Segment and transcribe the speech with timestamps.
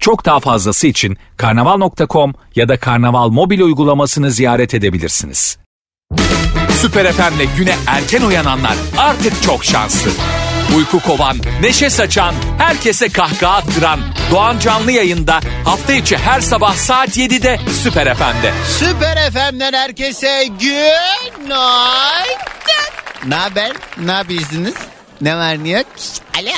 [0.00, 5.58] Çok daha fazlası için karnaval.com ya da karnaval mobil uygulamasını ziyaret edebilirsiniz.
[6.80, 10.10] Süper FM'le güne erken uyananlar artık çok şanslı.
[10.76, 17.16] Uyku kovan, neşe saçan, herkese kahkaha attıran Doğan Canlı yayında hafta içi her sabah saat
[17.16, 18.52] 7'de Süper FM'de.
[18.78, 21.58] Süper FM'den herkese günaydın.
[23.26, 23.72] Ne haber?
[23.98, 24.74] Ne yapıyorsunuz?
[25.20, 25.86] Ne var ne yok?
[26.40, 26.50] Alo.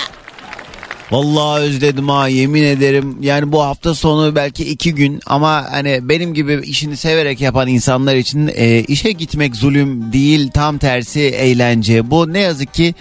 [1.11, 3.17] Vallahi özledim ha yemin ederim.
[3.21, 8.17] Yani bu hafta sonu belki iki gün ama hani benim gibi işini severek yapan insanlar
[8.17, 12.11] için e, işe gitmek zulüm değil tam tersi eğlence.
[12.11, 12.95] Bu ne yazık ki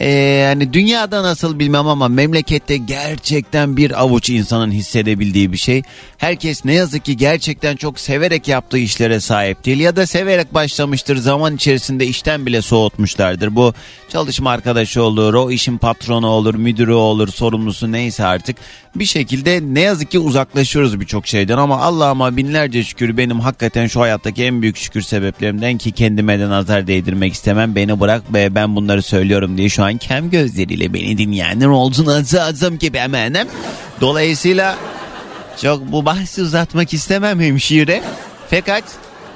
[0.00, 5.82] ee, hani dünyada nasıl bilmem ama memlekette gerçekten bir avuç insanın hissedebildiği bir şey.
[6.18, 11.16] Herkes ne yazık ki gerçekten çok severek yaptığı işlere sahip değil ya da severek başlamıştır
[11.16, 13.56] zaman içerisinde işten bile soğutmuşlardır.
[13.56, 13.74] Bu
[14.08, 18.56] çalışma arkadaşı olur, o işin patronu olur, müdürü olur, sorumlusu neyse artık
[18.94, 24.00] bir şekilde ne yazık ki uzaklaşıyoruz birçok şeyden ama Allah'ıma binlerce şükür benim hakikaten şu
[24.00, 28.76] hayattaki en büyük şükür sebeplerimden ki kendime de nazar değdirmek istemem beni bırak be ben
[28.76, 33.48] bunları söylüyorum diye şu an kem gözleriyle beni dinleyenler olduğunu azım gibi eminim.
[34.00, 34.76] Dolayısıyla
[35.62, 38.02] çok bu bahsi uzatmak istemem hemşire.
[38.50, 38.84] Fakat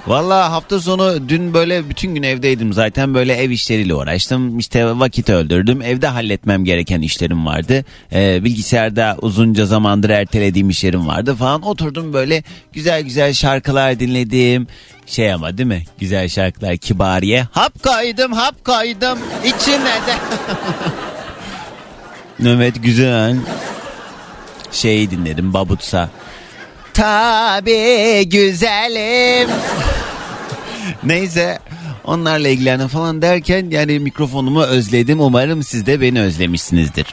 [0.06, 4.59] Valla hafta sonu dün böyle bütün gün evdeydim zaten böyle ev işleriyle uğraştım.
[4.59, 5.83] İşte vakit öldürdüm.
[5.83, 7.84] Evde halletmem gereken işlerim vardı.
[8.12, 11.62] Ee, bilgisayarda uzunca zamandır ertelediğim işlerim vardı falan.
[11.62, 14.66] Oturdum böyle güzel güzel şarkılar dinledim.
[15.06, 15.84] Şey ama değil mi?
[15.99, 17.47] Güzel şarkılar kibariye.
[17.53, 20.15] Hap kaydım hap kaydım içine de.
[22.50, 23.37] evet güzel.
[24.72, 26.11] Şey dinledim Babutsa.
[26.94, 29.48] Tabi güzelim.
[31.04, 31.58] Neyse
[32.04, 35.20] onlarla ilgilendim falan derken yani mikrofonumu özledim.
[35.20, 37.06] Umarım siz de beni özlemişsinizdir.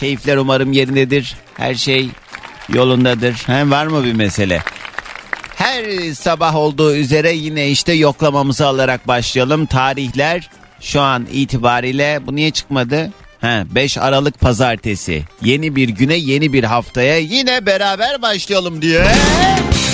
[0.00, 1.36] Keyifler umarım yerindedir.
[1.56, 2.08] Her şey
[2.68, 3.34] yolundadır.
[3.46, 4.62] Hem var mı bir mesele?
[5.56, 9.66] Her sabah olduğu üzere yine işte yoklamamızı alarak başlayalım.
[9.66, 10.50] Tarihler
[10.80, 13.12] şu an itibariyle bu niye çıkmadı?
[13.40, 15.24] He, 5 Aralık pazartesi.
[15.42, 19.04] Yeni bir güne yeni bir haftaya yine beraber başlayalım diye.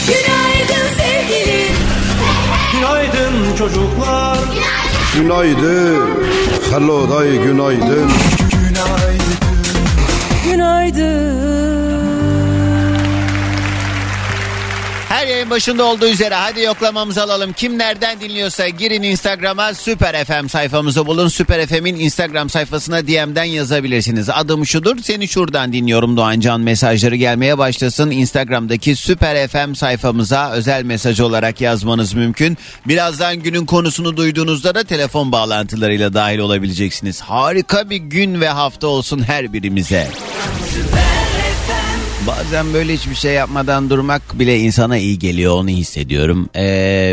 [0.06, 1.75] Günaydın sevgilim.
[2.72, 4.38] Günaydın çocuklar.
[5.16, 6.08] Günaydın.
[6.70, 8.10] Hello day günaydın.
[15.12, 17.52] Her yayın başında olduğu üzere hadi yoklamamızı alalım.
[17.52, 21.28] Kim nereden dinliyorsa girin Instagram'a Süper FM sayfamızı bulun.
[21.28, 24.30] Süper FM'in Instagram sayfasına DM'den yazabilirsiniz.
[24.30, 28.10] Adım şudur seni şuradan dinliyorum Doğancan mesajları gelmeye başlasın.
[28.10, 32.58] Instagram'daki Süper FM sayfamıza özel mesaj olarak yazmanız mümkün.
[32.88, 37.20] Birazdan günün konusunu duyduğunuzda da telefon bağlantılarıyla dahil olabileceksiniz.
[37.20, 40.08] Harika bir gün ve hafta olsun her birimize.
[42.26, 46.48] Bazen böyle hiçbir şey yapmadan durmak bile insana iyi geliyor onu hissediyorum.
[46.54, 46.64] Ee,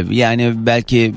[0.10, 1.14] yani belki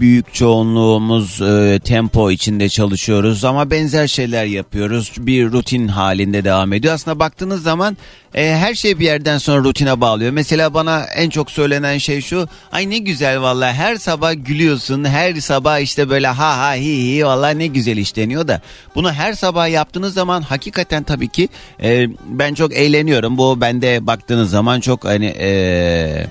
[0.00, 5.12] büyük çoğunluğumuz e, tempo içinde çalışıyoruz ama benzer şeyler yapıyoruz.
[5.18, 6.94] Bir rutin halinde devam ediyor.
[6.94, 7.96] Aslında baktığınız zaman
[8.34, 10.30] e, her şey bir yerden sonra rutine bağlıyor.
[10.30, 12.48] Mesela bana en çok söylenen şey şu.
[12.72, 15.04] Ay ne güzel valla her sabah gülüyorsun.
[15.04, 18.60] Her sabah işte böyle ha ha hi hi valla ne güzel işleniyor da.
[18.94, 21.48] Bunu her sabah yaptığınız zaman hakikaten tabii ki
[21.82, 23.38] e, ben çok eğleniyorum.
[23.38, 26.26] Bu bende baktığınız zaman çok hani e,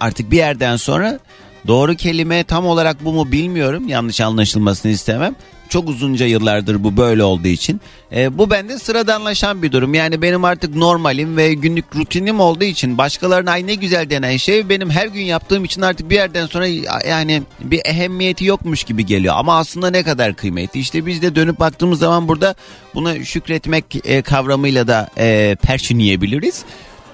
[0.00, 1.18] artık bir yerden sonra
[1.68, 3.88] Doğru kelime tam olarak bu mu bilmiyorum.
[3.88, 5.34] Yanlış anlaşılmasını istemem.
[5.68, 7.80] Çok uzunca yıllardır bu böyle olduğu için.
[8.12, 9.94] E, bu bende sıradanlaşan bir durum.
[9.94, 14.68] Yani benim artık normalim ve günlük rutinim olduğu için başkalarına ay ne güzel denen şey
[14.68, 16.66] benim her gün yaptığım için artık bir yerden sonra
[17.08, 19.34] yani bir ehemmiyeti yokmuş gibi geliyor.
[19.36, 20.80] Ama aslında ne kadar kıymetli.
[20.80, 22.54] İşte biz de dönüp baktığımız zaman burada
[22.94, 26.64] buna şükretmek e, kavramıyla da e, perçinleyebiliriz.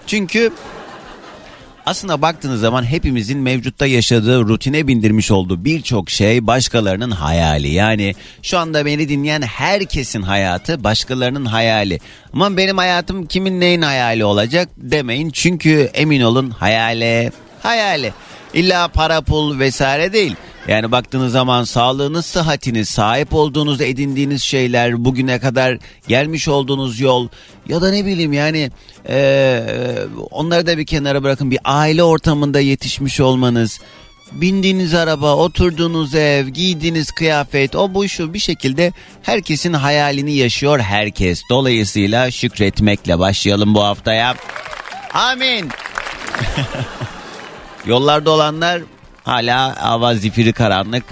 [0.06, 0.52] Çünkü
[1.86, 7.68] aslında baktığınız zaman hepimizin mevcutta yaşadığı rutine bindirmiş olduğu birçok şey başkalarının hayali.
[7.72, 12.00] Yani şu anda beni dinleyen herkesin hayatı başkalarının hayali.
[12.32, 15.30] Ama benim hayatım kimin neyin hayali olacak demeyin.
[15.30, 17.32] Çünkü emin olun hayale
[17.62, 18.12] hayali.
[18.54, 20.36] İlla para pul vesaire değil.
[20.68, 25.78] Yani baktığınız zaman sağlığınız, sıhhatiniz, sahip olduğunuz, edindiğiniz şeyler, bugüne kadar
[26.08, 27.28] gelmiş olduğunuz yol
[27.68, 28.70] ya da ne bileyim yani
[29.08, 29.60] e,
[30.30, 33.80] onları da bir kenara bırakın bir aile ortamında yetişmiş olmanız,
[34.32, 38.92] bindiğiniz araba, oturduğunuz ev, giydiğiniz kıyafet, o bu şu bir şekilde
[39.22, 41.42] herkesin hayalini yaşıyor herkes.
[41.50, 44.34] Dolayısıyla şükretmekle başlayalım bu haftaya.
[45.14, 45.68] Amin.
[47.86, 48.82] Yollarda olanlar
[49.24, 51.04] hala hava zifiri karanlık.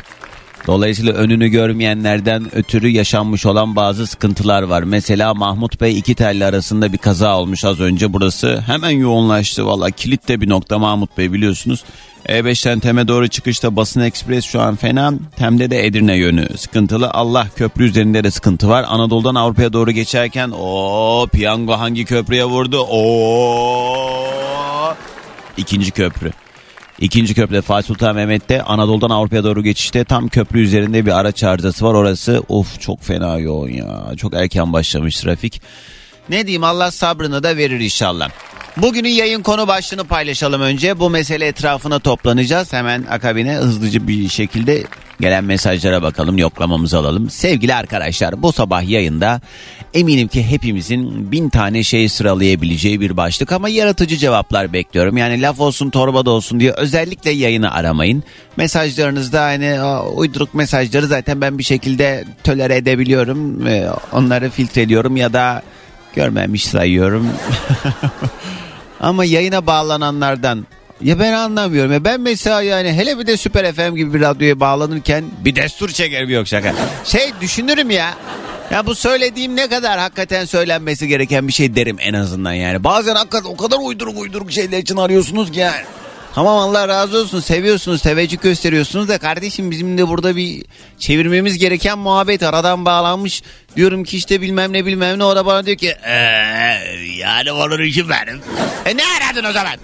[0.67, 4.83] Dolayısıyla önünü görmeyenlerden ötürü yaşanmış olan bazı sıkıntılar var.
[4.83, 8.65] Mesela Mahmut Bey iki telli arasında bir kaza olmuş az önce burası.
[8.67, 11.85] Hemen yoğunlaştı valla kilit de bir nokta Mahmut Bey biliyorsunuz.
[12.27, 15.13] E5'ten Tem'e doğru çıkışta Basın Ekspres şu an fena.
[15.37, 17.11] Tem'de de Edirne yönü sıkıntılı.
[17.11, 18.85] Allah köprü üzerinde de sıkıntı var.
[18.89, 22.87] Anadolu'dan Avrupa'ya doğru geçerken o piyango hangi köprüye vurdu?
[22.91, 23.05] O
[25.57, 26.33] ikinci köprü.
[27.03, 31.85] İkinci köprüde Fatih Sultan Mehmet'te Anadolu'dan Avrupa'ya doğru geçişte tam köprü üzerinde bir araç arızası
[31.85, 31.95] var.
[31.95, 34.17] Orası of çok fena yoğun ya.
[34.17, 35.63] Çok erken başlamış trafik.
[36.29, 38.31] Ne diyeyim Allah sabrını da verir inşallah.
[38.77, 40.99] Bugünün yayın konu başlığını paylaşalım önce.
[40.99, 42.73] Bu mesele etrafına toplanacağız.
[42.73, 44.85] Hemen akabine hızlıca bir şekilde
[45.21, 47.31] gelen mesajlara bakalım, yoklamamızı alalım.
[47.31, 49.41] Sevgili arkadaşlar bu sabah yayında
[49.95, 55.17] eminim ki hepimizin bin tane şey sıralayabileceği bir başlık ama yaratıcı cevaplar bekliyorum.
[55.17, 58.25] Yani laf olsun torba da olsun diye özellikle yayını aramayın.
[58.57, 59.83] Mesajlarınızda hani
[60.15, 63.67] uyduruk mesajları zaten ben bir şekilde tölere edebiliyorum.
[64.13, 65.63] Onları filtreliyorum ya da
[66.15, 67.29] görmemiş sayıyorum.
[69.01, 70.67] Ama yayına bağlananlardan
[71.01, 71.93] ya ben anlamıyorum.
[71.93, 75.89] Ya ben mesela yani hele bir de Süper FM gibi bir radyoya bağlanırken bir destur
[75.89, 76.75] çekerim yok şaka.
[77.05, 78.15] Şey düşünürüm ya.
[78.73, 82.85] Ya bu söylediğim ne kadar hakikaten söylenmesi gereken bir şey derim en azından yani.
[82.85, 85.83] Bazen hakikaten o kadar uyduruk uyduruk şeyler için arıyorsunuz ki yani.
[86.35, 90.65] Tamam Allah razı olsun seviyorsunuz teveccüh gösteriyorsunuz da kardeşim bizim de burada bir
[90.99, 93.43] çevirmemiz gereken muhabbet aradan bağlanmış.
[93.77, 96.81] Diyorum ki işte bilmem ne bilmem ne o da bana diyor ki eee
[97.19, 98.41] yani olur işim benim.
[98.87, 99.75] E ne aradın o zaman?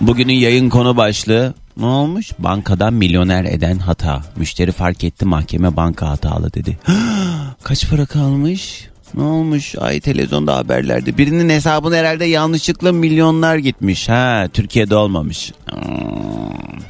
[0.00, 2.32] Bugünün yayın konu başlığı ne olmuş?
[2.38, 4.22] Bankadan milyoner eden hata.
[4.36, 6.78] Müşteri fark etti mahkeme banka hatalı dedi.
[7.62, 8.88] Kaç para kalmış?
[9.14, 9.74] Ne olmuş?
[9.78, 11.18] Ay televizyonda haberlerde.
[11.18, 14.08] Birinin hesabına herhalde yanlışlıkla milyonlar gitmiş.
[14.08, 15.52] Ha Türkiye'de olmamış.
[15.70, 16.80] Hmm.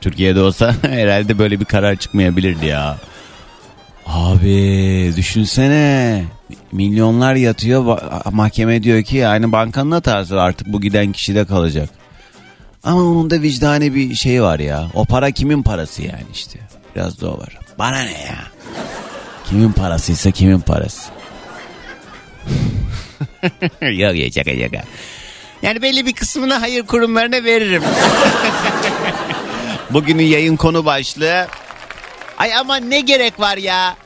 [0.00, 2.96] Türkiye'de olsa herhalde böyle bir karar çıkmayabilirdi ya.
[4.06, 6.24] Abi düşünsene
[6.72, 7.98] milyonlar yatıyor
[8.32, 11.90] mahkeme diyor ki yani bankanın hatası artık bu giden kişide kalacak.
[12.86, 14.86] Ama onun da vicdani bir şey var ya.
[14.94, 16.58] O para kimin parası yani işte.
[16.94, 17.58] Biraz da o var.
[17.78, 18.38] Bana ne ya?
[19.48, 21.10] Kimin parasıysa kimin parası.
[23.82, 24.82] yok ya şaka şaka.
[25.62, 27.82] Yani belli bir kısmını hayır kurumlarına veririm.
[29.90, 31.46] Bugünün yayın konu başlığı.
[32.38, 33.96] Ay ama ne gerek var ya?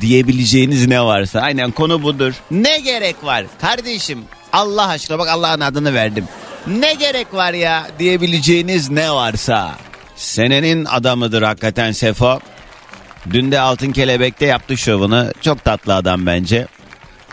[0.00, 1.40] Diyebileceğiniz ne varsa.
[1.40, 2.34] Aynen konu budur.
[2.50, 3.44] Ne gerek var?
[3.60, 6.24] Kardeşim Allah aşkına bak Allah'ın adını verdim.
[6.66, 9.74] Ne gerek var ya diyebileceğiniz ne varsa.
[10.16, 12.40] Senenin adamıdır hakikaten Sefo.
[13.30, 15.26] Dün de Altın Kelebek'te yaptı şovunu.
[15.40, 16.66] Çok tatlı adam bence.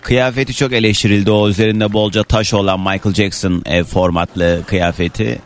[0.01, 1.31] Kıyafeti çok eleştirildi.
[1.31, 5.41] O üzerinde bolca taş olan Michael Jackson ev formatlı kıyafeti.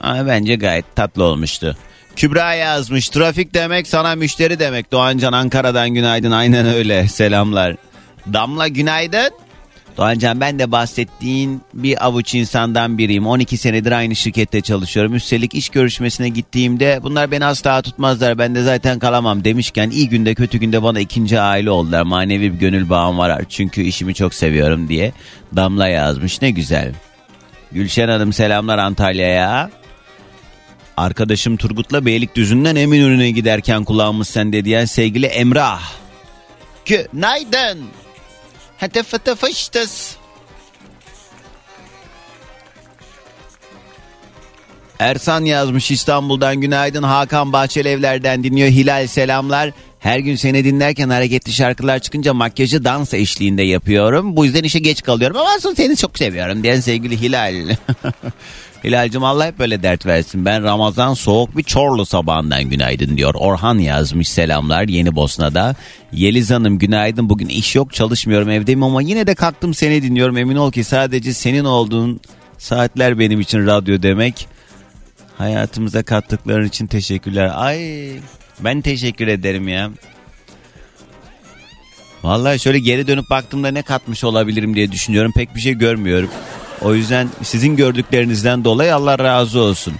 [0.00, 1.76] Ama bence gayet tatlı olmuştu.
[2.16, 3.08] Kübra yazmış.
[3.08, 4.92] Trafik demek sana müşteri demek.
[4.92, 6.30] Doğancan Ankara'dan günaydın.
[6.30, 7.08] Aynen öyle.
[7.08, 7.76] Selamlar.
[8.32, 9.30] Damla günaydın.
[9.98, 13.26] Doğancan ben de bahsettiğin bir avuç insandan biriyim.
[13.26, 15.14] 12 senedir aynı şirkette çalışıyorum.
[15.14, 18.38] Üstelik iş görüşmesine gittiğimde bunlar beni asla tutmazlar.
[18.38, 22.02] Ben de zaten kalamam demişken iyi günde kötü günde bana ikinci aile oldular.
[22.02, 25.12] Manevi bir gönül bağım var çünkü işimi çok seviyorum diye.
[25.56, 26.92] Damla yazmış ne güzel.
[27.72, 29.70] Gülşen Hanım selamlar Antalya'ya.
[30.96, 35.92] Arkadaşım Turgut'la Beylikdüzü'nden Eminönü'ne giderken kulağımız sende diyen sevgili Emrah.
[36.84, 37.78] Günaydın.
[38.78, 40.16] Hadi fıtı fıştıs.
[44.98, 49.70] Ersan yazmış İstanbul'dan günaydın Hakan Bahçelievler'den dinliyor Hilal selamlar.
[49.98, 54.36] Her gün seni dinlerken hareketli şarkılar çıkınca makyajı dans eşliğinde yapıyorum.
[54.36, 57.54] Bu yüzden işe geç kalıyorum ama aslında seni çok seviyorum diyen sevgili Hilal.
[58.84, 60.44] Hilal'cim Allah hep böyle dert versin.
[60.44, 63.34] Ben Ramazan soğuk bir Çorlu sabahından günaydın diyor.
[63.34, 65.74] Orhan yazmış selamlar Yeni Bosna'da.
[66.12, 70.36] Yeliz Hanım günaydın bugün iş yok çalışmıyorum evdeyim ama yine de kalktım seni dinliyorum.
[70.36, 72.20] Emin ol ki sadece senin olduğun
[72.58, 74.46] saatler benim için radyo demek.
[75.38, 77.50] Hayatımıza kattıkların için teşekkürler.
[77.54, 78.10] Ay
[78.60, 79.90] ben teşekkür ederim ya.
[82.22, 85.32] Vallahi şöyle geri dönüp baktığımda ne katmış olabilirim diye düşünüyorum.
[85.36, 86.30] Pek bir şey görmüyorum.
[86.82, 89.94] O yüzden sizin gördüklerinizden dolayı Allah razı olsun.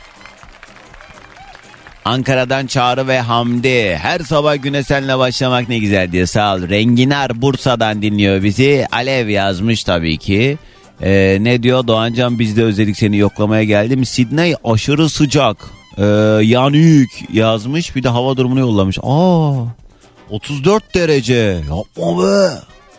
[2.04, 3.96] Ankara'dan Çağrı ve Hamdi.
[3.96, 6.68] Her sabah güne senle başlamak ne güzel diye sağ ol.
[6.68, 8.86] Renginar Bursa'dan dinliyor bizi.
[8.92, 10.58] Alev yazmış tabii ki.
[11.02, 14.04] Ee, ne diyor Doğancan biz de özledik seni yoklamaya geldim.
[14.04, 15.56] Sydney aşırı sıcak.
[15.98, 16.04] Ee,
[16.42, 18.98] yanık yazmış bir de hava durumunu yollamış.
[19.02, 19.52] Aa
[20.30, 21.34] 34 derece
[21.70, 22.50] yapma be.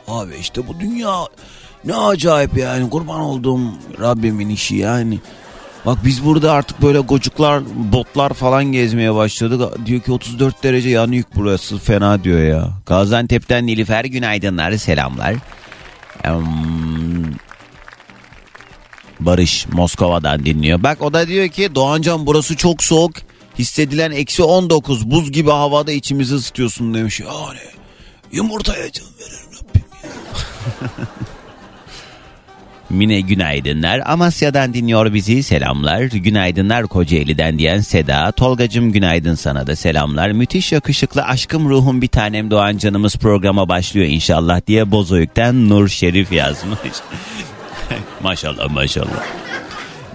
[0.07, 1.25] Abi işte bu dünya
[1.85, 3.59] ne acayip yani kurban olduğum
[4.01, 5.19] Rabbimin işi yani.
[5.85, 9.85] Bak biz burada artık böyle gocuklar, botlar falan gezmeye başladık.
[9.85, 12.69] Diyor ki 34 derece yanık burası fena diyor ya.
[12.85, 15.35] Gaziantep'ten Nilüfer günaydınlar selamlar.
[19.19, 20.83] Barış Moskova'dan dinliyor.
[20.83, 23.13] Bak o da diyor ki Doğancan burası çok soğuk.
[23.59, 27.19] Hissedilen eksi 19 buz gibi havada içimizi ısıtıyorsun demiş.
[27.19, 27.59] Yani
[28.31, 30.09] yumurtaya can verir Rabbim ya.
[32.89, 34.01] Mine günaydınlar.
[34.05, 36.01] Amasya'dan dinliyor bizi selamlar.
[36.01, 38.31] Günaydınlar Kocaeli'den diyen Seda.
[38.31, 40.31] Tolgacım günaydın sana da selamlar.
[40.31, 46.31] Müthiş yakışıklı aşkım ruhum bir tanem Doğan canımız programa başlıyor inşallah diye Bozoyuk'tan Nur Şerif
[46.31, 46.79] yazmış.
[48.23, 49.25] maşallah maşallah.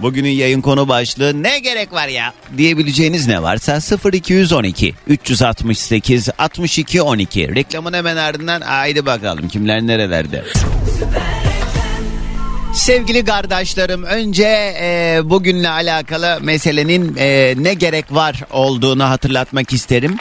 [0.01, 3.79] Bugünün yayın konu başlığı ne gerek var ya diyebileceğiniz ne varsa
[4.13, 10.43] 0212 368 62 12 reklamın hemen ardından haydi bakalım kimler nerelerde.
[12.75, 20.17] Sevgili kardeşlerim önce e, bugünle alakalı meselenin e, ne gerek var olduğunu hatırlatmak isterim.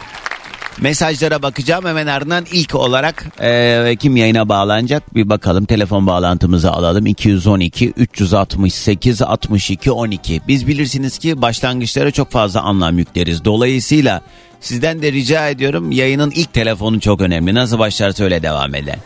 [0.81, 1.85] Mesajlara bakacağım.
[1.85, 5.15] Hemen ardından ilk olarak e, kim yayına bağlanacak?
[5.15, 7.07] Bir bakalım telefon bağlantımızı alalım.
[7.07, 13.45] 212 368 62 12 biz bilirsiniz ki başlangıçlara çok fazla anlam yükleriz.
[13.45, 14.21] Dolayısıyla
[14.61, 17.55] sizden de rica ediyorum yayının ilk telefonu çok önemli.
[17.55, 18.99] Nasıl başlarsa öyle devam eder.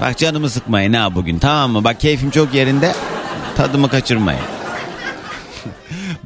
[0.00, 1.84] Bak canımı sıkmayın ha bugün tamam mı?
[1.84, 2.92] Bak keyfim çok yerinde.
[3.56, 4.40] Tadımı kaçırmayın.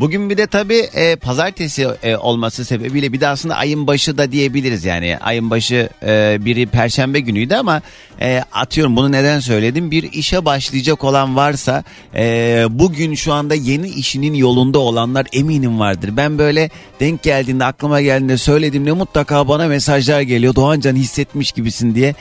[0.01, 4.33] Bugün bir de tabii e, pazartesi e, olması sebebiyle bir de aslında ayın başı da
[4.33, 5.19] diyebiliriz yani.
[5.21, 7.83] Ayın başı e, biri perşembe günüydü ama
[8.21, 9.91] e, atıyorum bunu neden söyledim?
[9.91, 16.11] Bir işe başlayacak olan varsa e, bugün şu anda yeni işinin yolunda olanlar eminim vardır.
[16.17, 20.55] Ben böyle denk geldiğinde aklıma geldiğinde söylediğimde mutlaka bana mesajlar geliyor.
[20.55, 22.15] Doğancan hissetmiş gibisin diye.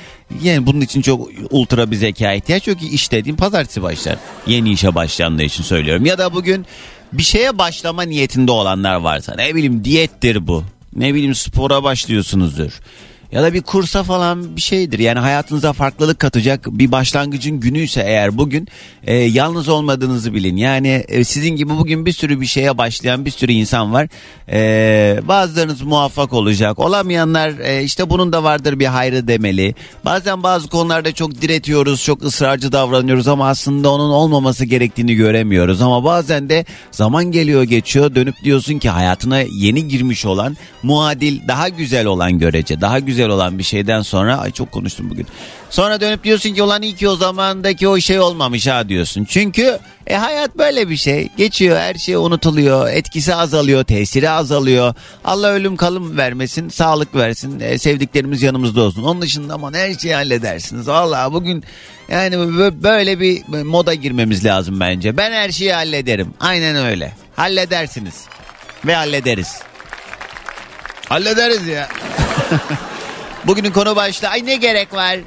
[0.43, 4.17] Yani bunun için çok ultra bir zeka ihtiyaç yok ki iş dediğim pazartesi başlar.
[4.47, 6.05] Yeni işe başlayanlar için söylüyorum.
[6.05, 6.65] Ya da bugün
[7.13, 10.63] bir şeye başlama niyetinde olanlar varsa ne bileyim diyettir bu.
[10.95, 12.71] Ne bileyim spora başlıyorsunuzdur.
[13.31, 14.99] Ya da bir kursa falan bir şeydir.
[14.99, 18.67] Yani hayatınıza farklılık katacak bir başlangıcın günüyse eğer bugün
[19.03, 20.57] e, yalnız olmadığınızı bilin.
[20.57, 24.07] Yani e, sizin gibi bugün bir sürü bir şeye başlayan bir sürü insan var.
[24.51, 26.79] E, bazılarınız muvaffak olacak.
[26.79, 29.75] Olamayanlar e, işte bunun da vardır bir hayrı demeli.
[30.05, 35.81] Bazen bazı konularda çok diretiyoruz, çok ısrarcı davranıyoruz ama aslında onun olmaması gerektiğini göremiyoruz.
[35.81, 41.69] Ama bazen de zaman geliyor geçiyor dönüp diyorsun ki hayatına yeni girmiş olan muadil daha
[41.69, 45.27] güzel olan görece daha güzel olan bir şeyden sonra ay çok konuştum bugün.
[45.69, 49.25] Sonra dönüp diyorsun ki olan iyi ki o zamandaki o şey olmamış ha diyorsun.
[49.29, 51.29] Çünkü e, hayat böyle bir şey.
[51.37, 52.89] Geçiyor her şey unutuluyor.
[52.89, 54.93] Etkisi azalıyor, tesiri azalıyor.
[55.25, 57.59] Allah ölüm kalım vermesin, sağlık versin.
[57.59, 59.03] E, sevdiklerimiz yanımızda olsun.
[59.03, 60.87] Onun dışında ama her şeyi halledersiniz.
[60.87, 61.63] Valla bugün
[62.11, 65.17] yani bö- böyle bir moda girmemiz lazım bence.
[65.17, 66.33] Ben her şeyi hallederim.
[66.39, 67.13] Aynen öyle.
[67.35, 68.25] Halledersiniz.
[68.85, 69.59] Ve hallederiz.
[71.09, 71.89] Hallederiz ya.
[73.47, 75.19] Bugünün konu başlığı ay ne gerek var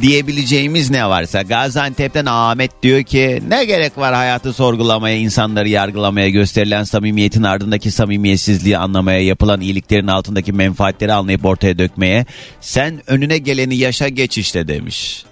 [0.00, 6.84] diyebileceğimiz ne varsa Gaziantep'ten Ahmet diyor ki ne gerek var hayatı sorgulamaya insanları yargılamaya gösterilen
[6.84, 12.26] samimiyetin ardındaki samimiyetsizliği anlamaya yapılan iyiliklerin altındaki menfaatleri anlayıp ortaya dökmeye
[12.60, 15.24] sen önüne geleni yaşa geç işte demiş.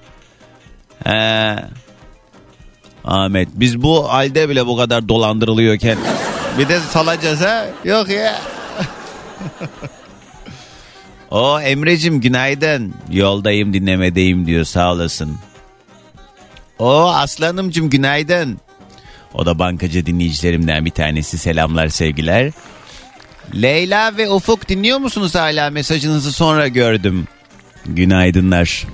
[1.05, 1.57] He.
[3.05, 5.99] Ahmet biz bu halde bile bu kadar dolandırılıyorken
[6.59, 8.39] bir de salacağız ha yok ya.
[11.31, 12.95] O Emre'cim günaydın.
[13.11, 15.39] Yoldayım dinlemedeyim diyor sağ olasın.
[16.79, 18.61] O Aslanımcım günaydın.
[19.35, 21.39] O da bankacı dinleyicilerimden bir tanesi.
[21.39, 22.53] Selamlar sevgiler.
[23.55, 25.71] Leyla ve Ufuk dinliyor musunuz hala?
[25.71, 27.29] Mesajınızı sonra gördüm.
[27.87, 28.87] Günaydınlar.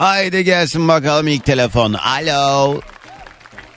[0.00, 1.92] Haydi gelsin bakalım ilk telefon.
[1.92, 2.80] Alo.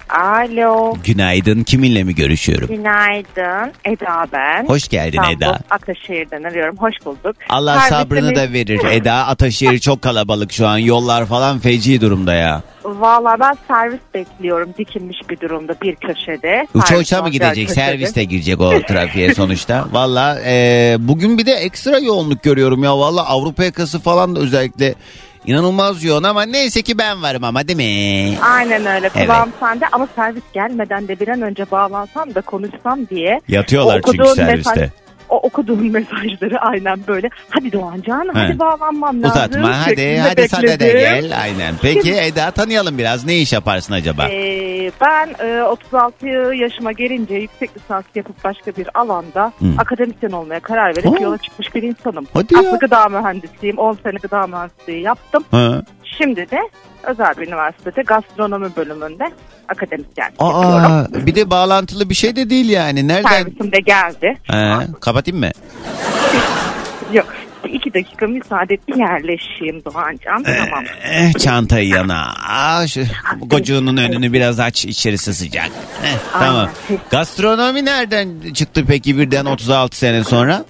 [0.09, 0.93] Alo.
[1.03, 1.63] Günaydın.
[1.63, 2.67] Kiminle mi görüşüyorum?
[2.67, 3.73] Günaydın.
[3.85, 4.67] Eda ben.
[4.67, 5.59] Hoş geldin İstanbul, Eda.
[5.69, 6.77] Ataşehir'den arıyorum.
[6.77, 7.35] Hoş bulduk.
[7.49, 8.81] Allah Servise sabrını da verir.
[8.91, 10.77] Eda Ataşehir çok kalabalık şu an.
[10.77, 12.61] Yollar falan feci durumda ya.
[12.83, 14.73] Valla ben servis bekliyorum.
[14.77, 16.67] Dikilmiş bir durumda bir köşede.
[16.73, 17.67] Uça mı gidecek?
[17.67, 17.85] köşede.
[17.85, 19.85] Serviste girecek o trafiğe sonuçta.
[19.91, 22.97] Valla e, bugün bir de ekstra yoğunluk görüyorum ya.
[22.97, 24.95] Valla Avrupa yakası falan da özellikle
[25.45, 28.37] inanılmaz yoğun ama neyse ki ben varım ama değil mi?
[28.41, 29.09] Aynen öyle.
[29.15, 29.27] Evet.
[29.27, 33.41] Kulağım sende ama servis gelmeden de bir an önce bağlansam da konuşsam diye.
[33.47, 34.71] Yatıyorlar çünkü serviste.
[34.71, 34.89] mesaj-
[35.33, 37.29] O okuduğum mesajları aynen böyle.
[37.49, 38.39] Hadi Doğancan He.
[38.39, 39.41] hadi bağlanmam lazım.
[39.41, 40.99] Uzatma hadi hadi sade de bekledim.
[40.99, 41.41] gel.
[41.41, 41.75] Aynen.
[41.81, 43.25] Peki Eda tanıyalım biraz.
[43.25, 44.27] Ne iş yaparsın acaba?
[44.29, 49.65] Ee, ben e, 36 yaşıma gelince yüksek lisans yapıp başka bir alanda Hı.
[49.77, 51.23] akademisyen olmaya karar verip Oo.
[51.23, 52.27] yola çıkmış bir insanım.
[52.33, 52.59] Hadi ya.
[52.59, 53.77] Aslında gıda mühendisiyim.
[53.77, 55.43] 10 sene gıda mühendisliği yaptım.
[55.51, 55.81] Ha.
[56.17, 56.59] Şimdi de
[57.03, 59.31] özel bir üniversitede gastronomi bölümünde
[59.69, 60.91] akademisyen yapıyorum.
[60.91, 63.07] Aa, bir de bağlantılı bir şey de değil yani.
[63.07, 63.29] Nereden?
[63.29, 64.37] Servisim de geldi.
[64.47, 65.51] Ha, kapatayım mı?
[67.13, 67.33] Yok.
[67.69, 70.43] İki dakika müsaade et bir yerleşeyim Doğancan.
[70.43, 70.83] tamam.
[71.03, 72.33] Eh, çantayı yana.
[72.49, 73.01] Aa, şu
[73.41, 75.69] gocuğunun önünü biraz aç içerisi sıcak.
[76.05, 76.69] Eh, tamam.
[77.09, 80.65] Gastronomi nereden çıktı peki birden 36 sene sonra?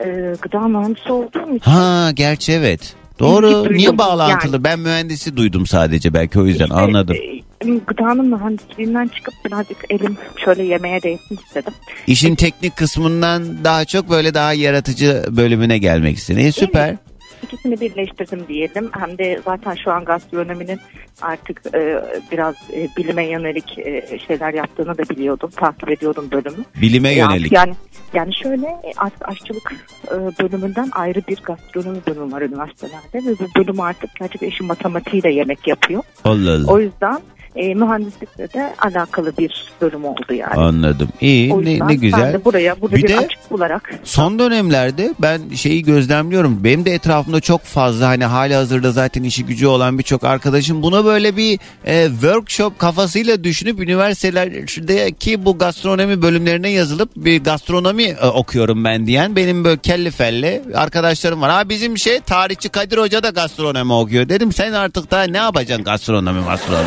[0.00, 0.04] Ee,
[0.42, 2.94] gıda mühendisi olduğum için Ha gerçi evet.
[3.20, 3.52] Doğru.
[3.64, 3.76] duydum.
[3.76, 4.52] Niye bağlantılı?
[4.52, 4.64] Yani.
[4.64, 7.16] Ben mühendisi duydum sadece belki o yüzden İşte, anladım.
[7.16, 7.40] e,
[7.86, 11.72] Gıdanın mühendisliğinden çıkıp birazcık elim şöyle yemeğe değsin istedim.
[12.06, 16.40] İşin teknik kısmından daha çok böyle daha yaratıcı bölümüne gelmek istedin.
[16.40, 16.96] İyi, süper.
[17.42, 18.90] İkisini birleştirdim diyelim.
[18.98, 20.80] Hem de zaten şu an gastronominin
[21.22, 25.50] artık e, biraz e, bilime yönelik e, şeyler yaptığını da biliyordum.
[25.56, 26.64] Takip ediyordum bölümü.
[26.80, 27.52] Bilime yönelik.
[27.52, 27.74] Yani
[28.14, 29.74] yani şöyle e, artık aşçılık
[30.06, 35.32] e, bölümünden ayrı bir gastronomi bölümü var üniversitelerde ve bu bölüm artık gerçekten işin matematiğiyle
[35.32, 36.02] yemek yapıyor.
[36.24, 36.72] Allah Allah.
[36.72, 37.20] O yüzden
[37.56, 40.54] e, mühendislikle de alakalı bir bölüm oldu yani.
[40.54, 41.08] Anladım.
[41.20, 42.32] İyi O ne, ne ben güzel.
[42.32, 46.64] de buraya burada Bir bir, de- açık bularak Son dönemlerde ben şeyi gözlemliyorum.
[46.64, 51.04] Benim de etrafımda çok fazla hani hali hazırda zaten işi gücü olan birçok arkadaşım buna
[51.04, 58.84] böyle bir e, workshop kafasıyla düşünüp üniversitelerdeki bu gastronomi bölümlerine yazılıp bir gastronomi e, okuyorum
[58.84, 61.50] ben diyen benim böyle kelli felli arkadaşlarım var.
[61.50, 64.28] Ha bizim şey tarihçi Kadir Hoca da gastronomi okuyor.
[64.28, 66.84] Dedim sen artık daha ne yapacaksın gastronomi gastronomi?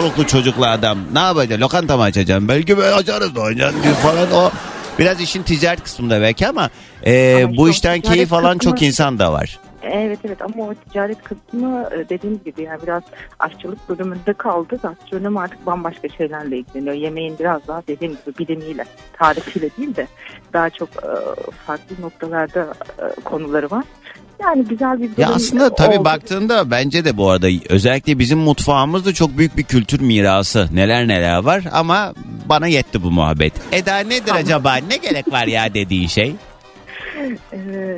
[0.00, 1.60] Çoluklu çocuklu adam ne yapacaksın?
[1.60, 2.48] Lokanta mı açacaksın?
[2.48, 3.50] Belki böyle açarız da
[3.82, 4.50] diyor falan o
[4.98, 6.70] Biraz işin ticaret kısmında belki ama,
[7.02, 9.58] e, Ama bu işten keyif alan çok kısmı- insan da var.
[9.82, 13.02] Evet evet ama o ticaret kısmı e, dediğim gibi yani biraz
[13.38, 14.78] aşçılık bölümünde kaldı.
[14.82, 16.94] Gastronomi artık bambaşka şeylerle ilgileniyor.
[16.94, 20.06] Yemeğin biraz daha dediğim gibi bilimiyle, tarifiyle değil de
[20.52, 21.08] daha çok e,
[21.66, 23.84] farklı noktalarda e, konuları var.
[24.40, 26.04] Yani güzel bir bölüm Ya aslında tabii oldu.
[26.04, 30.68] baktığında bence de bu arada özellikle bizim mutfağımız da çok büyük bir kültür mirası.
[30.72, 32.14] Neler neler var ama
[32.48, 33.52] bana yetti bu muhabbet.
[33.72, 34.74] Eda nedir acaba?
[34.76, 36.34] Ne gerek var ya dediğin şey?
[37.52, 37.96] Ee,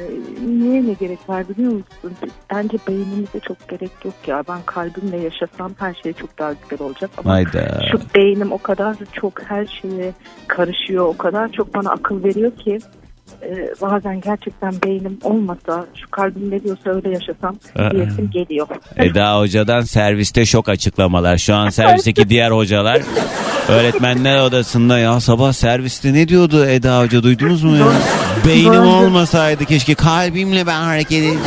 [0.49, 2.17] niye ne gerek var biliyor musun?
[2.53, 4.43] Bence beynimize çok gerek yok ya.
[4.49, 7.11] Ben kalbimle yaşasam her şey çok daha güzel olacak.
[7.19, 7.81] Ama Hayda.
[7.93, 10.13] şu beynim o kadar çok her şeye
[10.47, 11.07] karışıyor.
[11.07, 12.79] O kadar çok bana akıl veriyor ki
[13.42, 17.57] e, bazen gerçekten beynim olmasa şu kalbim ne diyorsa öyle yaşasam
[17.92, 18.66] diyesim geliyor.
[18.97, 21.38] Eda Hoca'dan serviste şok açıklamalar.
[21.38, 23.03] Şu an servisteki diğer hocalar
[23.68, 27.87] öğretmenler odasında ya sabah serviste ne diyordu Eda Hoca duydunuz mu ya?
[28.47, 31.40] Beynim olmasaydı keşke kalbimle ben hareket edeydim.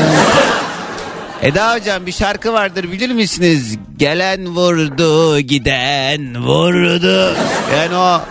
[1.42, 3.78] Eda hocam bir şarkı vardır bilir misiniz?
[3.98, 7.36] Gelen vurdu giden vurdu.
[7.76, 8.22] Yani o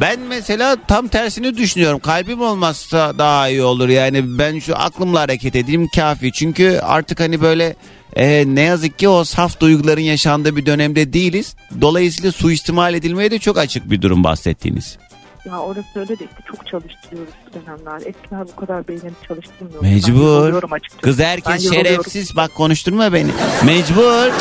[0.00, 1.98] ben mesela tam tersini düşünüyorum.
[1.98, 3.88] Kalbim olmazsa daha iyi olur.
[3.88, 6.32] Yani ben şu aklımla hareket edeyim kafi.
[6.32, 7.76] Çünkü artık hani böyle
[8.16, 11.56] e, ne yazık ki o saf duyguların yaşandığı bir dönemde değiliz.
[11.80, 14.98] Dolayısıyla suistimal edilmeye de çok açık bir durum bahsettiğiniz.
[15.46, 17.96] Ya orası öyle de işte çok çalıştırıyoruz bu dönemler.
[18.06, 19.82] Eskiden bu kadar beynimi çalıştırmıyorum.
[19.84, 20.60] Ben Mecbur.
[21.02, 21.90] Kız Ben herkes yoruluyorum.
[21.90, 22.36] şerefsiz.
[22.36, 23.30] Bak konuşturma beni.
[23.64, 24.32] Mecbur.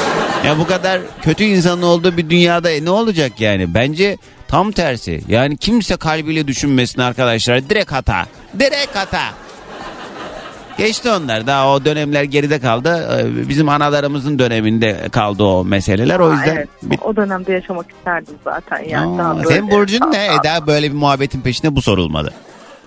[0.45, 3.73] Ya bu kadar kötü insanın olduğu bir dünyada e, ne olacak yani?
[3.73, 4.17] Bence
[4.53, 5.21] tam tersi.
[5.27, 7.69] Yani kimse kalbiyle düşünmesin arkadaşlar.
[7.69, 8.25] Direkt hata.
[8.59, 9.21] Direkt hata.
[10.77, 11.47] Geçti onlar.
[11.47, 13.09] Daha o dönemler geride kaldı.
[13.19, 16.19] Ee, Bizim analarımızın döneminde kaldı o meseleler.
[16.19, 18.83] O yüzden evet, bir- o dönemde yaşamak isterdim zaten.
[18.89, 20.17] Yani Aa, daha böyle, senin burcun ne?
[20.31, 22.33] Aa, Eda böyle bir muhabbetin peşinde bu sorulmadı.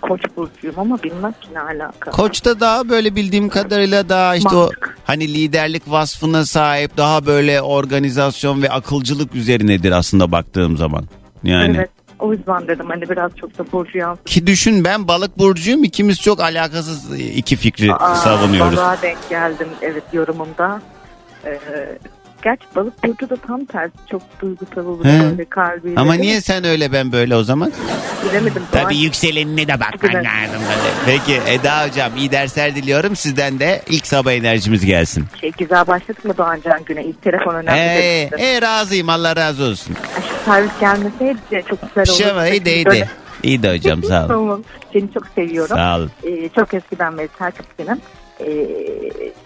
[0.03, 2.11] Koç burcuyum ama bilmem ki ne alaka.
[2.11, 4.95] Koç'ta daha böyle bildiğim kadarıyla daha işte Mantık.
[4.99, 11.05] o hani liderlik vasfına sahip daha böyle organizasyon ve akılcılık üzerinedir aslında baktığım zaman.
[11.47, 11.91] Yani Evet.
[12.19, 14.25] O yüzden dedim hani biraz çok da burcu yansın.
[14.25, 18.77] ki düşün ben balık burcuyum ikimiz çok alakasız iki fikri Aa, savunuyoruz.
[18.77, 20.83] Balığa denk geldim evet yorumumda.
[21.45, 21.59] Ee,
[22.47, 25.21] gerçi balık burcu da tam tersi çok duygusal olur He.
[25.23, 26.01] böyle kalbiyle.
[26.01, 27.73] Ama niye sen öyle ben böyle o zaman?
[28.31, 28.63] Bilemedim.
[28.73, 30.25] Tabii yükselenine de bakman Evet.
[30.27, 30.61] lazım.
[31.07, 33.17] Peki Eda hocam iyi dersler diliyorum.
[33.17, 35.25] Sizden de ilk sabah enerjimiz gelsin.
[35.41, 37.05] Şey, güzel başladık mı Doğancan güne?
[37.05, 38.39] İlk telefon önemli Ee, demiştim.
[38.49, 39.97] e, razıyım Allah razı olsun.
[40.17, 42.23] Ay, Şu servis gelmeseydi de çok güzel Bir olurdu.
[42.23, 43.09] şey ama iyi de iyi Böyle- de.
[43.43, 44.29] İyi de hocam sağ olun.
[44.35, 44.63] Tamam.
[44.93, 45.77] Seni çok seviyorum.
[45.77, 46.11] Sağ olun.
[46.25, 47.99] Ee, çok eskiden beri takipçinim.
[48.41, 48.47] Ee,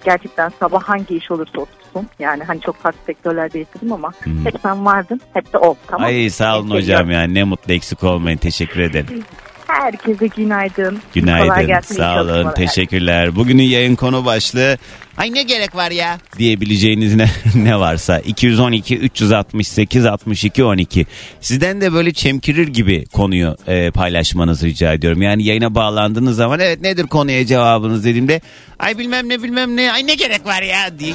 [0.05, 1.61] gerçekten sabah hangi iş olursa
[1.91, 2.09] otursun.
[2.19, 4.13] Yani hani çok farklı sektörlerde yaşadım ama
[4.45, 5.21] hep sen vardın.
[5.35, 5.75] Hep de ol.
[5.87, 6.07] Tamam.
[6.07, 7.11] Ay sağ olun Seni hocam seviyorum.
[7.11, 9.23] ya ne mutlu eksik olmayın teşekkür ederim.
[9.67, 10.85] Herkese günaydın.
[10.85, 13.37] Kolay Günaydın gelsin, iyi sağ olun teşekkürler.
[13.37, 14.79] Bugünün yayın konu başlığı
[15.17, 21.07] ay ne gerek var ya diyebileceğiniz ne, ne varsa 212 368 62 12
[21.41, 25.23] sizden de böyle çemkirir gibi konuyu e, paylaşmanızı rica ediyorum.
[25.23, 28.41] Yani yayına bağlandığınız zaman evet nedir konuya cevabınız dediğimde
[28.79, 31.15] ay bilmem ne bilmem ne ay ne gerek var ya diye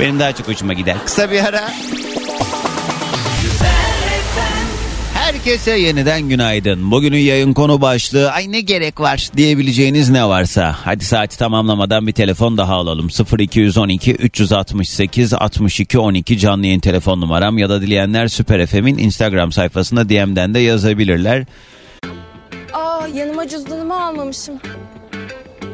[0.00, 0.96] benim daha çok hoşuma gider.
[1.06, 1.70] Kısa bir ara.
[5.14, 6.90] Herkese yeniden günaydın.
[6.90, 10.76] Bugünün yayın konu başlığı ay ne gerek var diyebileceğiniz ne varsa.
[10.84, 13.08] Hadi saati tamamlamadan bir telefon daha alalım.
[13.38, 20.08] 0212 368 62 12 canlı yayın telefon numaram ya da dileyenler Süper FM'in Instagram sayfasında
[20.08, 21.44] DM'den de yazabilirler.
[22.72, 24.54] Aa yanıma cüzdanımı almamışım.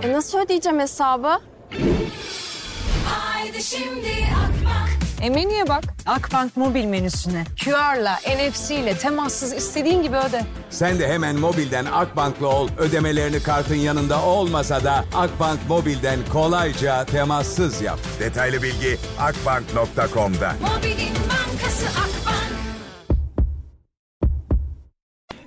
[0.02, 1.38] E nasıl ödeyeceğim hesabı?
[3.44, 4.08] Haydi şimdi
[4.44, 4.88] Akbank
[5.22, 5.84] E menüye bak.
[6.06, 7.44] Akbank mobil menüsüne.
[7.64, 10.42] QR'la, NFC ile temassız istediğin gibi öde.
[10.70, 12.68] Sen de hemen mobilden Akbank'la ol.
[12.78, 17.98] Ödemelerini kartın yanında olmasa da Akbank mobilden kolayca temassız yap.
[18.20, 20.54] Detaylı bilgi akbank.com'da.
[20.60, 22.03] Mobilin bankası Akbank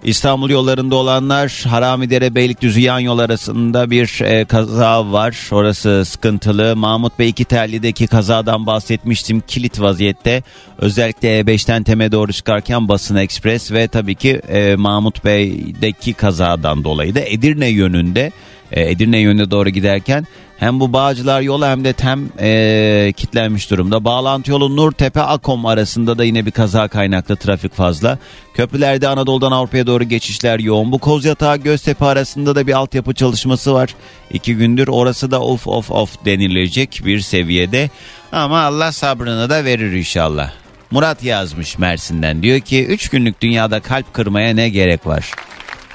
[0.07, 5.49] İstanbul yollarında olanlar Haramidere Beylikdüzü yan yol arasında bir e, kaza var.
[5.51, 6.75] Orası sıkıntılı.
[6.75, 9.43] Mahmut Bey iki terlideki kazadan bahsetmiştim.
[9.47, 10.43] Kilit vaziyette.
[10.77, 17.15] Özellikle E5'ten Tem'e doğru çıkarken Basın Ekspres ve tabii ki e, Mahmut Bey'deki kazadan dolayı
[17.15, 18.31] da Edirne yönünde
[18.71, 20.27] e, Edirne yönüne doğru giderken
[20.59, 24.05] hem bu Bağcılar yolu hem de tem e, kilitlenmiş durumda.
[24.05, 28.17] Bağlantı yolu Nurtepe Akom arasında da yine bir kaza kaynaklı trafik fazla.
[28.53, 30.91] Köprülerde Anadolu'dan Avrupa'ya doğru geçişler yoğun.
[30.91, 33.95] Bu Kozyatağı Göztepe arasında da bir altyapı çalışması var.
[34.31, 37.89] İki gündür orası da of of of denilecek bir seviyede.
[38.31, 40.51] Ama Allah sabrını da verir inşallah.
[40.91, 45.31] Murat yazmış Mersin'den diyor ki 3 günlük dünyada kalp kırmaya ne gerek var?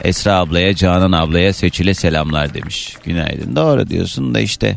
[0.02, 2.96] Esra ablaya, Canan ablaya seçile selamlar demiş.
[3.04, 3.56] Günaydın.
[3.56, 4.76] Doğru diyorsun da işte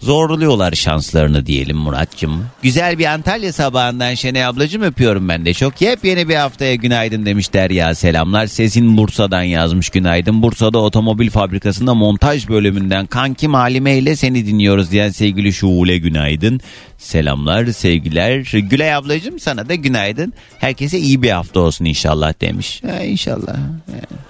[0.00, 2.46] zorluyorlar şanslarını diyelim Muratcığım.
[2.62, 5.80] Güzel bir Antalya sabahından Şenay ablacığım öpüyorum ben de çok.
[5.80, 8.46] Yepyeni bir haftaya günaydın demiş Derya selamlar.
[8.46, 10.42] Sesin Bursa'dan yazmış günaydın.
[10.42, 16.60] Bursa'da otomobil fabrikasında montaj bölümünden kankim Halime ile seni dinliyoruz diyen sevgili Şule günaydın.
[16.98, 18.40] Selamlar sevgiler.
[18.52, 20.32] Gülay ablacığım sana da günaydın.
[20.58, 22.82] Herkese iyi bir hafta olsun inşallah demiş.
[22.86, 23.56] Ha, inşallah.
[23.88, 24.25] Yani.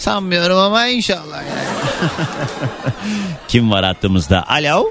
[0.00, 2.10] Sanmıyorum ama inşallah yani.
[3.48, 4.44] Kim var hattımızda?
[4.48, 4.90] Alo.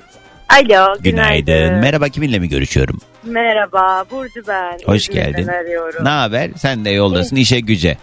[0.49, 1.73] Alo Günaydın.
[1.73, 2.99] Merhaba kiminle mi görüşüyorum?
[3.23, 4.77] Merhaba Burcu ben.
[4.85, 5.47] Hoş İzmir'den geldin.
[5.47, 6.05] arıyorum.
[6.05, 6.49] Ne haber?
[6.57, 7.97] Sen de yoldasın işe güce.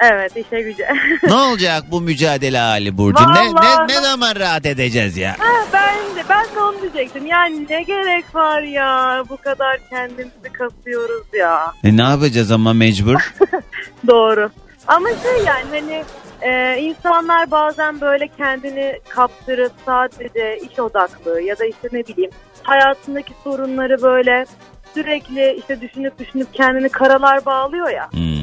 [0.00, 0.88] Evet işe güce.
[1.22, 3.22] ne olacak bu mücadele hali Burcu?
[3.22, 5.36] Ne, ne, Vallahi- ne zaman rahat edeceğiz ya?
[5.72, 7.26] ben de ben de onu diyecektim.
[7.26, 11.72] Yani ne gerek var ya bu kadar kendimizi kasıyoruz ya.
[11.84, 13.34] E, ne yapacağız ama mecbur?
[14.06, 14.50] Doğru.
[14.86, 16.04] Ama şey yani hani
[16.42, 22.30] e, insanlar bazen böyle kendini kaptırıp sadece iş odaklı ya da işte ne bileyim
[22.62, 24.46] hayatındaki sorunları böyle
[24.94, 28.08] sürekli işte düşünüp düşünüp kendini karalar bağlıyor ya.
[28.12, 28.36] Hmm.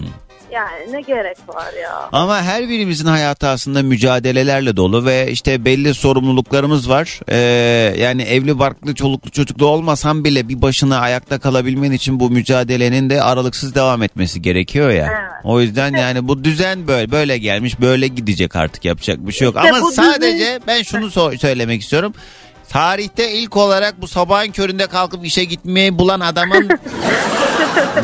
[0.54, 2.10] Yani ne gerek var ya.
[2.12, 7.20] Ama her birimizin hayatı aslında mücadelelerle dolu ve işte belli sorumluluklarımız var.
[7.30, 7.38] Ee,
[8.00, 13.22] yani evli barklı çoluklu çocuklu olmasan bile bir başına ayakta kalabilmen için bu mücadelenin de
[13.24, 15.08] aralıksız devam etmesi gerekiyor ya.
[15.12, 15.32] Evet.
[15.44, 19.56] O yüzden yani bu düzen böyle böyle gelmiş böyle gidecek artık yapacak bir şey yok.
[19.66, 22.14] İşte Ama sadece düzen- ben şunu so- söylemek istiyorum.
[22.74, 26.70] Tarihte ilk olarak bu sabahın köründe kalkıp işe gitmeyi bulan adamın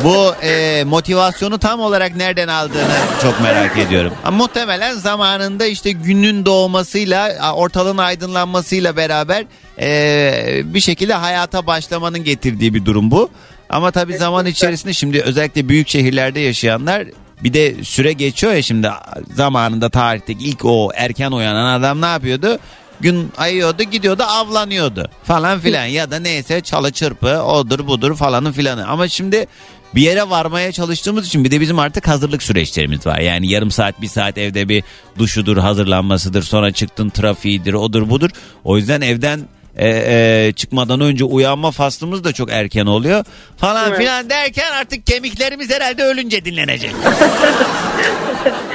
[0.04, 4.12] Bu e, motivasyonu tam olarak nereden aldığını çok merak ediyorum.
[4.24, 9.44] Ama muhtemelen zamanında işte günün doğmasıyla ortalığın aydınlanmasıyla beraber
[9.80, 13.30] e, bir şekilde hayata başlamanın getirdiği bir durum bu.
[13.68, 17.06] Ama tabii zaman içerisinde şimdi özellikle büyük şehirlerde yaşayanlar
[17.44, 18.90] bir de süre geçiyor ya şimdi
[19.34, 22.58] zamanında tarihteki ilk o erken uyanan adam ne yapıyordu?
[23.00, 28.86] Gün ayıyordu gidiyordu avlanıyordu falan filan ya da neyse çalı çırpı odur budur falanın filanı.
[28.88, 29.46] Ama şimdi
[29.94, 33.18] bir yere varmaya çalıştığımız için bir de bizim artık hazırlık süreçlerimiz var.
[33.18, 34.84] Yani yarım saat bir saat evde bir
[35.18, 38.30] duşudur hazırlanmasıdır sonra çıktın trafiğidir odur budur.
[38.64, 39.40] O yüzden evden
[39.76, 43.24] e, e, çıkmadan önce uyanma faslımız da çok erken oluyor
[43.56, 43.98] falan Evet.
[43.98, 46.92] filan derken artık kemiklerimiz herhalde ölünce dinlenecek.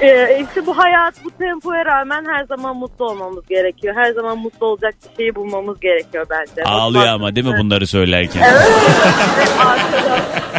[0.00, 3.94] Ee, işte bu hayat bu tempoya rağmen her zaman mutlu olmamız gerekiyor.
[3.96, 6.62] Her zaman mutlu olacak bir şeyi bulmamız gerekiyor bence.
[6.64, 8.42] Ağlıyor ama değil mi bunları söylerken?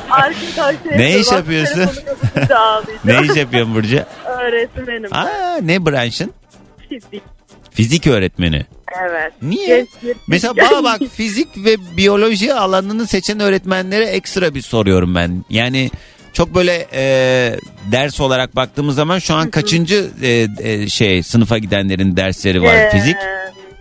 [0.09, 1.89] Arkadaşlar Ne iş yapıyorsun?
[3.05, 3.99] ne iş yapıyorsun Burcu?
[4.25, 5.13] Öğretmenim.
[5.13, 6.31] Aa, ne branşın?
[6.89, 7.23] Fizik.
[7.71, 8.65] Fizik öğretmeni.
[9.09, 9.33] Evet.
[9.41, 9.67] Niye?
[9.77, 15.45] Gençlik- Mesela bana bak fizik ve biyoloji alanını seçen öğretmenlere ekstra bir soruyorum ben.
[15.49, 15.89] Yani
[16.35, 17.03] çok böyle e,
[17.91, 22.89] ders olarak baktığımız zaman şu an kaçıncı e, e, şey sınıfa gidenlerin dersleri var Ee,
[22.89, 23.15] fizik?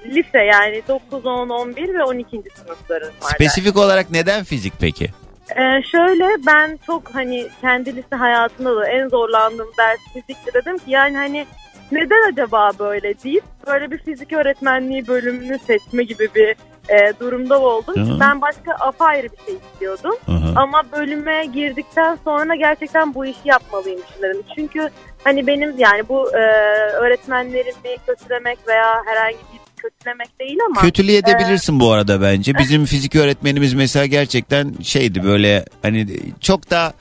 [0.06, 2.42] Lise yani 9, 10, 11 ve 12.
[2.54, 3.30] sınıfların var.
[3.34, 5.04] Spesifik olarak neden fizik peki?
[5.50, 10.84] Ee, şöyle ben çok hani kendi lise hayatımda da en zorlandığım ders fizikti dedim ki
[10.90, 11.46] yani hani
[11.92, 16.56] neden acaba böyle deyip böyle bir fizik öğretmenliği bölümünü seçme gibi bir
[16.88, 17.94] e, durumda oldum.
[17.96, 18.20] Hı.
[18.20, 20.14] Ben başka apayrı bir şey istiyordum.
[20.26, 20.52] Hı.
[20.56, 24.42] Ama bölüme girdikten sonra gerçekten bu işi yapmalıymışım dedim.
[24.56, 24.88] Çünkü
[25.24, 26.40] hani benim yani bu e,
[26.92, 30.80] öğretmenlerimi kötülemek veya herhangi bir kötülemek değil ama.
[30.80, 32.54] Kötüleyebilirsin bu arada bence.
[32.58, 36.06] Bizim fizik öğretmenimiz mesela gerçekten şeydi böyle hani
[36.40, 36.92] çok da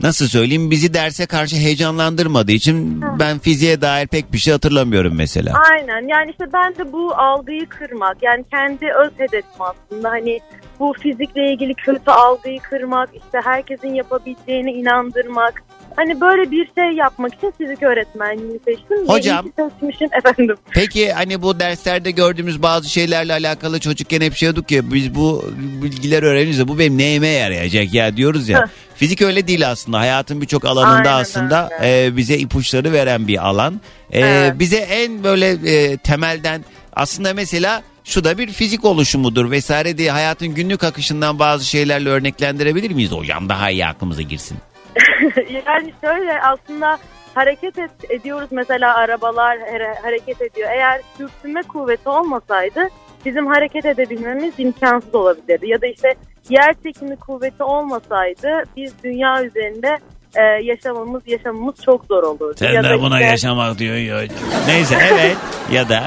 [0.00, 5.52] nasıl söyleyeyim bizi derse karşı heyecanlandırmadığı için ben fiziğe dair pek bir şey hatırlamıyorum mesela.
[5.70, 10.40] Aynen yani işte ben de bu algıyı kırmak yani kendi öz hedefim aslında hani
[10.80, 15.62] bu fizikle ilgili kötü algıyı kırmak işte herkesin yapabileceğine inandırmak
[15.96, 19.08] hani böyle bir şey yapmak için fizik öğretmenliğini seçtim.
[19.08, 19.46] Hocam.
[19.56, 20.56] seçmişim efendim.
[20.70, 25.44] Peki hani bu derslerde gördüğümüz bazı şeylerle alakalı çocukken hep şey diyorduk ya biz bu
[25.82, 28.68] bilgiler öğrenince bu benim neyime yarayacak ya diyoruz ya.
[28.96, 33.80] Fizik öyle değil aslında hayatın birçok alanında Aynen aslında e, bize ipuçları veren bir alan.
[34.10, 34.58] E, Evet.
[34.58, 40.48] Bize en böyle e, temelden aslında mesela şu da bir fizik oluşumudur vesaire diye hayatın
[40.48, 44.56] günlük akışından bazı şeylerle örneklendirebilir miyiz hocam daha iyi aklımıza girsin.
[45.66, 46.98] yani şöyle aslında
[47.34, 50.68] hareket et- ediyoruz mesela arabalar hare- hareket ediyor.
[50.70, 52.80] Eğer sürtünme kuvveti olmasaydı
[53.24, 55.68] bizim hareket edebilmemiz imkansız olabilirdi.
[55.68, 56.14] Ya da işte
[56.48, 59.96] yer çekimi kuvveti olmasaydı biz dünya üzerinde
[60.36, 62.54] e, yaşamamız yaşamamız çok zor olurdu.
[62.56, 64.20] Sen ya de buna işte- yaşamak diyor ya.
[64.66, 65.36] Neyse evet
[65.72, 66.02] ya da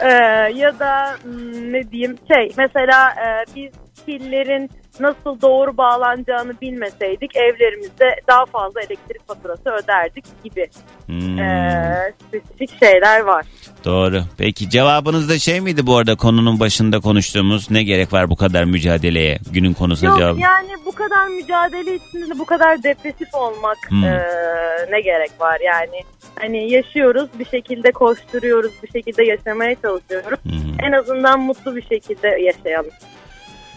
[0.00, 0.06] Ee,
[0.54, 3.72] ya da hmm, ne diyeyim şey mesela e, biz
[4.06, 10.66] pillerin nasıl doğru bağlanacağını bilmeseydik evlerimizde daha fazla elektrik faturası öderdik gibi
[11.06, 11.38] Hmm.
[11.38, 13.44] Ee, spesifik şeyler var.
[13.84, 14.20] Doğru.
[14.38, 18.64] Peki cevabınız da şey miydi bu arada konunun başında konuştuğumuz ne gerek var bu kadar
[18.64, 19.38] mücadeleye?
[19.52, 20.40] Günün konusuna Yok cevabı.
[20.40, 24.04] yani bu kadar mücadele içinde de bu kadar depresif olmak Hmm.
[24.04, 24.24] e,
[24.90, 26.00] ne gerek var yani.
[26.40, 30.38] Hani yaşıyoruz bir şekilde koşturuyoruz bir şekilde yaşamaya çalışıyoruz.
[30.82, 32.90] En azından mutlu bir şekilde yaşayalım.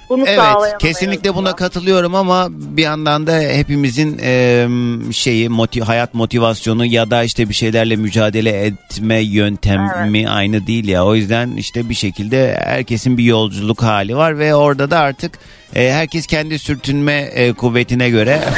[0.10, 0.78] Bunu Evet sağlayalım.
[0.80, 4.68] kesinlikle buna katılıyorum ama bir yandan da hepimizin e,
[5.14, 11.06] şeyi motiv hayat motivasyonu ya da işte bir şeylerle mücadele etme yöntemi aynı değil ya.
[11.06, 15.40] O yüzden işte bir şekilde herkesin bir yolculuk hali var ve orada da artık
[15.76, 18.42] e, herkes kendi sürtünme e, kuvvetine göre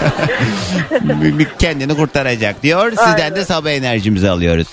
[1.58, 2.90] kendini kurtaracak diyor.
[2.90, 3.36] Sizden Aynen.
[3.36, 4.68] de sabah enerjimizi alıyoruz.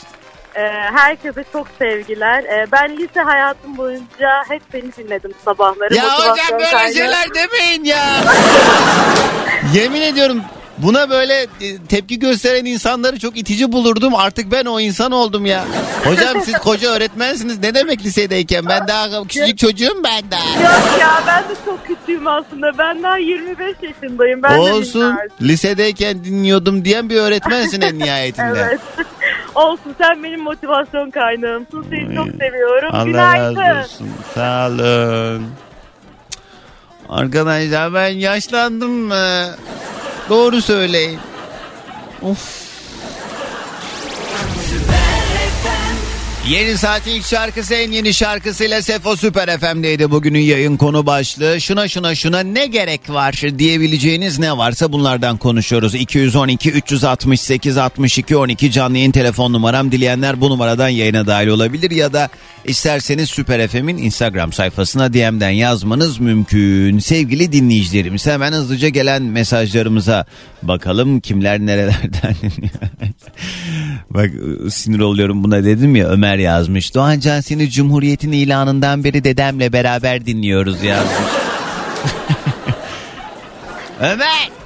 [0.58, 0.62] Ee,
[0.94, 2.44] herkese çok sevgiler.
[2.44, 5.96] Ee, ben lise hayatım boyunca hep seni dinledim sabahları.
[5.96, 6.94] Ya hocam böyle kaynağı.
[6.94, 8.04] şeyler demeyin ya.
[9.74, 10.42] Yemin ediyorum
[10.78, 14.16] buna böyle e, tepki gösteren insanları çok itici bulurdum.
[14.16, 15.66] Artık ben o insan oldum ya.
[16.06, 17.60] Hocam siz koca öğretmensiniz.
[17.60, 18.66] Ne demek lisedeyken?
[18.70, 20.64] Ben daha küçücük çocuğum ben daha.
[20.64, 22.78] Yok ya ben de çok küçüğüm aslında.
[22.78, 24.44] Ben daha 25 yaşındayım.
[24.44, 25.02] Ben de Olsun.
[25.02, 25.36] dinlerdim.
[25.42, 28.66] Lisedeyken dinliyordum diyen bir öğretmensin en nihayetinde.
[28.70, 28.80] Evet.
[29.58, 31.86] Olsun sen benim motivasyon kaynağımsın.
[31.90, 32.90] Seni çok seviyorum.
[32.94, 33.56] Allah Günaydın.
[33.56, 34.10] razı olsun.
[34.36, 35.48] Sağ olun.
[37.10, 39.46] Arkadaşlar ben yaşlandım mı?
[40.30, 41.20] Doğru söyleyin.
[42.22, 42.67] Of.
[46.50, 51.62] Yeni saatin ilk şarkısı en yeni şarkısıyla Sefo Süper FM'deydi bugünün yayın konu başlığı.
[51.62, 55.96] Şuna şuna şuna ne gerek var diyebileceğiniz ne varsa bunlardan konuşuyoruz.
[55.96, 59.92] 212 368 62 12 canlı yayın telefon numaram.
[59.92, 62.30] Dileyenler bu numaradan yayına dahil olabilir ya da
[62.66, 67.00] isterseniz Süper FM'in Instagram sayfasına DM'den yazmanız mümkün.
[67.00, 70.26] Sevgili dinleyicilerimiz hemen hızlıca gelen mesajlarımıza
[70.64, 72.36] bakalım kimler nerelerden.
[74.10, 74.32] Bak
[74.70, 76.96] sinir oluyorum buna dedim ya Ömer yazmış.
[76.96, 81.32] Doğancan seni Cumhuriyet'in ilanından beri dedemle beraber dinliyoruz yazmış.
[84.02, 84.58] Ömer!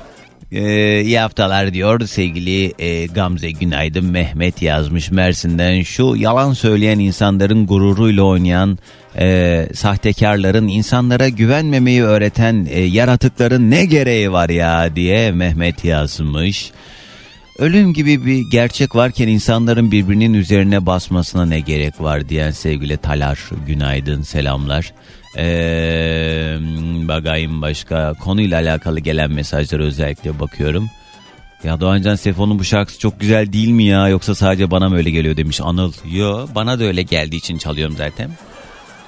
[0.52, 7.68] Ee, iyi haftalar diyor sevgili e, Gamze Günaydın Mehmet yazmış Mersin'den şu yalan söyleyen insanların
[7.68, 8.78] gururuyla oynayan
[9.18, 16.72] e, sahtekarların insanlara güvenmemeyi öğreten e, yaratıkların ne gereği var ya diye Mehmet yazmış.
[17.62, 23.40] Ölüm gibi bir gerçek varken insanların birbirinin üzerine basmasına ne gerek var diyen sevgili Talar
[23.68, 24.94] günaydın selamlar.
[25.38, 26.58] Ee,
[27.08, 30.90] bakayım başka konuyla alakalı gelen mesajlara özellikle bakıyorum.
[31.64, 35.10] Ya Doğancan Sefo'nun bu şarkısı çok güzel değil mi ya yoksa sadece bana mı öyle
[35.10, 35.94] geliyor demiş Anıl.
[36.12, 38.32] Yo bana da öyle geldiği için çalıyorum zaten.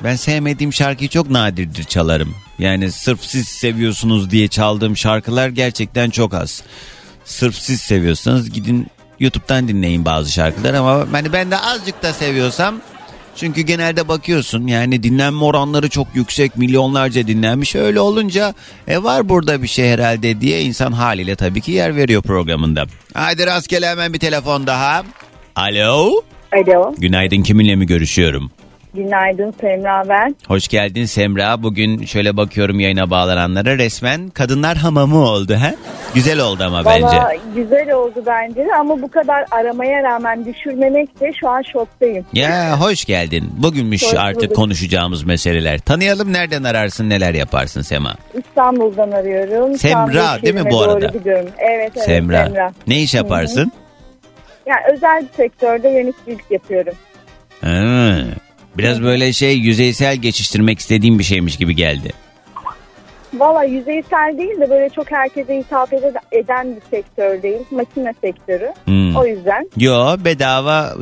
[0.03, 2.35] Ben sevmediğim şarkıyı çok nadirdir çalarım.
[2.59, 6.63] Yani sırf siz seviyorsunuz diye çaldığım şarkılar gerçekten çok az.
[7.25, 8.87] Sırf siz seviyorsanız gidin
[9.19, 12.75] YouTube'dan dinleyin bazı şarkılar ama hani ben de azıcık da seviyorsam
[13.35, 18.53] çünkü genelde bakıyorsun yani dinlenme oranları çok yüksek milyonlarca dinlenmiş öyle olunca
[18.87, 22.85] e var burada bir şey herhalde diye insan haliyle tabii ki yer veriyor programında.
[23.13, 25.03] Haydi rastgele hemen bir telefon daha.
[25.55, 26.21] Alo.
[26.53, 26.95] Alo.
[26.97, 28.51] Günaydın kiminle mi görüşüyorum?
[28.93, 30.35] Günaydın Semra ben.
[30.47, 31.63] Hoş geldin Semra.
[31.63, 35.73] Bugün şöyle bakıyorum yayına bağlananlara resmen kadınlar hamamı oldu ha?
[36.15, 37.05] Güzel oldu ama bence.
[37.05, 42.25] Valla güzel oldu bence de ama bu kadar aramaya rağmen düşürmemek de şu an şoktayım.
[42.33, 43.49] Ya hoş geldin.
[43.57, 44.55] Bugünmüş Hoş artık bulduk.
[44.55, 45.79] konuşacağımız meseleler.
[45.79, 48.15] Tanıyalım nereden ararsın neler yaparsın Sema?
[48.33, 49.77] İstanbul'dan arıyorum.
[49.77, 51.07] Semra, değil mi bu arada?
[51.07, 51.49] gidiyorum.
[51.57, 52.45] Evet evet Semra.
[52.45, 52.71] Semra.
[52.87, 53.71] Ne iş yaparsın?
[54.65, 56.93] Yani özel bir sektörde yöneticilik yapıyorum.
[57.61, 58.15] Ha,
[58.77, 62.13] biraz böyle şey yüzeysel geçiştirmek istediğim bir şeymiş gibi geldi.
[63.33, 67.59] Valla yüzeysel değil de böyle çok herkese hitap ede- eden bir sektör değil.
[67.71, 68.73] Makine sektörü.
[68.85, 69.15] Hmm.
[69.15, 69.69] O yüzden.
[69.77, 70.93] Yo bedava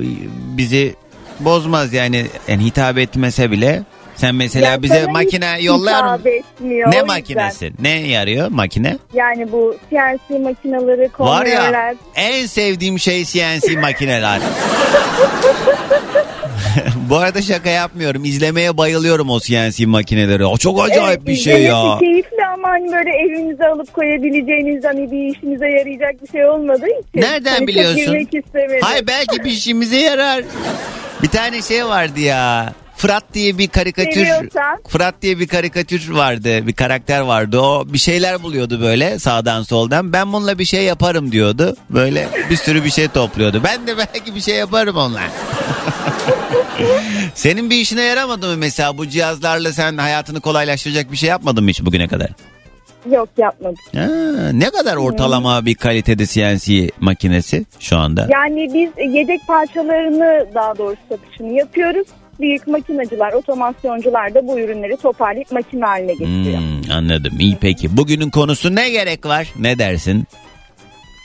[0.57, 0.95] bizi
[1.39, 3.81] bozmaz yani, yani hitap etmese bile.
[4.15, 6.29] Sen mesela Ya bize makine yollar mı?
[6.29, 7.07] etmiyor, Ne yüzden.
[7.07, 7.71] makinesi?
[7.81, 8.97] Ne yarıyor makine?
[9.13, 11.95] Yani bu CNC makineleri, Var ya konveyörler.
[12.15, 14.39] en sevdiğim şey CNC makineler.
[17.10, 18.26] Bu arada şaka yapmıyorum.
[18.26, 20.45] İzlemeye bayılıyorum o CNC makineleri.
[20.45, 21.97] O çok acayip Evet, bir şey ya.
[22.00, 27.21] keyifli ama hani böyle evinize alıp koyabileceğiniz hani bir işinize yarayacak bir şey olmadığı için.
[27.21, 28.28] Nereden hani biliyorsun?
[28.82, 30.43] Hayır belki bir işimize yarar.
[31.24, 32.74] Bir tane şey vardı ya.
[33.02, 34.80] Fırat diye bir karikatür Seviyorsan.
[34.88, 36.67] Fırat diye bir karikatür vardı.
[36.67, 37.60] Bir karakter vardı.
[37.60, 40.13] O bir şeyler buluyordu böyle sağdan soldan.
[40.13, 41.76] Ben bununla bir şey yaparım diyordu.
[41.89, 43.62] Böyle bir sürü bir şey topluyordu.
[43.63, 45.21] Ben de belki bir şey yaparım onunla.
[47.36, 51.69] Senin bir işine yaramadı mı mesela bu cihazlarla sen hayatını kolaylaştıracak bir şey yapmadın mı
[51.69, 52.29] hiç bugüne kadar?
[53.12, 53.75] Yok yapmadım.
[53.95, 54.07] Ha,
[54.53, 58.27] ne kadar ortalama bir kalitede CNC makinesi şu anda?
[58.31, 62.07] Yani biz yedek parçalarını daha doğrusu satışını yapıyoruz.
[62.39, 66.57] Büyük makinacılar, otomasyoncular da bu ürünleri toparlayıp makine haline getiriyor.
[66.57, 67.34] Hmm, anladım.
[67.39, 67.97] İyi peki.
[67.97, 69.53] Bugünün konusu ne gerek var?
[69.60, 70.23] Ne dersin?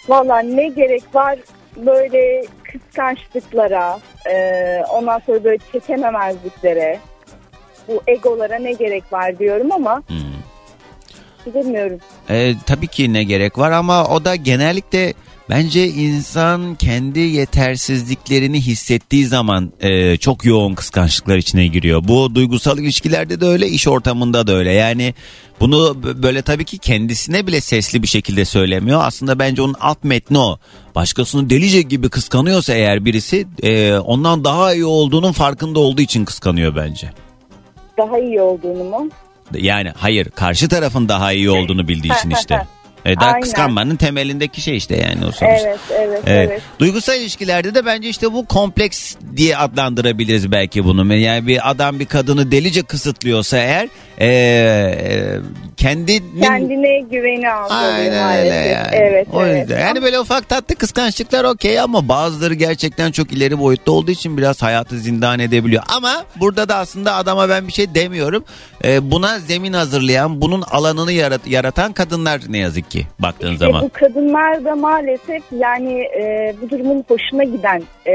[0.09, 1.39] Valla ne gerek var
[1.77, 3.99] böyle kıskançlıklara,
[4.31, 4.35] e,
[4.93, 6.99] ondan sonra böyle çekememezliklere,
[7.89, 10.03] bu egolara ne gerek var diyorum ama
[11.55, 11.99] bilmiyorum.
[12.31, 15.15] Ee, tabii ki ne gerek var ama o da genellikle
[15.51, 22.03] bence insan kendi yetersizliklerini hissettiği zaman e, çok yoğun kıskançlıklar içine giriyor.
[22.09, 24.73] Bu duygusal ilişkilerde de öyle, iş ortamında da öyle.
[24.73, 25.15] Yani
[25.61, 29.01] bunu böyle tabii ki kendisine bile sesli bir şekilde söylemiyor.
[29.05, 30.59] Aslında bence onun alt metni o.
[30.95, 36.77] Başkasını delice gibi kıskanıyorsa eğer birisi e, ondan daha iyi olduğunun farkında olduğu için kıskanıyor
[36.77, 37.11] bence.
[37.99, 39.09] Daha iyi olduğunu mu?
[39.55, 42.67] Yani hayır karşı tarafın daha iyi olduğunu bildiği için işte.
[43.07, 43.41] E, daha Aynen.
[43.41, 45.47] kıskanmanın temelindeki şey işte yani o sonuçta.
[45.47, 46.63] Evet, evet, evet.
[46.79, 51.15] Duygusal ilişkilerde de bence işte bu kompleks diye adlandırabiliriz belki bunu.
[51.15, 55.39] Yani bir adam bir kadını delice kısıtlıyorsa eğer e, e,
[55.77, 56.41] kendinin...
[56.41, 58.89] Kendine güveni azalıyor Aynen öyle yani.
[58.93, 59.61] Evet, o evet.
[59.61, 59.81] yüzden.
[59.81, 64.63] Yani böyle ufak tatlı kıskançlıklar okey ama bazıları gerçekten çok ileri boyutta olduğu için biraz
[64.63, 65.83] hayatı zindan edebiliyor.
[65.97, 68.45] Ama burada da aslında adama ben bir şey demiyorum.
[68.85, 73.07] Ee, buna zemin hazırlayan, bunun alanını yarat- yaratan kadınlar ne yazık ki.
[73.19, 73.83] baktığın İşte zaman?
[73.83, 78.15] bu kadınlar da maalesef yani e, bu durumun hoşuna giden e,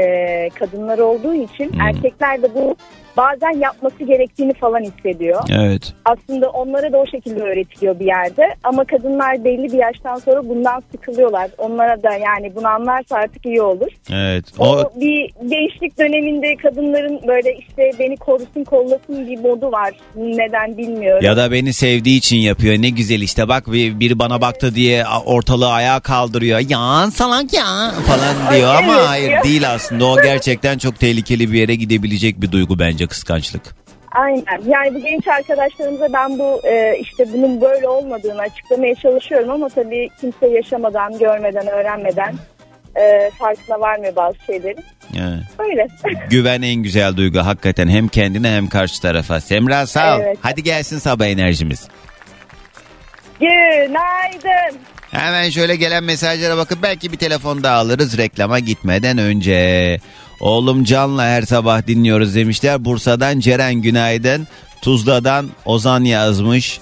[0.58, 1.80] kadınlar olduğu için Hmm.
[1.80, 2.76] erkekler de bu
[3.16, 5.42] bazen yapması gerektiğini falan hissediyor.
[5.50, 5.92] Evet.
[6.04, 10.82] Aslında onlara da o şekilde öğretiliyor bir yerde ama kadınlar belli bir yaştan sonra bundan
[10.92, 11.50] sıkılıyorlar.
[11.58, 13.88] Onlara da yani bunu anlarsa artık iyi olur.
[14.12, 14.44] Evet.
[14.58, 19.90] O, O bir gençlik döneminde kadınların böyle işte beni korusun kollasın bir modu var.
[20.16, 21.24] Neden bilmiyorum.
[21.24, 22.74] ya da beni sevdiği için yapıyor.
[22.78, 26.58] Ne güzel işte bak bir, biri bana baktı diye ortalığı ayağa kaldırıyor.
[26.68, 30.04] Ya salak ya falan diyor ama hayır değil aslında.
[30.06, 33.62] O gerçekten çok tehlikeli bir yere gidebilecek bir duygu bence kıskançlık.
[34.12, 34.62] Aynen.
[34.66, 40.08] Yani bu genç arkadaşlarımıza ben bu e, işte bunun böyle olmadığını açıklamaya çalışıyorum ama tabii
[40.20, 42.34] kimse yaşamadan, görmeden, öğrenmeden
[42.96, 44.84] e, farkına varmıyor bazı şeylerin.
[45.16, 45.44] Evet.
[45.58, 45.86] Öyle.
[46.30, 49.40] Güven en güzel duygu hakikaten hem kendine hem karşı tarafa.
[49.40, 50.20] Semra sağ ol.
[50.22, 50.38] Evet.
[50.40, 51.88] Hadi gelsin sabah enerjimiz.
[53.40, 54.78] Günaydın.
[55.10, 59.98] Hemen şöyle gelen mesajlara bakıp belki bir telefon daha alırız reklama gitmeden önce.
[60.42, 62.84] Oğlum Can'la her sabah dinliyoruz demişler.
[62.84, 64.46] Bursa'dan Ceren günaydın.
[64.82, 66.80] Tuzla'dan Ozan yazmış.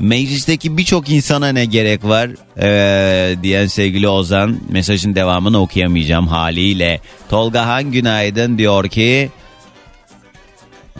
[0.00, 2.30] Meclisteki birçok insana ne gerek var
[2.60, 7.00] ee, diyen sevgili Ozan mesajın devamını okuyamayacağım haliyle.
[7.30, 9.30] Tolga Han günaydın diyor ki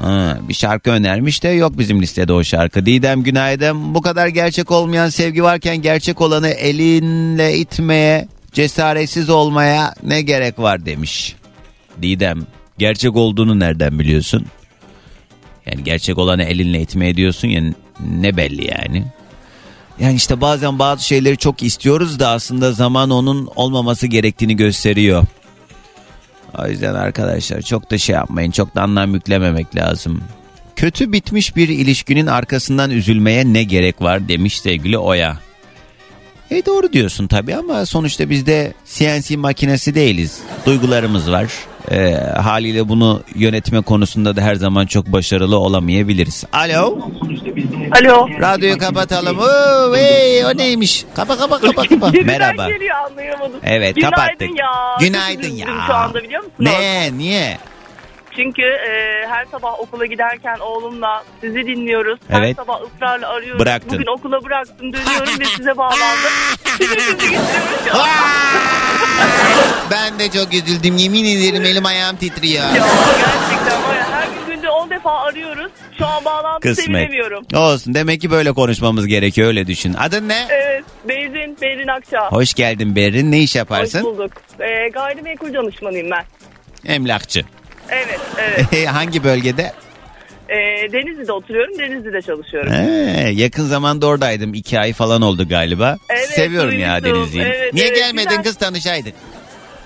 [0.01, 2.87] Ha, bir şarkı önermiş de yok bizim listede o şarkı.
[2.87, 3.95] Didem günaydın.
[3.95, 10.87] Bu kadar gerçek olmayan sevgi varken gerçek olanı elinle itmeye, cesaretsiz olmaya ne gerek var
[10.87, 11.37] demiş.
[12.03, 12.47] Didem
[12.79, 14.47] gerçek olduğunu nereden biliyorsun?
[15.67, 17.63] Yani gerçek olanı elinle itmeye diyorsun ya
[18.21, 19.05] ne belli yani.
[20.01, 25.25] Yani işte bazen bazı şeyleri çok istiyoruz da aslında zaman onun olmaması gerektiğini gösteriyor.
[26.59, 28.51] O yüzden arkadaşlar çok da şey yapmayın.
[28.51, 30.23] Çok da anlam yüklememek lazım.
[30.77, 35.39] Kötü bitmiş bir ilişkinin arkasından üzülmeye ne gerek var demiş sevgili Oya.
[36.51, 40.39] E doğru diyorsun tabii ama sonuçta biz de CNC makinesi değiliz.
[40.67, 41.53] Duygularımız var.
[41.91, 46.45] E, haliyle bunu yönetme konusunda da her zaman çok başarılı olamayabiliriz.
[46.53, 46.99] Alo.
[48.01, 48.28] Alo.
[48.41, 49.39] Radyoyu kapatalım.
[49.39, 51.05] Oo, hey, o neymiş?
[51.14, 52.11] Kapa kapa kapa kapa.
[52.24, 52.68] Merhaba.
[52.68, 53.61] geliyor anlayamadım.
[53.62, 54.49] Evet Günaydın kapattık.
[54.59, 54.70] ya.
[55.01, 55.84] Günaydın Çok üzüldüm ya.
[55.86, 56.57] Şu anda biliyor musunuz?
[56.59, 57.18] Ne?
[57.18, 57.59] Niye?
[58.39, 62.18] Çünkü e, her sabah okula giderken oğlumla sizi dinliyoruz.
[62.28, 62.57] Her Evet.
[62.57, 63.61] sabah ısrarla arıyoruz.
[63.61, 63.93] Bıraktın.
[63.93, 66.32] Bugün okula bıraktım dönüyorum ve size bağlandım.
[66.78, 67.95] Sizi sizi getiriyoruz ya.
[69.91, 70.97] Ben de çok üzüldüm.
[70.97, 72.64] Yemin ederim elim ayağım titriyor.
[72.64, 75.72] Ya gerçekten var ya her gün günde 10 defa arıyoruz.
[75.99, 76.86] Şu an bağlantı Kısmet.
[76.86, 77.45] sevinemiyorum.
[77.55, 79.95] Olsun demek ki böyle konuşmamız gerekiyor öyle düşün.
[79.95, 80.47] Adın ne?
[80.51, 80.84] Evet.
[81.09, 82.30] Beyrin, Beyrin Akça.
[82.30, 83.32] Hoş geldin Berrin.
[83.32, 83.99] Ne iş yaparsın?
[83.99, 84.32] Hoş bulduk.
[84.61, 86.24] E, gayrimenkul danışmanıyım ben.
[86.93, 87.45] Emlakçı.
[87.91, 88.89] Evet, evet.
[88.93, 89.72] Hangi bölgede?
[90.49, 90.57] E,
[90.93, 92.72] Denizli'de oturuyorum, Denizli'de çalışıyorum.
[92.72, 94.55] Ee, yakın zamanda oradaydım.
[94.55, 95.97] iki ay falan oldu galiba.
[96.11, 97.05] Evet, Seviyorum ya.
[97.05, 97.45] Denizli'yi.
[97.45, 98.43] Evet, Niye evet, gelmedin güzel.
[98.45, 99.14] kız tanışaydık?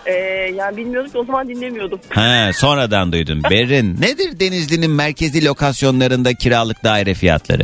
[0.06, 0.12] E,
[0.54, 2.00] yani bilmiyorduk ki o zaman dinlemiyordum.
[2.10, 3.42] Ha, sonradan duydum.
[3.50, 7.62] Berrin nedir Denizli'nin merkezi lokasyonlarında kiralık daire fiyatları?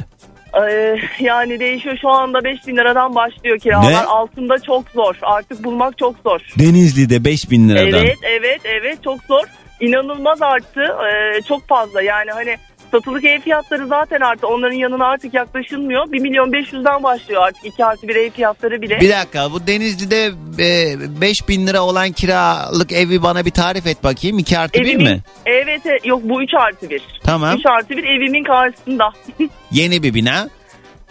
[0.70, 3.92] Ee, yani değişiyor şu anda 5000 liradan başlıyor kiralar.
[3.92, 3.96] Ne?
[3.98, 5.14] Altında çok zor.
[5.22, 6.40] Artık bulmak çok zor.
[6.58, 8.00] Denizli'de 5000 liradan.
[8.00, 9.44] Evet evet evet çok zor.
[9.80, 10.80] İnanılmaz arttı.
[10.80, 12.56] Ee, çok fazla yani hani
[12.90, 14.46] satılık ev fiyatları zaten arttı.
[14.46, 16.12] Onların yanına artık yaklaşılmıyor.
[16.12, 19.00] 1 milyon 500'den başlıyor artık 2 artı 1 ev fiyatları bile.
[19.00, 24.38] Bir dakika bu Denizli'de e, 5000 lira olan kiralık evi bana bir tarif et bakayım.
[24.38, 25.20] 2 artı 1 Evimin- mi?
[25.46, 26.06] Evet evet.
[26.06, 27.02] yok bu 3 artı 1.
[27.24, 27.56] Tamam.
[27.58, 29.12] 3 artı 1 evimin karşısında.
[29.70, 30.48] Yeni bir bina.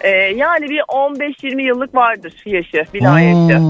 [0.02, 3.62] Ee, yani bir 15-20 yıllık vardır yaşı bina yaşı.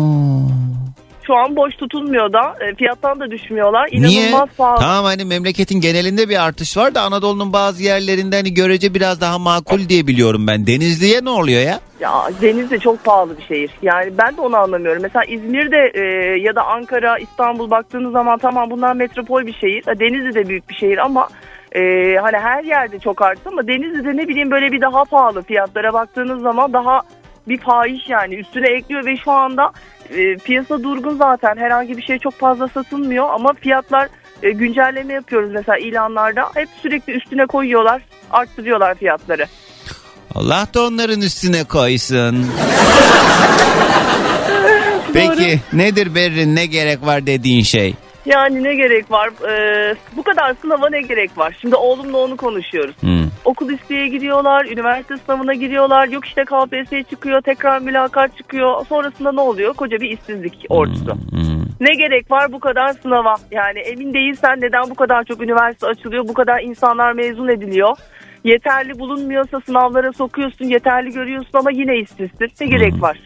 [1.27, 3.89] Şu an boş tutulmuyor da e, fiyattan da düşmüyorlar.
[3.91, 4.21] Niye?
[4.21, 4.79] İnanılmaz pahalı.
[4.79, 9.39] Tamam hani memleketin genelinde bir artış var da Anadolu'nun bazı yerlerinde hani görece biraz daha
[9.39, 10.67] makul diye biliyorum ben.
[10.67, 11.79] Denizli'ye ne oluyor ya?
[11.99, 12.11] Ya
[12.41, 13.71] Denizli çok pahalı bir şehir.
[13.81, 15.01] Yani ben de onu anlamıyorum.
[15.01, 16.01] Mesela İzmir'de e,
[16.39, 19.99] ya da Ankara, İstanbul baktığınız zaman tamam bunlar metropol bir şehir.
[19.99, 21.27] Denizli de büyük bir şehir ama
[21.75, 21.81] e,
[22.21, 26.41] hani her yerde çok arttı ama Denizli'de ne bileyim böyle bir daha pahalı fiyatlara baktığınız
[26.41, 27.01] zaman daha
[27.49, 29.71] bir fahiş yani üstüne ekliyor ve şu anda
[30.09, 34.09] e, piyasa durgun zaten herhangi bir şey çok fazla satılmıyor ama fiyatlar
[34.43, 39.47] e, güncelleme yapıyoruz mesela ilanlarda hep sürekli üstüne koyuyorlar arttırıyorlar fiyatları.
[40.35, 42.47] Allah da onların üstüne koysun.
[45.13, 47.95] Peki nedir Berrin ne gerek var dediğin şey?
[48.27, 49.29] Yani ne gerek var?
[49.49, 51.57] Ee, bu kadar sınava ne gerek var?
[51.61, 52.95] Şimdi oğlumla onu konuşuyoruz.
[52.99, 53.27] Hmm.
[53.45, 56.07] Okul isteye giriyorlar, üniversite sınavına giriyorlar.
[56.07, 58.85] Yok işte KPSS çıkıyor, tekrar mülakat çıkıyor.
[58.85, 59.73] Sonrasında ne oluyor?
[59.73, 61.17] Koca bir işsizlik ordusu.
[61.79, 63.35] Ne gerek var bu kadar sınava?
[63.51, 66.27] Yani emin değilsen neden bu kadar çok üniversite açılıyor?
[66.27, 67.97] Bu kadar insanlar mezun ediliyor.
[68.43, 72.47] Yeterli bulunmuyorsa sınavlara sokuyorsun, yeterli görüyorsun ama yine işsizsin.
[72.61, 73.19] Ne gerek var?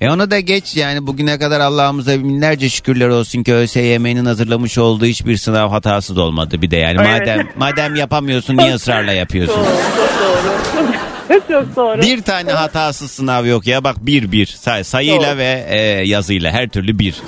[0.00, 5.04] E onu da geç yani bugüne kadar Allah'ımıza binlerce şükürler olsun ki ÖSYM'nin hazırlamış olduğu
[5.06, 7.20] hiçbir sınav hatasız olmadı bir de yani Evet.
[7.20, 9.54] madem madem yapamıyorsun niye ısrarla yapıyorsun?
[9.54, 10.86] Çok doğru.
[11.28, 12.02] Çok doğru.
[12.02, 15.38] Bir tane hatasız sınav yok ya bak bir bir Say- sayıyla Doğru.
[15.38, 17.22] ve e, yazıyla her türlü bir.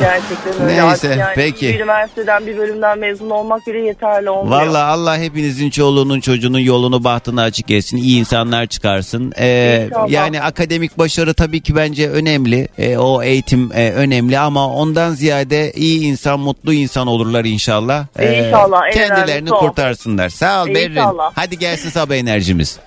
[0.00, 0.66] Gerçekten öyle.
[0.66, 1.68] Neyse, Artık yani peki.
[1.68, 4.60] Bir üniversiteden bir bölümden mezun olmak bile yeterli olmuyor.
[4.66, 7.96] Valla Allah hepinizin çoluğunun çocuğunun yolunu bahtını açık etsin.
[7.96, 9.32] İyi insanlar çıkarsın.
[9.38, 10.10] Ee, İnşallah.
[10.10, 12.68] yani akademik başarı tabii ki bence önemli.
[12.78, 18.04] Ee, o eğitim e, önemli ama ondan ziyade iyi insan, mutlu insan olurlar inşallah.
[18.18, 19.60] Ee, İnşallah, en Kendilerini önemlisi o.
[19.60, 20.28] kurtarsınlar.
[20.28, 20.90] Sağ ol Berrin.
[20.90, 21.30] İnşallah.
[21.34, 22.78] Hadi gelsin sabah enerjimiz.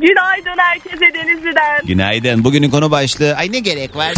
[0.00, 1.80] Günaydın herkese Denizli'den.
[1.86, 2.44] Günaydın.
[2.44, 3.34] Bugünün konu başlığı.
[3.36, 4.14] Ay ne gerek var?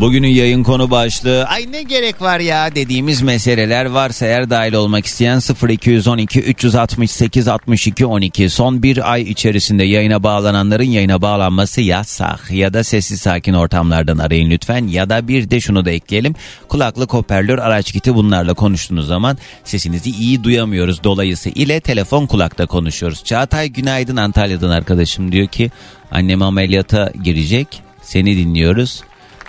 [0.00, 2.74] Bugünün yayın konu başlığı ay ne gerek var ya?
[2.74, 9.84] dediğimiz meseleler varsa eğer dahil olmak isteyen 0212 368 62 12 son bir ay içerisinde
[9.84, 12.50] yayına bağlananların yayına bağlanması yasak.
[12.50, 14.86] Ya da sessiz sakin ortamlardan arayın lütfen.
[14.86, 16.34] Ya da bir de şunu da ekleyelim.
[16.68, 21.04] Kulaklık hoparlör araç kiti bunlarla konuştuğunuz zaman sesinizi iyi duyamıyoruz.
[21.04, 23.24] Dolayısıyla ile telefon kulakta konuşuyoruz.
[23.24, 25.70] Çağatay günaydın Antalya'dan arkadaşım diyor ki
[26.10, 27.82] annem ameliyata girecek.
[28.02, 29.02] Seni dinliyoruz.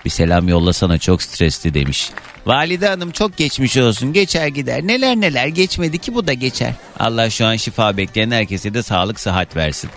[0.05, 2.11] Bir selam yollasana çok stresli demiş.
[2.45, 6.73] Valide hanım çok geçmiş olsun geçer gider neler neler geçmedi ki bu da geçer.
[6.99, 9.89] Allah şu an şifa bekleyen herkese de sağlık sıhhat versin.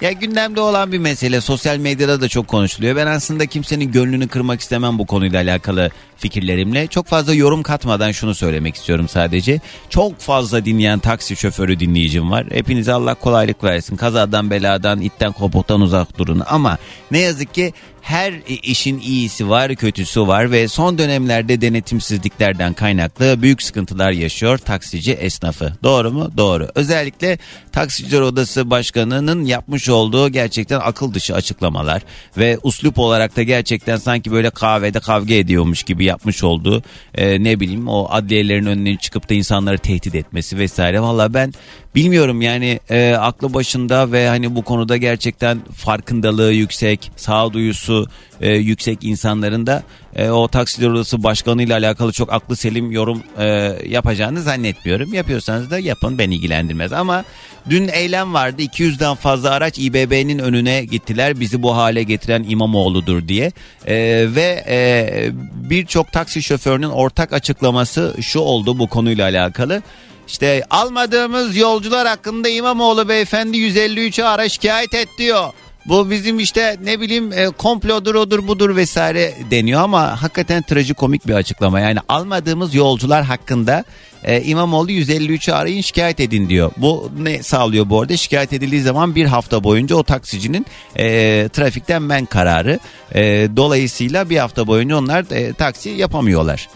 [0.00, 2.96] Ya gündemde olan bir mesele sosyal medyada da çok konuşuluyor.
[2.96, 6.86] Ben aslında kimsenin gönlünü kırmak istemem bu konuyla alakalı fikirlerimle.
[6.86, 9.60] Çok fazla yorum katmadan şunu söylemek istiyorum sadece.
[9.88, 12.46] Çok fazla dinleyen taksi şoförü dinleyicim var.
[12.50, 13.96] Hepinize Allah kolaylık versin.
[13.96, 16.42] Kazadan beladan itten kopuktan uzak durun.
[16.46, 16.78] Ama
[17.10, 17.72] ne yazık ki
[18.08, 25.12] her işin iyisi var, kötüsü var ve son dönemlerde denetimsizliklerden kaynaklı büyük sıkıntılar yaşıyor taksici
[25.12, 25.72] esnafı.
[25.82, 26.30] Doğru mu?
[26.36, 26.68] Doğru.
[26.74, 27.38] Özellikle
[27.72, 32.02] Taksiciler Odası Başkanı'nın yapmış olduğu gerçekten akıl dışı açıklamalar
[32.36, 36.82] ve uslup olarak da gerçekten sanki böyle kahvede kavga ediyormuş gibi yapmış olduğu
[37.14, 41.00] e, ne bileyim o adliyelerin önüne çıkıp da insanları tehdit etmesi vesaire.
[41.00, 41.52] Valla ben
[41.94, 48.06] bilmiyorum yani e, aklı başında ve hani bu konuda gerçekten farkındalığı yüksek, sağduyusu
[48.40, 49.82] e, yüksek insanların da
[50.16, 53.46] e, o taksiler odası başkanı ile alakalı çok aklı selim yorum e,
[53.88, 55.14] yapacağını zannetmiyorum.
[55.14, 57.24] Yapıyorsanız da yapın beni ilgilendirmez ama
[57.70, 63.52] dün eylem vardı 200'den fazla araç İBB'nin önüne gittiler bizi bu hale getiren İmamoğlu'dur diye
[63.86, 63.94] E,
[64.34, 65.30] ve e,
[65.70, 69.82] birçok taksi şoförünün ortak açıklaması şu oldu bu konuyla alakalı.
[70.28, 75.52] İşte almadığımız yolcular hakkında İmamoğlu beyefendi 153'e ara şikayet et diyor.
[75.86, 81.34] Bu bizim işte ne bileyim e, komplodur odur budur vesaire deniyor ama hakikaten trajikomik bir
[81.34, 81.80] açıklama.
[81.80, 83.84] Yani almadığımız yolcular hakkında
[84.24, 86.72] e, İmamoğlu 153'ü arayın şikayet edin diyor.
[86.76, 88.16] Bu ne sağlıyor bu arada?
[88.16, 90.66] Şikayet edildiği zaman bir hafta boyunca o taksicinin
[90.96, 91.04] e,
[91.52, 92.78] trafikten men kararı.
[93.14, 96.68] E, dolayısıyla bir hafta boyunca onlar e, taksi yapamıyorlar.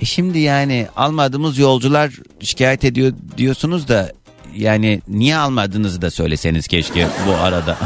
[0.00, 4.12] E şimdi yani almadığımız yolcular şikayet ediyor diyorsunuz da
[4.54, 7.78] yani niye almadığınızı da söyleseniz keşke bu arada.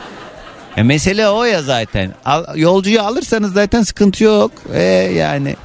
[0.76, 2.14] e mesele o ya zaten.
[2.24, 4.52] Al, yolcuyu alırsanız zaten sıkıntı yok.
[4.74, 4.82] E
[5.16, 5.56] yani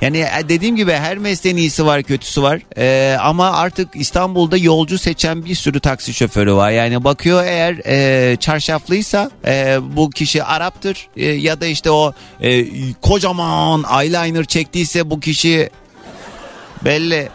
[0.00, 4.98] yani e, dediğim gibi her mesleğin iyisi var kötüsü var Ee, ama artık İstanbul'da yolcu
[4.98, 6.70] seçen bir sürü taksi şoförü var.
[6.70, 12.66] Yani bakıyor eğer e, çarşaflıysa e, bu kişi Arap'tır E, ya da işte o e,
[12.92, 15.70] kocaman eyeliner çektiyse bu kişi
[16.84, 17.28] belli.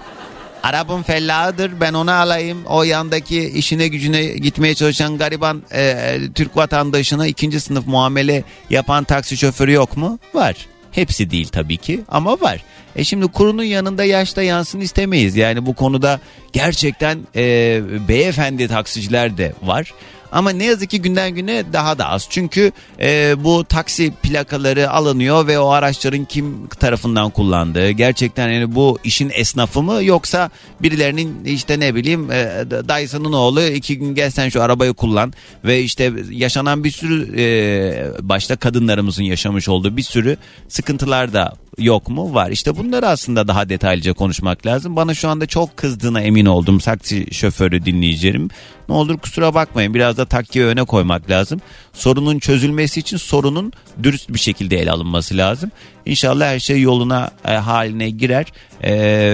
[0.63, 7.27] Arap'ın fellahıdır ben onu alayım o yandaki işine gücüne gitmeye çalışan gariban e, Türk vatandaşına
[7.27, 10.19] ikinci sınıf muamele yapan taksi şoförü yok mu?
[10.33, 10.55] Var.
[10.91, 12.63] Hepsi değil tabii ki ama var.
[12.95, 15.35] E şimdi kurunun yanında yaşta yansın istemeyiz.
[15.35, 16.19] Yani bu konuda
[16.53, 19.93] gerçekten e, beyefendi taksiciler de var.
[20.31, 22.27] Ama ne yazık ki günden güne daha da az.
[22.29, 28.99] Çünkü e, bu taksi plakaları alınıyor ve o araçların kim tarafından kullandığı gerçekten yani bu
[29.03, 30.49] işin esnafı mı yoksa
[30.81, 35.33] birilerinin işte ne bileyim e, dayısının oğlu iki gün gel sen şu arabayı kullan
[35.65, 42.09] ve işte yaşanan bir sürü e, başta kadınlarımızın yaşamış olduğu bir sürü sıkıntılar da yok
[42.09, 42.33] mu?
[42.33, 42.51] Var.
[42.51, 44.95] İşte bunları aslında daha detaylıca konuşmak lazım.
[44.95, 48.49] Bana şu anda çok kızdığına emin oldum taksi şoförü dinleyicilerim.
[48.89, 51.61] Ne olur kusura bakmayın biraz da takkiye öne koymak lazım.
[51.93, 55.71] Sorunun çözülmesi için sorunun dürüst bir şekilde ele alınması lazım.
[56.05, 58.45] İnşallah her şey yoluna e, haline girer
[58.83, 58.93] e,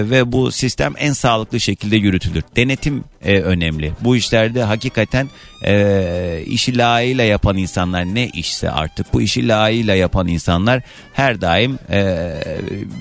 [0.09, 2.43] ve bu sistem en sağlıklı şekilde yürütülür.
[2.55, 3.91] Denetim e, önemli.
[4.01, 5.29] Bu işlerde hakikaten
[5.65, 10.81] e, işi layığıyla yapan insanlar ne işse artık bu işi layığıyla yapan insanlar
[11.13, 12.33] her daim e,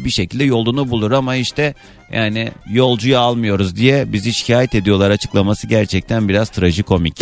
[0.05, 1.75] bir şekilde yolunu bulur ama işte
[2.13, 7.21] yani yolcuyu almıyoruz diye bizi şikayet ediyorlar açıklaması gerçekten biraz trajikomik.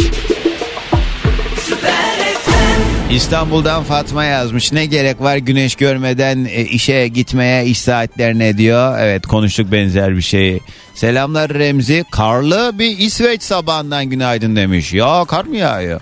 [3.11, 4.73] İstanbul'dan Fatma yazmış.
[4.73, 8.99] Ne gerek var güneş görmeden e, işe gitmeye iş saatlerine diyor.
[8.99, 10.61] Evet konuştuk benzer bir şeyi.
[10.95, 12.05] Selamlar Remzi.
[12.11, 14.93] Karlı bir İsveç sabahından günaydın demiş.
[14.93, 16.01] Ya kar mı yağıyor?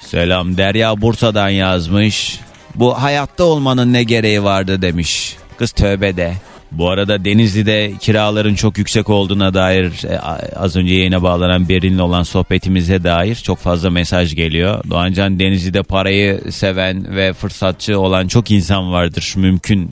[0.00, 2.40] Selam Derya Bursa'dan yazmış.
[2.74, 5.36] Bu hayatta olmanın ne gereği vardı demiş.
[5.58, 6.34] Kız tövbe de.
[6.72, 10.18] Bu arada Denizli'de kiraların çok yüksek olduğuna dair e,
[10.56, 14.84] az önce yayına bağlanan Berin'le olan sohbetimize dair çok fazla mesaj geliyor.
[14.90, 19.34] Doğancan Denizli'de parayı seven ve fırsatçı olan çok insan vardır.
[19.36, 19.90] Mümkün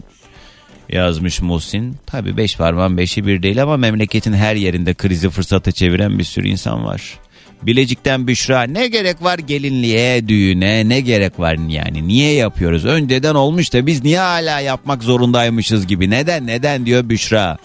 [0.88, 1.96] yazmış Muhsin.
[2.06, 6.48] Tabii beş parmağın beşi bir değil ama memleketin her yerinde krizi fırsata çeviren bir sürü
[6.48, 7.18] insan var.
[7.62, 12.84] Bilecik'ten Büşra ne gerek var gelinliğe, düğüne ne gerek var yani niye yapıyoruz?
[12.84, 17.58] Önceden olmuş da biz niye hala yapmak zorundaymışız gibi neden neden diyor Büşra.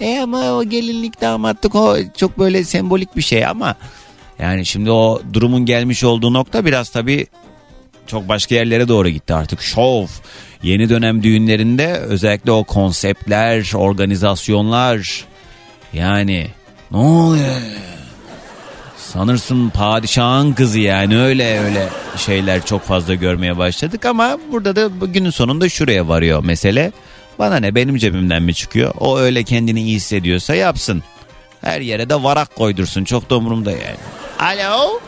[0.00, 3.76] E ama o gelinlik damatlık o çok böyle sembolik bir şey ama
[4.38, 7.26] yani şimdi o durumun gelmiş olduğu nokta biraz tabii
[8.06, 9.62] çok başka yerlere doğru gitti artık.
[9.62, 10.06] Şov.
[10.62, 15.24] Yeni dönem düğünlerinde özellikle o konseptler, organizasyonlar
[15.92, 16.46] yani
[16.90, 17.56] ne oluyor?
[19.12, 25.30] Sanırsın padişahın kızı yani öyle öyle şeyler çok fazla görmeye başladık ama burada da bugünün
[25.30, 26.92] sonunda şuraya varıyor mesele.
[27.38, 28.94] Bana ne benim cebimden mi çıkıyor?
[29.00, 31.02] O öyle kendini iyi hissediyorsa yapsın.
[31.60, 33.96] Her yere de varak koydursun çok da umurumda yani.
[34.38, 35.00] Alo?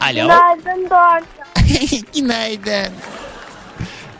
[0.00, 0.22] Alo?
[0.22, 1.22] Günaydın Doğan.
[2.14, 2.92] Günaydın.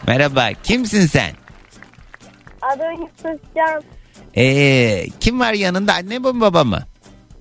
[0.06, 1.32] Merhaba kimsin sen?
[2.62, 3.82] Adım Yusufcan.
[4.36, 6.82] Ee, kim var yanında anne mi baba mı?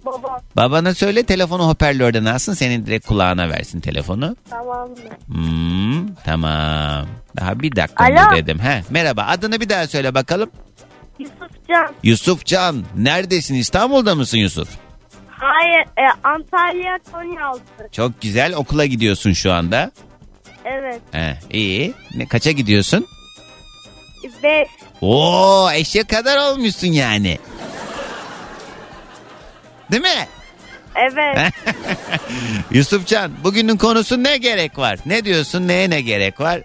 [0.05, 0.41] Baba.
[0.55, 4.35] Babana söyle telefonu hoparlörden alsın senin direkt kulağına versin telefonu.
[4.49, 4.89] Tamam?
[5.27, 7.05] Hmm, tamam.
[7.39, 8.35] Daha bir dakika Alo.
[8.35, 8.59] dedim.
[8.59, 10.49] He, merhaba adını bir daha söyle bakalım.
[11.19, 11.93] Yusufcan.
[12.03, 12.83] Yusuf Can.
[12.97, 14.69] Neredesin İstanbul'da mısın Yusuf?
[15.29, 15.81] Hayır.
[15.81, 17.89] E, Antalya Konyaaltı.
[17.91, 19.91] Çok güzel okula gidiyorsun şu anda.
[20.65, 21.01] Evet.
[21.11, 21.93] He, iyi.
[22.15, 23.07] Ne, kaça gidiyorsun?
[24.43, 24.67] Beş.
[25.01, 27.37] Oo eşek kadar olmuşsun yani.
[29.91, 30.27] Değil mi?
[30.95, 31.53] Evet.
[32.71, 34.99] Yusufcan bugünün konusu ne gerek var?
[35.05, 36.61] Ne diyorsun neye ne gerek var?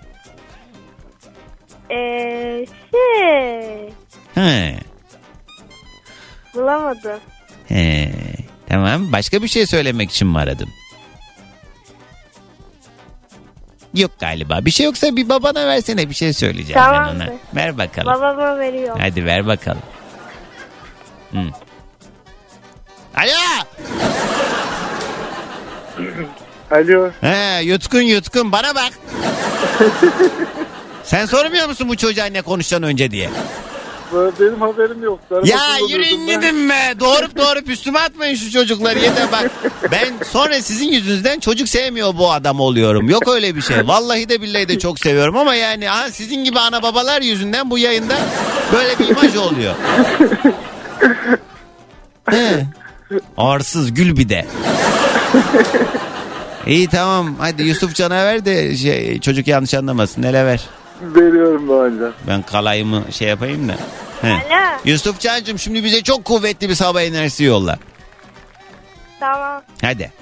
[1.90, 3.92] Eee şey.
[4.34, 4.78] He,
[6.54, 7.20] Bulamadım.
[7.68, 8.12] he,
[8.68, 10.68] tamam başka bir şey söylemek için mi aradın?
[13.94, 14.64] Yok galiba.
[14.64, 17.26] Bir şey yoksa bir babana versene bir şey söyleyeceğim ben Tamam ona.
[17.54, 18.14] Ver bakalım.
[18.14, 18.98] Babama veriyorum.
[19.00, 19.82] Hadi ver bakalım.
[21.32, 21.38] Hı.
[23.18, 23.64] Alo.
[26.70, 27.10] Alo.
[27.20, 28.92] He, yutkun yutkun bana bak.
[31.04, 33.30] Sen sormuyor musun bu çocuğa ne konuşacaksın önce diye?
[34.12, 35.20] Benim haberim yok.
[35.44, 35.58] Ya
[35.88, 36.94] yürüyün gidin be.
[37.00, 38.98] Doğurup doğurup üstüme atmayın şu çocukları.
[38.98, 39.50] Yeter bak.
[39.92, 43.10] Ben sonra sizin yüzünüzden çocuk sevmiyor bu adam oluyorum.
[43.10, 43.88] Yok öyle bir şey.
[43.88, 47.78] Vallahi de billahi de çok seviyorum ama yani ha, sizin gibi ana babalar yüzünden bu
[47.78, 48.14] yayında
[48.72, 49.74] böyle bir imaj oluyor.
[52.30, 52.66] He.
[53.36, 54.46] Arsız gül bir de.
[56.66, 60.22] İyi tamam hadi Yusuf Can'a ver de şey, çocuk yanlış anlamasın.
[60.22, 60.60] Hele ver.
[61.02, 62.12] Veriyorum Doğancan.
[62.28, 63.76] Ben kalayımı şey yapayım da.
[64.22, 64.32] He.
[64.32, 64.78] Alo.
[64.84, 67.78] Yusuf Can'cığım şimdi bize çok kuvvetli bir sabah enerjisi yolla.
[69.20, 69.62] Tamam.
[69.82, 70.12] Hadi.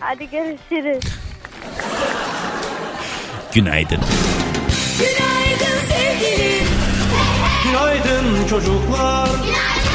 [0.00, 1.04] Hadi görüşürüz.
[3.54, 4.00] Günaydın.
[4.98, 6.66] Günaydın sevgilim.
[7.64, 9.26] Günaydın çocuklar.
[9.26, 9.85] Günaydın.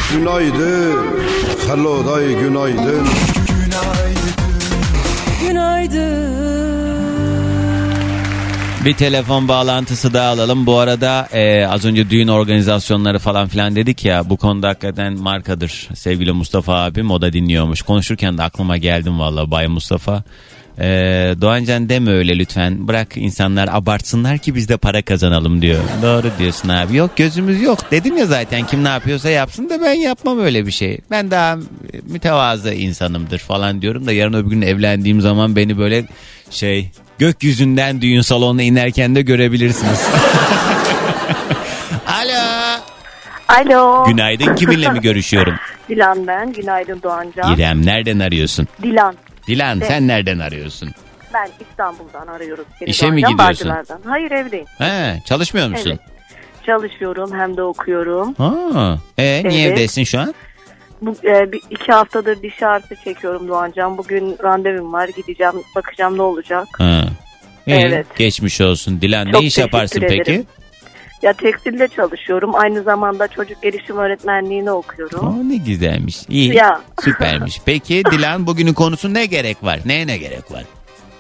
[1.67, 3.07] Hello day günaydın.
[8.85, 10.65] Bir telefon bağlantısı daha alalım.
[10.65, 15.89] Bu arada e, az önce düğün organizasyonları falan filan dedik ya bu konuda hakikaten markadır.
[15.95, 17.81] Sevgili Mustafa abim o da dinliyormuş.
[17.81, 20.23] Konuşurken de aklıma geldim valla Bay Mustafa.
[20.81, 20.87] E,
[21.41, 22.87] Doğancan deme öyle lütfen.
[22.87, 25.79] Bırak insanlar abartsınlar ki biz de para kazanalım diyor.
[26.01, 26.95] Doğru diyorsun abi.
[26.95, 27.91] Yok gözümüz yok.
[27.91, 30.99] Dedim ya zaten kim ne yapıyorsa yapsın da ben yapmam öyle bir şey.
[31.11, 31.57] Ben daha
[32.03, 36.05] mütevazı insanımdır falan diyorum da yarın öbür gün evlendiğim zaman beni böyle
[36.49, 39.99] şey gökyüzünden düğün salonuna inerken de görebilirsiniz.
[42.07, 42.81] Alo.
[43.47, 44.05] Alo.
[44.05, 45.53] Günaydın kiminle mi görüşüyorum?
[45.89, 46.53] Dilan ben.
[46.53, 47.55] Günaydın Doğancan.
[47.55, 48.67] İrem nereden arıyorsun?
[48.83, 49.15] Dilan.
[49.51, 49.87] Dilan Evet.
[49.87, 50.91] sen nereden arıyorsun?
[51.33, 52.65] Ben İstanbul'dan arıyorum.
[52.79, 53.37] Seni İşe mi gidiyorsun?
[53.37, 53.99] Bağcılar'dan.
[54.05, 54.65] Hayır evdeyim.
[54.77, 55.89] He, çalışmıyor musun?
[55.89, 55.99] Evet.
[56.65, 58.33] Çalışıyorum hem de okuyorum.
[58.33, 58.97] Ha.
[59.17, 59.77] E, niye Evet.
[59.77, 60.33] evdesin şu an?
[61.01, 63.97] Bu, e, bir, iki haftadır diş ağrısı çekiyorum Doğancan.
[63.97, 65.07] Bugün randevum var.
[65.15, 66.67] Gideceğim bakacağım ne olacak.
[66.77, 67.03] Ha.
[67.67, 68.07] İyi, Evet.
[68.15, 69.01] Geçmiş olsun.
[69.01, 70.45] Dilan Çok ne iş yaparsın teşekkür peki?
[71.21, 72.55] Ya tekstilde çalışıyorum.
[72.55, 75.27] Aynı zamanda çocuk gelişim öğretmenliğini okuyorum.
[75.27, 76.17] Aa, ne güzelmiş.
[76.29, 76.55] İyi.
[76.55, 76.81] Ya.
[77.03, 77.61] Süpermiş.
[77.65, 79.79] Peki Dilan bugünün konusu ne gerek var?
[79.85, 80.63] Neye ne gerek var?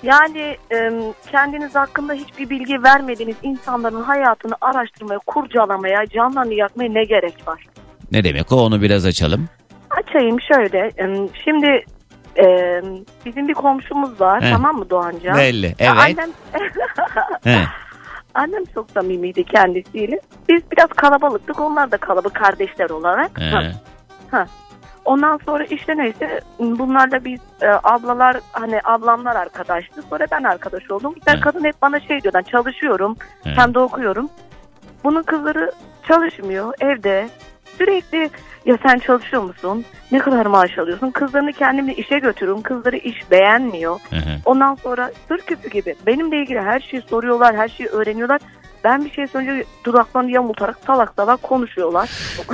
[0.03, 0.91] Yani e,
[1.31, 7.65] kendiniz hakkında hiçbir bilgi vermediğiniz insanların hayatını araştırmaya, kurcalamaya, canlarını yakmaya ne gerek var?
[8.11, 9.49] Ne demek o onu biraz açalım.
[9.89, 10.77] Açayım şöyle.
[10.97, 11.85] e, Şimdi
[12.37, 12.45] e,
[13.25, 14.51] bizim bir komşumuz var Heh.
[14.51, 15.37] tamam mı Doğancan?
[15.37, 16.17] Belli, Ya evet.
[16.19, 16.29] Annem,
[17.43, 17.63] He.
[18.33, 20.19] annem çok samimiydi kendisiyle.
[20.49, 21.59] Biz biraz kalabalıktık.
[21.59, 23.41] Onlar da kalabalık kardeşler olarak.
[23.41, 23.49] He.
[23.49, 23.63] Ha.
[24.31, 24.45] Ha.
[25.05, 30.01] Ondan sonra işte neyse bunlarla biz e, ablalar hani ablamlar arkadaştı.
[30.09, 31.15] Sonra ben arkadaş oldum.
[31.15, 34.29] Bir tane kadın hep bana şey diyor ben çalışıyorum hem de okuyorum.
[35.03, 35.71] Bunun kızları
[36.07, 37.29] çalışmıyor evde.
[37.77, 38.29] Sürekli
[38.65, 39.85] ya sen çalışıyor musun?
[40.11, 41.11] Ne kadar maaş alıyorsun?
[41.11, 42.61] Kızlarını kendimle işe götürüyorum.
[42.61, 43.99] Kızları iş beğenmiyor.
[44.09, 44.37] Hı hı.
[44.45, 48.41] Ondan sonra sır küpü gibi benimle ilgili her şeyi soruyorlar, her şeyi öğreniyorlar.
[48.83, 52.09] Ben bir şey söyleyince dudaklarını yamultarak salak salak konuşuyorlar.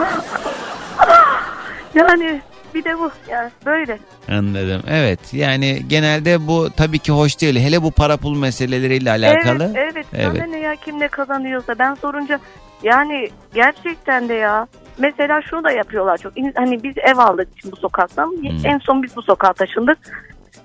[1.96, 2.42] yani
[2.76, 4.00] bir de bu yani böyle.
[4.30, 4.82] Anladım.
[4.90, 7.60] Evet yani genelde bu tabii ki hoş değil.
[7.60, 9.74] Hele bu para pul meseleleriyle alakalı.
[9.76, 10.38] Evet, evet.
[10.38, 12.40] Sana ne ya kim ne kazanıyorsa ben sorunca
[12.84, 16.34] yani gerçekten de ya mesela şunu da yapıyorlar çok.
[16.56, 18.36] Hani biz ev aldık şimdi bu sokaktan.
[18.64, 19.98] En son biz bu sokağa taşındık.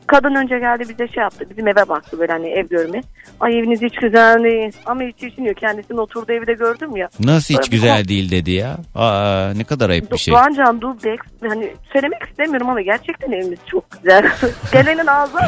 [0.06, 1.44] Kadın önce geldi bize şey yaptı.
[1.50, 3.00] Bizim eve baktı böyle hani ev görme.
[3.40, 4.72] Ay eviniz hiç güzel değil.
[4.86, 5.54] Ama hiç içiniyor.
[5.54, 7.08] Kendisinin oturduğu evi de gördüm ya.
[7.20, 8.76] Nasıl hiç güzel değil dedi ya.
[8.94, 10.34] Aa ne kadar ayıp bir şey.
[10.34, 14.30] Doğancan dubleks hani söylemek istemiyorum ama gerçekten evimiz çok güzel.
[14.72, 15.38] Gelenin ağzı.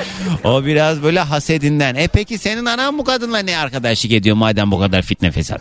[0.45, 1.95] O biraz böyle hasedinden.
[1.95, 5.61] E peki senin anan bu kadınla ne arkadaşlık ediyor madem bu kadar fitne fesat?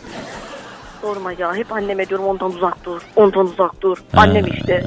[1.04, 3.00] Sorma ya hep anneme diyorum ondan uzak dur.
[3.16, 3.98] Ondan uzak dur.
[4.16, 4.84] Annem işte.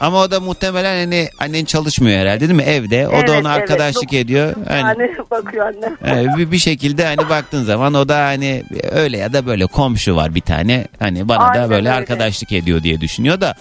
[0.00, 3.08] Ama o da muhtemelen hani annen çalışmıyor herhalde değil mi evde?
[3.08, 3.46] O Evet, da ona evet.
[3.70, 4.54] arkadaşlık Dok- ediyor.
[4.68, 6.26] Hani Yani bakıyor annem.
[6.34, 8.62] e, bir, bir şekilde hani baktığın zaman o da hani
[8.92, 10.86] öyle ya da böyle komşu var bir tane.
[10.98, 11.92] Hani bana da Aynen böyle öyle.
[11.92, 13.54] arkadaşlık ediyor diye düşünüyor da.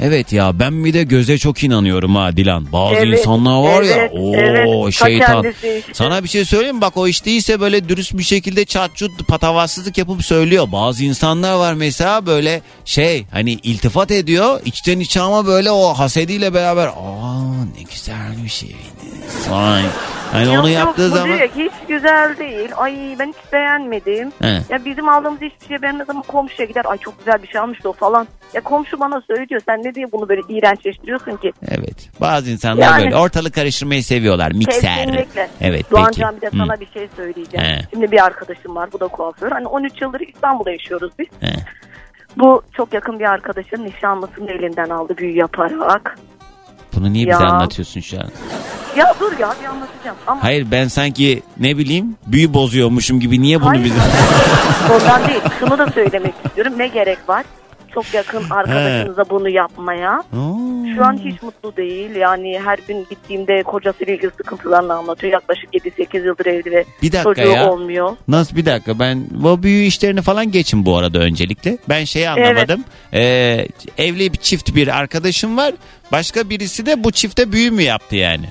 [0.00, 2.72] Evet ya ben bir de göze çok inanıyorum ha Dilan.
[2.72, 4.98] Bazı Evet, insanlar var ya evet, o evet.
[4.98, 5.44] Ta şeytan.
[5.50, 5.82] işte.
[5.92, 6.80] Sana bir şey söyleyeyim mi?
[6.82, 10.72] Bak o iş değilse böyle dürüst bir şekilde çatçut patavatsızlık yapıp söylüyor.
[10.72, 14.60] Bazı insanlar var mesela böyle şey hani iltifat ediyor.
[14.64, 18.95] içten içe ama böyle o hasediyle beraber aa ne güzelmiş eviniz.
[19.50, 19.82] Vay.
[20.34, 22.70] Onu Yok, yaptığı yok, bu zaman direkt hiç güzel değil.
[22.76, 24.32] Ay ben hiç beğenmedim.
[24.42, 24.48] He.
[24.68, 26.84] Ya bizim aldığımız hiçbir şey beğenmez ama komşuya gider.
[26.88, 28.26] Ay çok güzel bir şey almıştı o falan.
[28.54, 29.60] Ya komşu bana söylüyor.
[29.66, 31.52] Sen ne diye bunu böyle iğrençleştiriyorsun ki?
[31.68, 34.52] evet bazı insanlar Yani- böyle ortalık karıştırmayı seviyorlar.
[34.52, 34.96] Mikser.
[34.96, 35.48] Kesinlikle.
[35.60, 35.90] Evet peki.
[35.90, 36.56] Doğancan bir de Hı.
[36.56, 37.66] sana bir şey söyleyeceğim.
[37.66, 37.80] He.
[37.90, 38.88] Şimdi bir arkadaşım var.
[38.92, 39.50] Bu da kuaför.
[39.50, 41.26] Hani 13 yıldır İstanbul'da yaşıyoruz biz.
[41.40, 41.54] He.
[42.36, 46.18] Bu çok yakın bir arkadaşın nişanlısını elinden aldı büyü yaparak.
[46.96, 47.50] Bunu niye bize Ya.
[47.50, 48.28] anlatıyorsun şu an?
[48.96, 50.16] Ya dur ya bir anlatacağım.
[50.26, 53.84] Ama Hayır ben sanki ne bileyim büyü bozuyormuşum gibi niye bunu Hayır.
[53.84, 54.00] bize...
[54.94, 55.40] ondan değil.
[55.60, 56.72] Şunu da söylemek istiyorum.
[56.76, 57.44] Ne gerek var?
[57.96, 60.22] Çok yakın arkadaşınıza bunu yapmaya.
[60.96, 62.16] Şu an hiç mutlu değil.
[62.16, 65.32] Yani her gün gittiğimde kocasıyla ilgili sıkıntılarını anlatıyor.
[65.32, 67.70] Yaklaşık 7-8 yıldır evli ve Bir dakika çocuğu ya.
[67.70, 68.16] olmuyor.
[68.28, 71.78] Nasıl bir dakika ben bu büyü işlerini falan geçin bu arada öncelikle.
[71.88, 72.84] Ben şeyi anlamadım.
[73.14, 73.66] Ee,
[73.98, 75.74] evli bir çift bir arkadaşım var.
[76.12, 78.46] Başka birisi de bu çifte büyü mü yaptı yani?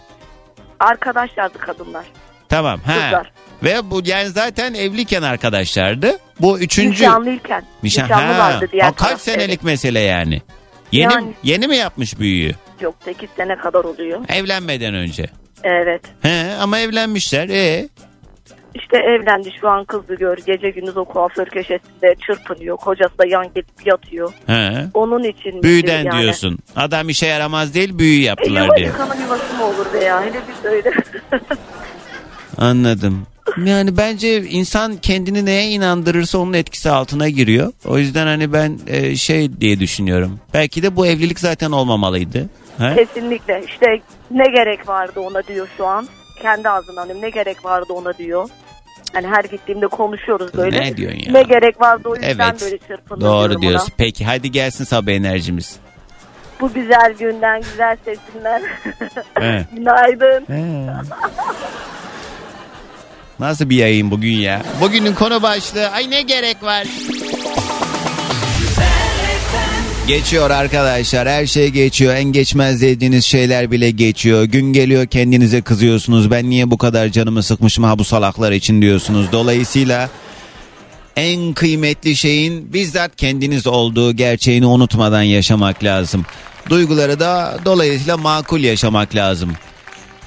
[0.80, 2.06] Arkadaşlardı kadınlar.
[2.50, 2.80] Tamam.
[2.86, 2.94] Ha.
[2.94, 3.32] Kızlar.
[3.64, 6.18] Ve bu yani zaten evliyken arkadaşlardı.
[6.42, 7.64] Bu üçüncü Nişanlıyken.
[7.84, 8.72] Nişan- Nişanlılardı Ha.
[8.72, 9.22] diğer Ha, kaç taraf.
[9.22, 10.42] senelik mesele yani?
[10.92, 11.34] Yeni Yani.
[11.44, 12.52] yeni mi yapmış büyüyü?
[12.82, 14.20] Yok 8 sene kadar oluyor.
[14.30, 15.26] Evlenmeden önce.
[15.64, 16.02] Evet.
[16.22, 17.50] He ama evlenmişler.
[17.50, 17.90] E
[18.76, 20.38] İşte evlendi şu an kızı gör.
[20.38, 22.78] Gece gündüz o kuaför köşesinde çırpınıyor.
[22.78, 24.34] Kocası da yan gelip yatıyor.
[24.48, 24.86] he.
[24.94, 25.64] Onun için.
[25.64, 26.22] Büyüden yani.
[26.22, 26.58] diyorsun.
[26.76, 28.88] Adam işe yaramaz değil büyü E, yaptılar yuva diye.
[28.88, 30.22] yıkanın yuvası mı olur be ya?
[30.22, 30.92] Hele bir söyle.
[32.58, 33.28] Anladım.
[33.66, 37.74] Yani bence insan kendini neye inandırırsa onun etkisi altına giriyor.
[37.86, 40.40] O yüzden hani ben e, şey diye düşünüyorum.
[40.54, 42.50] Belki de bu evlilik zaten olmamalıydı.
[42.78, 42.96] He?
[42.96, 43.64] Kesinlikle.
[43.68, 43.86] İşte
[44.32, 46.08] ne gerek vardı ona diyor şu an.
[46.42, 47.22] Kendi ağzından alayım.
[47.22, 48.50] Ne gerek vardı ona diyor.
[49.14, 50.82] Hani her gittiğimde konuşuyoruz böyle.
[50.82, 51.32] ne diyorsun ya?
[51.32, 52.62] Ne gerek vardı o yüzden Evet.
[52.62, 53.88] böyle çırpınır Doğru diyorsun.
[53.90, 53.96] ona.
[53.98, 55.76] Peki hadi gelsin sabah enerjimiz.
[56.62, 58.62] Bu güzel günden güzel sesinler.
[59.40, 59.66] He.
[59.76, 60.46] Günaydın.
[63.40, 64.64] Nasıl bir yayın bugün ya?
[64.82, 66.88] Bugünün konu başlığı ay ne gerek var?
[70.08, 72.16] Geçiyor arkadaşlar her şey geçiyor.
[72.16, 74.44] En geçmez dediğiniz şeyler bile geçiyor.
[74.44, 76.32] Gün geliyor kendinize kızıyorsunuz.
[76.32, 79.32] Ben niye bu kadar canımı sıkmışım ha bu salaklar için diyorsunuz.
[79.32, 80.10] Dolayısıyla
[81.16, 86.26] en kıymetli şeyin bizzat kendiniz olduğu gerçeğini unutmadan yaşamak lazım.
[86.70, 89.54] Duyguları da dolayısıyla makul yaşamak lazım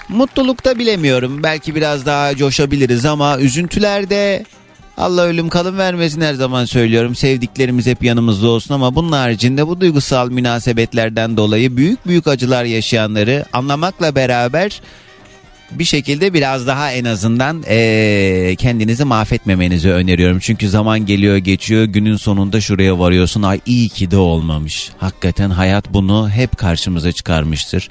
[0.09, 1.43] Mutlulukta bilemiyorum.
[1.43, 4.45] Belki biraz daha coşabiliriz ama üzüntülerde
[4.97, 7.15] Allah ölüm kalım vermesin her zaman söylüyorum.
[7.15, 13.45] Sevdiklerimiz hep yanımızda olsun ama bunun haricinde bu duygusal münasebetlerden dolayı büyük büyük acılar yaşayanları
[13.53, 14.81] anlamakla beraber
[15.71, 20.39] bir şekilde biraz daha en azından eee, kendinizi mahvetmemenizi öneriyorum.
[20.39, 23.43] Çünkü zaman geliyor geçiyor günün sonunda şuraya varıyorsun.
[23.43, 24.91] Ay iyi ki de olmamış.
[24.99, 27.89] Hakikaten hayat bunu hep karşımıza çıkarmıştır.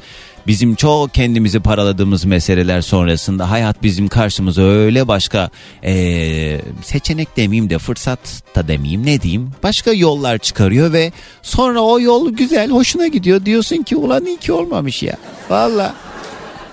[0.47, 5.49] Bizim çok kendimizi paraladığımız meseleler sonrasında hayat bizim karşımıza öyle başka
[5.83, 8.19] eee, seçenek demeyeyim de fırsat
[8.55, 13.83] da demeyeyim ne diyeyim başka yollar çıkarıyor ve sonra o yol güzel hoşuna gidiyor diyorsun
[13.83, 15.17] ki ulan iyi ki olmamış ya.
[15.49, 15.95] Valla.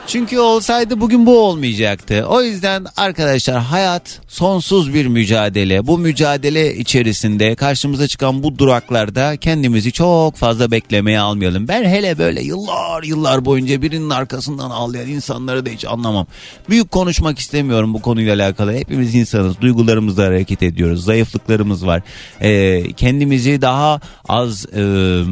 [0.07, 2.27] Çünkü olsaydı bugün bu olmayacaktı.
[2.29, 5.87] O yüzden arkadaşlar hayat sonsuz bir mücadele.
[5.87, 11.69] Bu mücadele içerisinde karşımıza çıkan bu duraklarda kendimizi çok fazla beklemeye almayalım.
[11.69, 16.27] Ben hele böyle yıllar yıllar boyunca birinin arkasından ağlayan insanları da hiç anlamam.
[16.69, 18.73] Büyük konuşmak istemiyorum bu konuyla alakalı.
[18.73, 19.61] Hepimiz insanız.
[19.61, 21.05] Duygularımızla hareket ediyoruz.
[21.05, 22.03] Zayıflıklarımız var.
[22.41, 24.67] Ee, kendimizi daha az...
[24.77, 25.25] ıı,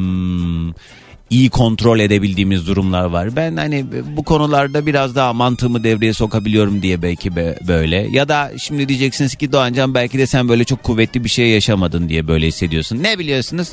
[1.33, 3.35] iyi kontrol edebildiğimiz durumlar var.
[3.35, 3.85] Ben hani
[4.17, 7.95] bu konularda biraz daha mantığımı devreye sokabiliyorum diye belki be- böyle.
[8.11, 12.09] Ya da şimdi diyeceksiniz ki Doğancan belki de sen böyle çok kuvvetli bir şey yaşamadın
[12.09, 13.03] diye böyle hissediyorsun.
[13.03, 13.67] Ne biliyorsunuz?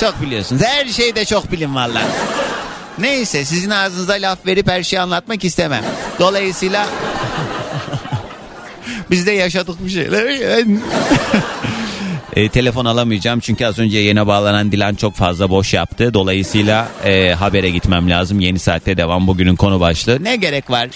[0.00, 0.62] Çok biliyorsunuz.
[0.62, 2.02] Her şeyde çok bilin valla.
[2.98, 5.84] Neyse sizin ağzınıza laf verip her şeyi anlatmak istemem.
[6.18, 6.86] Dolayısıyla
[9.10, 10.24] biz de yaşadık bir şeyler.
[12.36, 16.14] E, telefon alamayacağım çünkü az önce yayına bağlanan Dilan çok fazla boş yaptı.
[16.14, 18.40] Dolayısıyla e, habere gitmem lazım.
[18.40, 20.24] Yeni saatte devam bugünün konu başlığı.
[20.24, 20.88] Ne gerek var?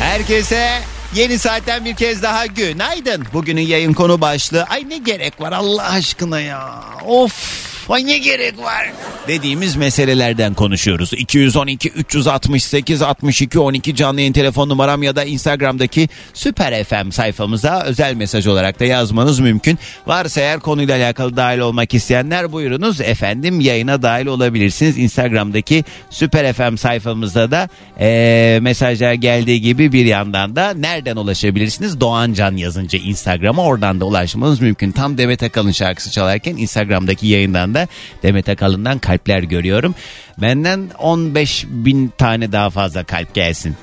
[0.00, 0.80] Herkese
[1.14, 3.24] yeni saatten bir kez daha günaydın.
[3.32, 4.62] Bugünün yayın konu başlığı.
[4.62, 6.80] Ay ne gerek var Allah aşkına ya.
[7.06, 7.73] Of.
[7.88, 8.92] Ay ne gerek var?
[9.28, 11.12] Dediğimiz meselelerden konuşuyoruz.
[11.12, 18.14] 212 368 62 12 canlı yayın telefon numaram ya da Instagram'daki Süper FM sayfamıza özel
[18.14, 19.78] mesaj olarak da yazmanız mümkün.
[20.06, 23.00] Varsa eğer konuyla alakalı dahil olmak isteyenler buyurunuz.
[23.00, 24.98] Efendim yayına dahil olabilirsiniz.
[24.98, 27.68] Instagram'daki Süper FM sayfamızda da
[28.00, 32.00] eee, mesajlar geldiği gibi bir yandan da nereden ulaşabilirsiniz?
[32.00, 34.92] Doğan Can yazınca Instagram'a oradan da ulaşmanız mümkün.
[34.92, 37.88] Tam Demet Akalın şarkısı çalarken Instagram'daki yayından da
[38.22, 39.94] Demet Akalın'dan kalpler görüyorum.
[40.38, 43.76] Benden 15 bin tane daha fazla kalp gelsin.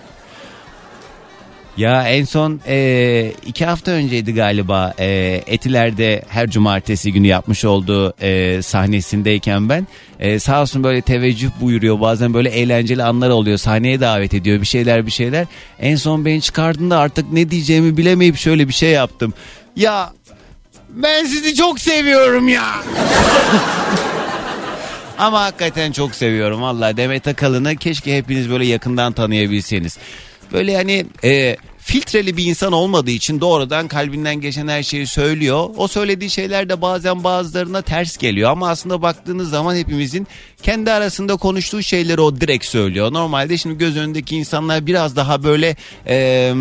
[1.78, 8.14] Ya en son e, iki hafta önceydi galiba e, Etiler'de her cumartesi günü yapmış olduğu
[8.22, 9.88] e, sahnesindeyken ben
[10.20, 14.66] e, sağ olsun böyle teveccüh buyuruyor bazen böyle eğlenceli anlar oluyor sahneye davet ediyor bir
[14.66, 15.48] şeyler bir şeyler
[15.80, 19.34] en son beni çıkardığında artık ne diyeceğimi bilemeyip şöyle bir şey yaptım
[19.76, 20.14] ya
[20.96, 22.66] ben sizi çok seviyorum ya
[25.18, 29.98] ama hakikaten çok seviyorum valla Demet Akalın'ı keşke hepiniz böyle yakından tanıyabilseniz.
[30.54, 35.70] Böyle hani e, filtreli bir insan olmadığı için doğrudan kalbinden geçen her şeyi söylüyor.
[35.78, 40.28] O söylediği şeyler de bazen bazılarına ters geliyor ama aslında baktığınız zaman hepimizin
[40.64, 43.14] kendi arasında konuştuğu şeyleri o direkt söylüyor.
[43.14, 45.76] Normalde şimdi göz önündeki insanlar biraz daha böyle...
[46.08, 46.54] E,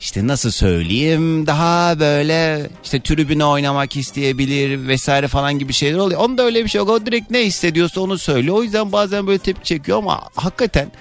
[0.00, 6.20] işte nasıl söyleyeyim daha böyle işte tribüne oynamak isteyebilir vesaire falan gibi şeyler oluyor.
[6.20, 6.88] Onda öyle bir şey yok.
[6.88, 8.56] O direkt ne hissediyorsa onu söylüyor.
[8.56, 10.92] O yüzden bazen böyle tepki çekiyor ama hakikaten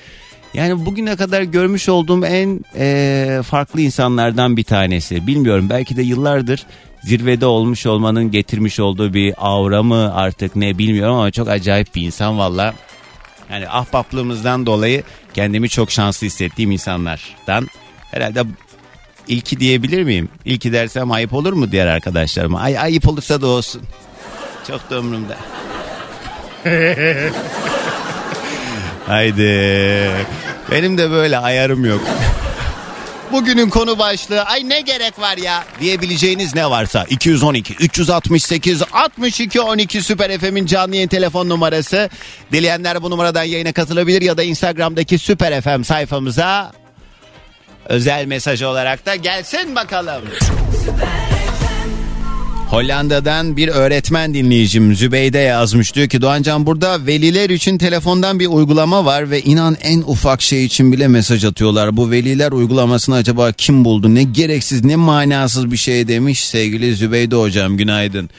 [0.53, 5.27] yani bugüne kadar görmüş olduğum en e, farklı insanlardan bir tanesi.
[5.27, 6.65] Bilmiyorum belki de yıllardır
[7.03, 12.01] zirvede olmuş olmanın getirmiş olduğu bir aura mı artık ne bilmiyorum ama çok acayip bir
[12.01, 12.73] insan valla.
[13.51, 17.67] Yani ahbaplığımızdan dolayı kendimi çok şanslı hissettiğim insanlardan
[18.11, 18.43] herhalde
[19.27, 20.29] ilki diyebilir miyim?
[20.45, 22.59] İlki dersem ayıp olur mu diğer arkadaşlarıma?
[22.59, 23.81] Ay ayıp olursa da olsun.
[24.67, 25.37] Çok da umurumda.
[29.07, 30.11] Haydi.
[30.71, 32.01] Benim de böyle ayarım yok.
[33.31, 40.01] Bugünün konu başlığı ay ne gerek var ya diyebileceğiniz ne varsa 212 368 62 12
[40.01, 42.09] Süper FM'in canlı yayın telefon numarası.
[42.51, 46.71] Dileyenler bu numaradan yayına katılabilir ya da Instagram'daki Süper FM sayfamıza
[47.85, 50.21] özel mesaj olarak da gelsin bakalım.
[52.69, 55.95] Hollanda'dan bir öğretmen dinleyicim Zübeyde yazmış.
[55.95, 60.65] Diyor ki Doğancan burada veliler için telefondan bir uygulama var ve inan en ufak şey
[60.65, 61.97] için bile mesaj atıyorlar.
[61.97, 64.15] Bu veliler uygulamasını acaba kim buldu?
[64.15, 68.29] Ne gereksiz ne manasız bir şey demiş sevgili Zübeyde hocam günaydın.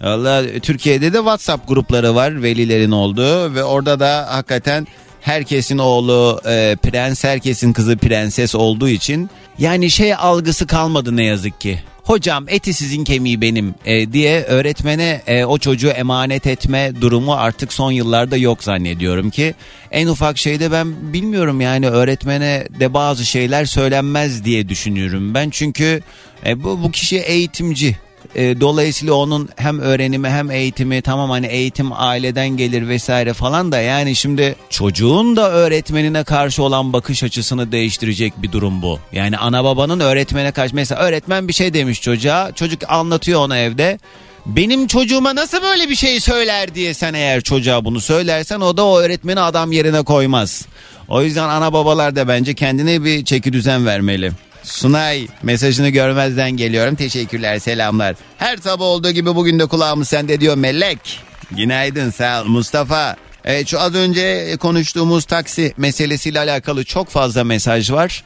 [0.00, 4.86] Valla Türkiye'de de WhatsApp grupları var velilerin olduğu ve orada da hakikaten
[5.22, 11.60] herkesin oğlu e, prens herkesin kızı prenses olduğu için yani şey algısı kalmadı ne yazık
[11.60, 11.78] ki.
[12.02, 17.72] hocam eti sizin kemiği benim e, diye öğretmene e, o çocuğu emanet etme durumu artık
[17.72, 19.54] son yıllarda yok zannediyorum ki.
[19.90, 25.50] En ufak şeyde ben bilmiyorum yani öğretmene de bazı şeyler söylenmez diye düşünüyorum ben.
[25.50, 26.00] Çünkü
[26.46, 27.96] e, bu, bu kişi eğitimci.
[28.34, 33.80] E, dolayısıyla onun hem öğrenimi hem eğitimi tamam hani eğitim aileden gelir vesaire falan da
[33.80, 38.98] yani şimdi çocuğun da öğretmenine karşı olan bakış açısını değiştirecek bir durum bu.
[39.12, 43.98] Yani ana babanın öğretmene karşı mesela öğretmen bir şey demiş çocuğa çocuk anlatıyor ona evde.
[44.46, 48.84] Benim çocuğuma nasıl böyle bir şey söyler diye sen eğer çocuğa bunu söylersen o da
[48.86, 50.66] o öğretmeni adam yerine koymaz.
[51.08, 54.32] O yüzden ana babalar da bence kendine bir çeki düzen vermeli.
[54.62, 56.94] Sunay mesajını görmezden geliyorum.
[56.94, 58.16] Teşekkürler selamlar.
[58.38, 61.20] Her sabah olduğu gibi bugün de kulağımız sende diyor Melek.
[61.50, 63.16] Günaydın sağ ol Mustafa.
[63.44, 68.24] Evet şu az önce konuştuğumuz taksi meselesiyle alakalı çok fazla mesaj var.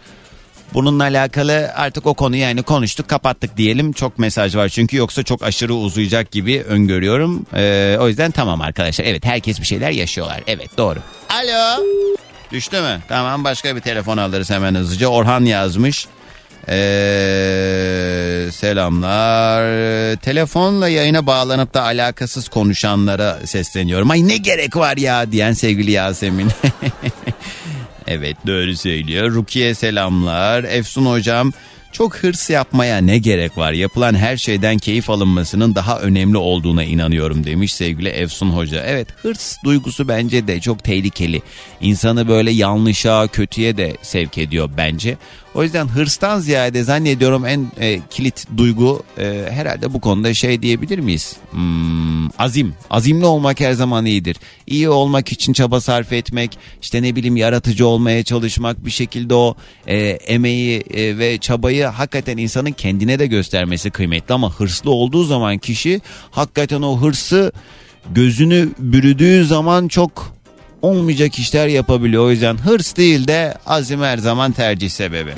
[0.74, 3.92] Bununla alakalı artık o konuyu yani konuştuk kapattık diyelim.
[3.92, 7.46] Çok mesaj var çünkü yoksa çok aşırı uzayacak gibi öngörüyorum.
[7.54, 9.04] Ee, o yüzden tamam arkadaşlar.
[9.04, 10.40] Evet herkes bir şeyler yaşıyorlar.
[10.46, 10.98] Evet doğru.
[11.30, 11.82] Alo.
[12.52, 13.00] Düştü mü?
[13.08, 15.08] Tamam başka bir telefon alırız hemen hızlıca.
[15.08, 16.06] Orhan yazmış.
[16.68, 20.16] Ee, selamlar.
[20.16, 24.10] Telefonla yayına bağlanıp da alakasız konuşanlara sesleniyorum.
[24.10, 26.48] Ay ne gerek var ya diyen sevgili Yasemin.
[28.06, 29.30] evet doğru söylüyor.
[29.30, 30.64] Rukiye selamlar.
[30.64, 31.52] Efsun hocam
[31.96, 33.72] çok hırs yapmaya ne gerek var?
[33.72, 38.82] Yapılan her şeyden keyif alınmasının daha önemli olduğuna inanıyorum demiş sevgili Efsun Hoca.
[38.86, 41.42] Evet hırs duygusu bence de çok tehlikeli.
[41.80, 45.16] İnsanı böyle yanlışa, kötüye de sevk ediyor bence.
[45.56, 50.98] O yüzden hırstan ziyade zannediyorum en e, kilit duygu e, herhalde bu konuda şey diyebilir
[50.98, 51.36] miyiz?
[51.50, 52.74] Hmm, azim.
[52.90, 54.36] Azimli olmak her zaman iyidir.
[54.66, 59.56] İyi olmak için çaba sarf etmek, işte ne bileyim yaratıcı olmaya çalışmak, bir şekilde o
[59.86, 64.34] e, emeği e, ve çabayı hakikaten insanın kendine de göstermesi kıymetli.
[64.34, 66.00] Ama hırslı olduğu zaman kişi
[66.30, 67.52] hakikaten o hırsı
[68.10, 70.35] gözünü bürüdüğü zaman çok
[70.82, 72.24] olmayacak işler yapabiliyor.
[72.24, 75.30] O yüzden hırs değil de azim her zaman tercih sebebi.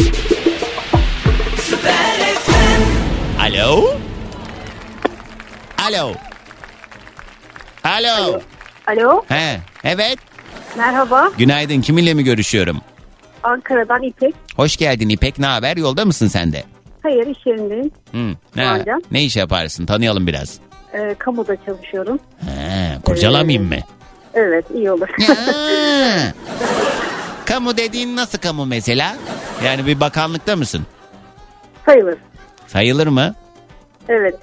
[3.40, 3.94] Alo?
[5.88, 6.12] Alo?
[7.84, 8.40] Alo?
[8.86, 10.18] Alo, He, evet.
[10.76, 11.30] merhaba.
[11.38, 11.80] Günaydın.
[11.80, 12.80] Kiminle mi görüşüyorum?
[13.42, 14.34] Ankara'dan İpek.
[14.56, 15.38] Hoş geldin İpek.
[15.38, 15.76] Ne haber?
[15.76, 16.64] Yolda mısın sen de?
[17.02, 17.90] Hayır, iş yerindeyim.
[18.12, 19.86] Hı, ne, ne iş yaparsın?
[19.86, 20.58] Tanıyalım biraz.
[20.94, 22.18] Ee, kamuda çalışıyorum.
[22.40, 23.76] He, kurcalamayayım mı?
[24.34, 25.08] Evet, iyi olur.
[27.46, 29.16] Kamu dediğin nasıl kamu mesela?
[29.64, 30.86] Yani bir bakanlıkta mısın?
[31.86, 32.18] Sayılır.
[32.66, 33.34] Sayılır mı?
[34.08, 34.34] Evet.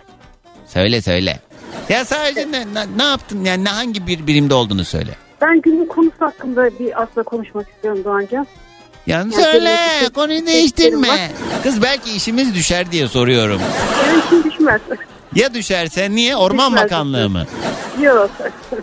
[0.68, 1.40] Söyle söyle.
[1.90, 5.12] Ya sadece ne, ne, ne yaptın yani ne- hangi bir birimde olduğunu söyle.
[5.42, 8.48] Ben günün konusu hakkında bir aslında konuşmak istiyorum Doğancan.
[9.08, 11.32] Yani Yani söyle benim- konuyu değiştirme.
[11.64, 13.62] Kız belki işimiz düşer diye soruyorum.
[14.08, 14.82] Benim için düşmez.
[15.36, 16.36] Ya düşerse niye?
[16.36, 17.46] Orman Düşmez, Bakanlığı mı?
[18.02, 18.30] Yok.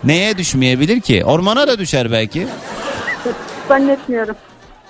[0.03, 1.25] Neye düşmeyebilir ki?
[1.25, 2.47] Ormana da düşer belki.
[3.67, 4.35] Zannetmiyorum.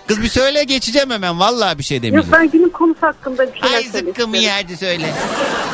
[0.08, 2.32] Kız bir söyle geçeceğim hemen vallahi bir şey Yok demeyeceğim.
[2.40, 5.06] ben günün konusu hakkında bir şeyler Ay söylemek zıkkımı yerdi söyle.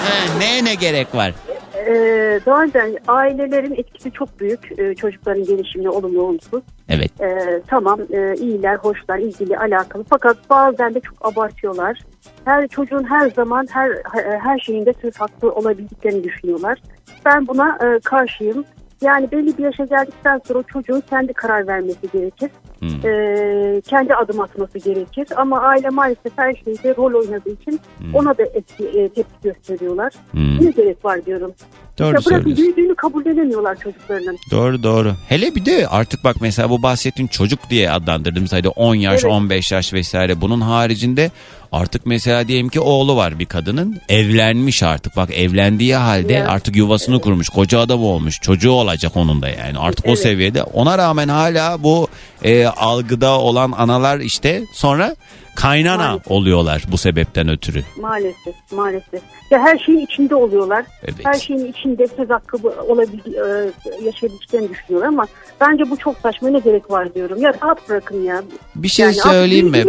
[0.06, 1.34] He, neye ne gerek var?
[1.88, 6.64] Ee, Doğancan ailelerin etkisi çok büyük ee, çocukların gelişimine olumlu olumsuz.
[6.90, 7.22] Evet.
[7.22, 12.00] Ee, tamam e, iyiler, hoşlar, ilgili, alakalı fakat bazen de çok abartıyorlar.
[12.46, 13.92] Her çocuğun her zaman her
[14.40, 16.82] her şeyinde söz hakkı olabildiklerini düşünüyorlar.
[17.26, 18.66] Ben buna e, karşıyım.
[19.02, 22.52] Yani belli bir yaşa geldikten sonra o çocuğun kendi karar vermesi gerekir.
[22.84, 25.28] Ee, kendi adım atması gerekir.
[25.36, 27.80] Ama aile maalesef her şeyde rol oynadığı için
[28.14, 30.14] ona da etki, e, tepki gösteriyorlar.
[30.32, 30.66] Hmm.
[30.66, 31.54] Ne gerek var diyorum.
[32.00, 34.38] Doğru ya bırakın büyüdüğünü kabullenemiyorlar çocuklarının.
[34.52, 35.14] Doğru doğru.
[35.30, 39.34] Hele bir de artık bak mesela bu bahsettiğin çocuk diye adlandırdım sayıda 10 yaş, Evet.
[39.34, 40.42] 15 yaş vesaire.
[40.42, 41.32] Bunun haricinde
[41.72, 44.02] artık mesela diyelim ki oğlu var bir kadının.
[44.10, 46.50] Evlenmiş artık bak evlendiği halde Evet.
[46.50, 47.50] artık yuvasını kurmuş.
[47.50, 48.42] Koca adam olmuş.
[48.42, 49.80] Çocuğu olacak onun da yani.
[49.80, 50.20] Artık o Evet.
[50.20, 50.64] seviyede.
[50.64, 52.08] Ona rağmen hala bu
[52.44, 55.16] e, algıda olan analar işte sonra
[55.56, 56.32] kaynana Maalesef.
[56.32, 57.84] oluyorlar bu sebepten ötürü.
[58.02, 59.22] Maalesef, maalesef.
[59.52, 60.86] Ya her şeyin içinde oluyorlar.
[61.04, 61.16] Evet.
[61.26, 63.72] Her şeyin içinde söz hakkı olabildi, e,
[64.06, 65.28] yaşayabileceklerini düşünüyorlar ama
[65.62, 67.42] bence bu çok saçma ne gerek var diyorum.
[67.42, 68.44] Ya rahat bırakın ya.
[68.76, 69.84] Bir şey Yani söyleyeyim mi?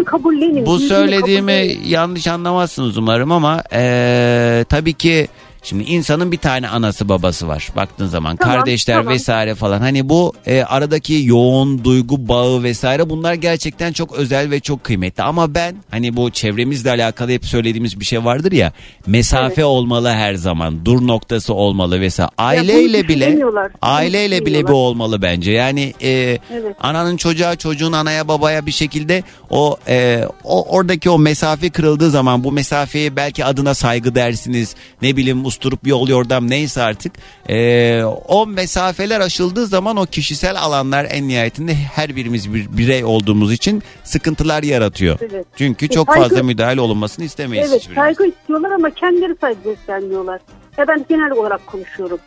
[0.67, 1.85] Bu söylediğimi kabullenin.
[1.89, 5.29] yanlış anlamazsınız umarım ama eee, tabii ki
[5.63, 7.69] Şimdi insanın bir tane anası babası var.
[7.77, 9.13] Baktığın zaman Tamam, kardeşler tamam.
[9.15, 9.81] vesaire falan.
[9.81, 15.23] Hani bu e, aradaki yoğun duygu bağı vesaire bunlar gerçekten çok özel ve çok kıymetli.
[15.23, 18.73] Ama ben hani bu çevremizle alakalı hep söylediğimiz bir şey vardır ya
[19.07, 22.31] mesafe olmalı her zaman dur noktası olmalı vesaire.
[22.39, 23.39] Aileyle bile
[23.83, 25.53] aileyle bile bu olmalı bence.
[25.53, 26.77] Yani e, Evet.
[26.81, 32.45] ananın çocuğa çocuğun anaya babaya bir şekilde o, e, o oradaki o mesafe kırıldığı zaman
[32.45, 34.75] bu mesafeye belki adına saygı dersiniz.
[35.03, 37.13] Ne bileyim usturup yol yordam neyse artık
[37.49, 43.53] e, o mesafeler aşıldığı zaman o kişisel alanlar en nihayetinde her birimiz bir birey olduğumuz
[43.53, 45.19] için sıkıntılar yaratıyor.
[45.21, 45.47] Evet.
[45.57, 48.05] Çünkü E, çok saygı- fazla müdahale olunmasını istemeyiz Evet hiçbirimiz.
[48.17, 50.41] saygı istiyorlar ama kendileri saygı göstermiyorlar.
[50.79, 52.19] Ya ben genel olarak konuşuyorum.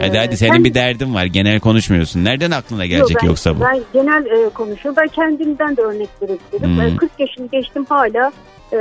[0.00, 2.24] Hadi Ee, hadi senin ben- bir derdin var genel konuşmuyorsun.
[2.24, 3.60] Nereden aklına gelecek Yok, ben, yoksa bu?
[3.60, 5.02] Ben genel e, konuşuyorum.
[5.02, 6.70] Ben kendimden de örnek verebilirim.
[6.76, 6.78] Hmm.
[6.80, 8.32] Ben 40 yaşını geçtim hala
[8.72, 8.76] e,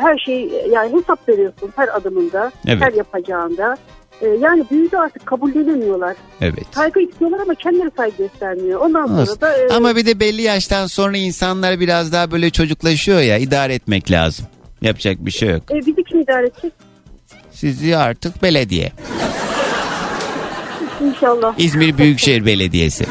[0.00, 2.82] her şey yani hesap veriyorsun her adımında, Evet.
[2.82, 3.76] her yapacağında.
[4.22, 6.16] E, yani büyüdü artık kabullenemiyorlar.
[6.40, 6.64] Evet.
[6.74, 8.80] Saygı istiyorlar ama kendileri saygı göstermiyor.
[8.80, 9.40] Ondan sonra Olsun.
[9.40, 13.74] da e, Ama bir de belli yaştan sonra insanlar biraz daha böyle çocuklaşıyor ya idare
[13.74, 14.46] etmek lazım.
[14.82, 15.62] Yapacak bir şey yok.
[15.70, 16.72] e, bizi kim idare edecek?
[17.52, 18.92] Sizi artık belediye.
[21.04, 21.54] İnşallah.
[21.58, 23.04] İzmir Büyükşehir Belediyesi.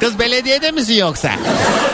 [0.00, 1.30] Kız belediyede misin yoksa?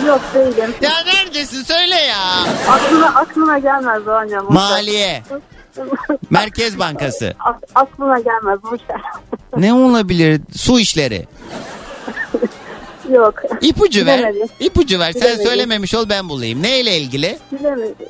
[0.07, 0.75] Yok değilim.
[0.81, 2.45] Ya neredesin söyle ya.
[2.69, 4.47] Aklına, aklına gelmez o hocam.
[4.53, 5.23] Maliye.
[6.31, 7.35] Merkez Bankası.
[7.41, 8.81] Ak- aklına gelmez ver.
[9.57, 10.41] Ne olabilir?
[10.57, 11.27] Su işleri.
[13.13, 13.35] Yok.
[13.61, 14.19] İpucu ver.
[14.19, 14.49] Bilemedim.
[14.61, 15.13] İpucu ver.
[15.13, 15.47] Sen Bilemedim.
[15.47, 16.63] söylememiş ol ben bulayım.
[16.63, 17.39] Neyle ilgili?
[17.53, 18.07] Bilemedim.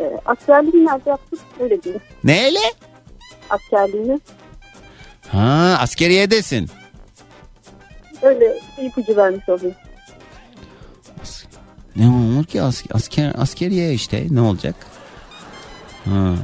[0.00, 1.38] E, askerliğini nerede yaptık?
[1.60, 2.02] Öyle diyeyim.
[2.24, 2.58] Neyle?
[3.50, 4.20] Askerliğini.
[5.32, 6.70] Ha askeriyedesin.
[8.24, 9.74] Öyle bir ipucu vermiş olayım.
[11.96, 14.74] Ne olur ki As- asker askeriye işte ne olacak?
[16.04, 16.34] Ha.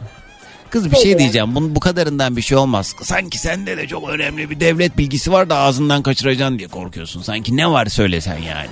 [0.70, 1.54] Kız bir şey diyeceğim.
[1.54, 2.94] Bunun bu kadarından bir şey olmaz.
[3.02, 7.22] Sanki sende de çok önemli bir devlet bilgisi var da ağzından kaçıracaksın diye korkuyorsun.
[7.22, 8.68] Sanki ne var söylesen yani.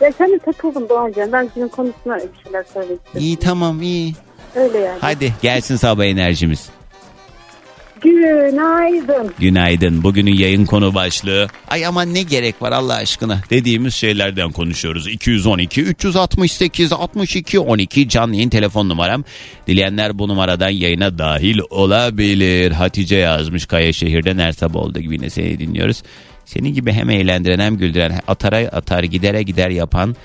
[0.00, 1.32] Ya sen de takıldım Doğancan.
[1.32, 2.98] Ben senin konusuna bir şeyler söyledim.
[3.18, 4.14] İyi tamam iyi.
[4.54, 4.98] Öyle yani.
[5.00, 6.68] Hadi gelsin sabah enerjimiz.
[8.02, 9.34] Günaydın.
[9.38, 10.02] Günaydın.
[10.02, 11.48] Bugünün yayın konu başlığı.
[11.68, 15.08] Ay aman ne gerek var Allah aşkına dediğimiz şeylerden konuşuyoruz.
[15.08, 19.24] 212 368 62 12 canlı yayın telefon numaram.
[19.66, 22.72] Dileyenler bu numaradan yayına dahil olabilir.
[22.72, 26.02] Hatice yazmış Kayaşehir'den her sabah olduğu gibi yine seni dinliyoruz.
[26.44, 30.16] Senin gibi hem eğlendiren hem güldüren atara atar gidere gider yapan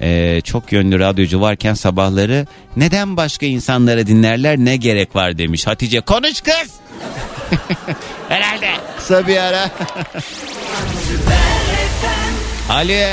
[0.00, 2.46] e, çok yönlü radyocu varken sabahları
[2.76, 6.00] neden başka insanları dinlerler ne gerek var demiş Hatice.
[6.00, 6.72] Konuş kız.
[8.28, 8.70] Herhalde.
[8.96, 9.64] Kısa bir ara.
[12.70, 13.04] Ali.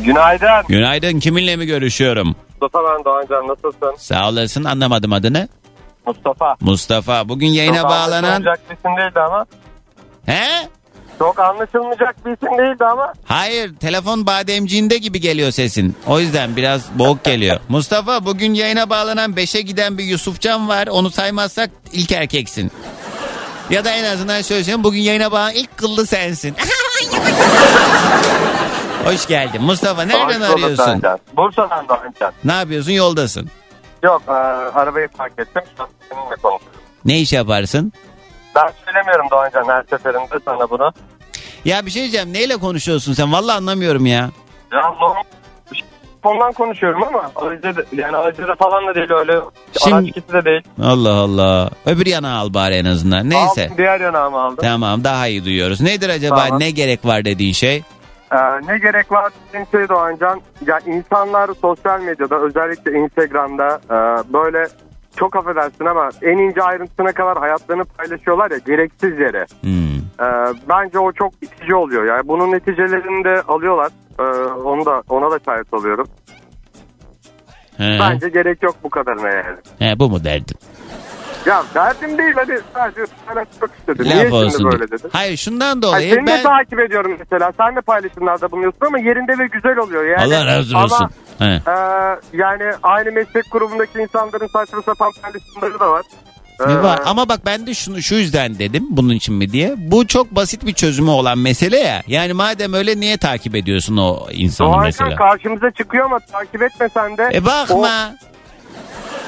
[0.00, 0.48] Günaydın.
[0.68, 1.20] Günaydın.
[1.20, 2.36] Kiminle mi görüşüyorum?
[2.60, 3.94] Mustafa ben Doğancan nasılsın?
[3.98, 4.64] Sağ olasın.
[4.64, 5.48] Anlamadım adını.
[6.06, 6.56] Mustafa.
[6.60, 7.28] Mustafa.
[7.28, 8.42] Bugün yayına Çok bağlanan...
[8.42, 9.46] isim değildi ama.
[10.26, 10.68] He?
[11.22, 13.12] Çok anlaşılmayacak bir isim değildi ama.
[13.24, 13.76] Hayır.
[13.76, 15.96] Telefon bademciğinde gibi geliyor sesin.
[16.06, 17.60] O yüzden biraz boğuk geliyor.
[17.68, 20.86] Mustafa bugün yayına bağlanan 5'e giden bir Yusufcan var.
[20.86, 22.72] Onu saymazsak ilk erkeksin.
[23.70, 24.84] Ya da en azından şöyle söyleyeyim.
[24.84, 26.54] Bugün yayına bağlanan ilk kıllı sensin.
[29.04, 29.62] Hoş geldin.
[29.62, 31.02] Mustafa nereden Hoş arıyorsun?
[31.36, 32.32] Bursa'dan Doğancan.
[32.44, 32.92] Ne yapıyorsun?
[32.92, 33.50] Yoldasın.
[34.02, 35.62] Yok e, arabayı park ettim.
[37.04, 37.92] Ne iş yaparsın?
[38.54, 40.92] Ben söylemiyorum Doğancan her seferinde sana bunu.
[41.64, 42.32] Ya bir şey diyeceğim.
[42.32, 43.32] Neyle konuşuyorsun sen?
[43.32, 44.30] Vallahi anlamıyorum ya.
[44.72, 45.22] Ya normal
[46.24, 49.40] Ondan konuşuyorum ama aracı da, yani aracı falan da değil öyle.
[49.84, 50.62] Şimdi- Araç de değil.
[50.82, 51.70] Allah Allah.
[51.86, 53.30] Öbür yana al bari en azından.
[53.30, 53.64] Neyse.
[53.64, 54.58] Aldım, diğer yanağımı aldım.
[54.62, 55.80] Tamam daha iyi duyuyoruz.
[55.80, 56.60] Nedir acaba Tamam.
[56.60, 57.82] ne gerek var dediğin şey?
[58.32, 58.36] Ee,
[58.66, 60.40] ne gerek var dediğim şey Doğancan.
[60.66, 64.68] Ya insanlar sosyal medyada özellikle Instagram'da e, böyle
[65.16, 69.46] çok affedersin ama en ince ayrıntısına kadar hayatlarını paylaşıyorlar ya gereksiz yere.
[69.60, 69.96] Hmm.
[70.20, 72.04] Ee, bence o çok itici oluyor.
[72.04, 73.92] Yani bunun neticelerini de alıyorlar.
[74.18, 76.08] Ee, onu da ona da şahit oluyorum.
[77.76, 77.98] He.
[78.00, 79.56] Bence gerek yok bu kadarına yani.
[79.78, 80.56] He, bu mu derdin?
[81.46, 84.06] Ya derdim değil hadi sadece paylaşmak istedim.
[84.06, 84.98] Laf Niye şimdi olsun böyle diye.
[84.98, 85.10] dedin?
[85.12, 86.42] Hayır şundan Ay, dolayı seni de ben...
[86.42, 87.52] takip ediyorum mesela.
[87.56, 90.04] Sen de paylaşımlarda bulunuyorsun ama yerinde ve güzel oluyor.
[90.04, 91.10] Yani, Allah razı ama, olsun.
[91.44, 91.70] He.
[91.70, 91.74] e,
[92.32, 96.02] yani aynı meslek grubundaki insanların saçma sapan paylaşımları da var.
[96.66, 97.00] Ne Ee, var?
[97.06, 99.74] Ama bak ben de şunu şu yüzden dedim bunun için mi diye.
[99.78, 102.02] Bu çok basit bir çözümü olan mesele ya.
[102.06, 105.16] Yani madem öyle niye takip ediyorsun o insanı Doğancan mesela?
[105.16, 107.30] karşımıza çıkıyor ama takip etmesen de.
[107.34, 108.14] E bakma.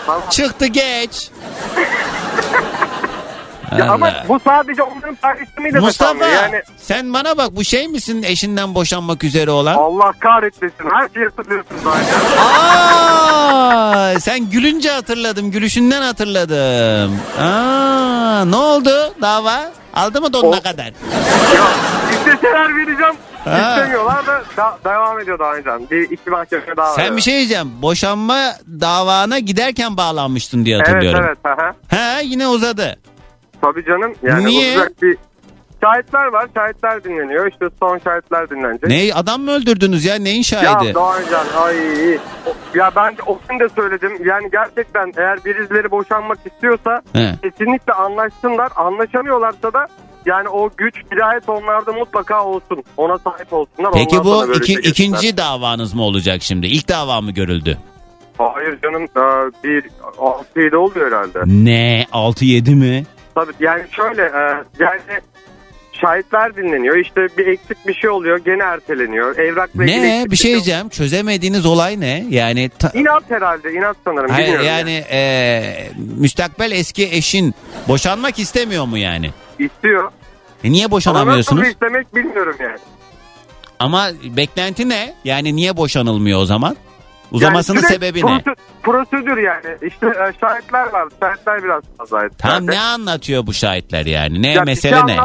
[0.07, 0.23] Tamam.
[0.31, 1.31] Çıktı geç.
[3.79, 4.25] Ya ama Allah.
[4.29, 6.43] bu sadece onların paylaşımıyla da Mustafa kalmıyor.
[6.43, 9.75] Yani sen bana bak bu şey misin eşinden boşanmak üzere olan?
[9.75, 10.85] Allah kahretmesin.
[10.93, 12.21] Her şeyi hatırlıyorsun zaten.
[12.45, 15.51] Aa, sen gülünce hatırladım.
[15.51, 17.21] Gülüşünden hatırladım.
[17.41, 19.61] Aa, ne oldu dava?
[19.95, 20.85] Aldı mı donuna kadar?
[20.85, 21.65] ya
[22.11, 23.15] isteseler vereceğim.
[23.45, 23.71] Ha.
[23.71, 25.91] İstemiyorlar da, da devam ediyor daha önce.
[25.91, 27.17] Bir iki mahkeme daha Sen var.
[27.17, 27.83] bir şey diyeceğim.
[27.83, 28.39] Boşanma
[28.81, 31.25] davana giderken bağlanmıştın diye Evet hatırlıyorum.
[31.27, 31.39] evet.
[31.47, 31.75] Aha.
[31.99, 32.97] Ha yine uzadı.
[33.65, 34.15] Tabii canım.
[34.23, 34.73] Yani Niye?
[34.77, 35.17] olacak bir
[35.85, 36.47] şahitler var.
[36.57, 37.47] Şahitler dinleniyor.
[37.53, 38.89] İşte son şahitler dinlenecek.
[38.91, 40.15] Ne adam mı öldürdünüz ya?
[40.15, 40.87] Neyin şahidi?
[40.87, 41.77] Ya Doğancan ay
[42.75, 44.13] ya ben o gün de söyledim.
[44.25, 47.35] Yani gerçekten eğer birileri boşanmak istiyorsa He.
[47.43, 48.73] kesinlikle anlaşsınlar.
[48.77, 49.87] Anlaşamıyorlarsa da
[50.27, 52.83] yani o güç dirayet onlarda mutlaka olsun.
[52.97, 53.93] Ona sahip olsunlar.
[53.95, 54.91] Peki Ondan bu iki, şey geçsinler.
[55.19, 56.67] ikinci davanız mı olacak şimdi?
[56.67, 57.79] İlk dava mı görüldü?
[58.39, 59.85] Hayır canım e, bir
[60.57, 61.39] 6-7 oluyor herhalde.
[61.47, 62.07] Ne?
[62.13, 63.05] 6-7 mi?
[63.35, 64.41] Tabii yani şöyle e,
[64.79, 65.01] yani
[65.93, 66.97] şahitler dinleniyor.
[66.97, 68.39] İşte bir eksik bir şey oluyor.
[68.45, 69.39] Gene erteleniyor.
[69.39, 70.17] Evrakla ilgili Ne?
[70.17, 70.89] eksik Bir şey diyeceğim.
[70.89, 72.25] Çözemediğiniz olay ne?
[72.31, 73.73] Yani ta- İnat herhalde.
[73.73, 74.31] inat sanırım.
[74.31, 77.55] Hayır bilmiyorum yani e, müstakbel eski eşin
[77.89, 79.31] boşanmak istemiyor mu yani?
[79.59, 80.13] İstiyor.
[80.65, 81.53] E niye boşanamıyorsunuz?
[81.53, 82.79] Ama nasıl istemek bilmiyorum yani.
[83.79, 85.15] Ama beklenti ne?
[85.25, 86.77] Yani niye boşanılmıyor o zaman?
[87.35, 88.23] Uzamasının Yani sebebi ne?
[88.23, 89.77] prosedür- Prosedür yani.
[89.83, 91.09] İşte e, şahitler var.
[91.23, 92.29] Şahitler biraz fazla.
[92.39, 94.43] Tam ne anlatıyor bu şahitler yani?
[94.43, 95.21] Ne Ya bir mesele şey ne?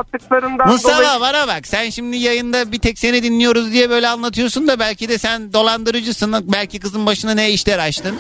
[0.65, 4.79] Mustafa dolayı- bana bak sen şimdi yayında bir tek seni dinliyoruz diye böyle anlatıyorsun da
[4.79, 6.35] belki de sen dolandırıcısın.
[6.53, 8.15] Belki kızın başına ne işler açtın.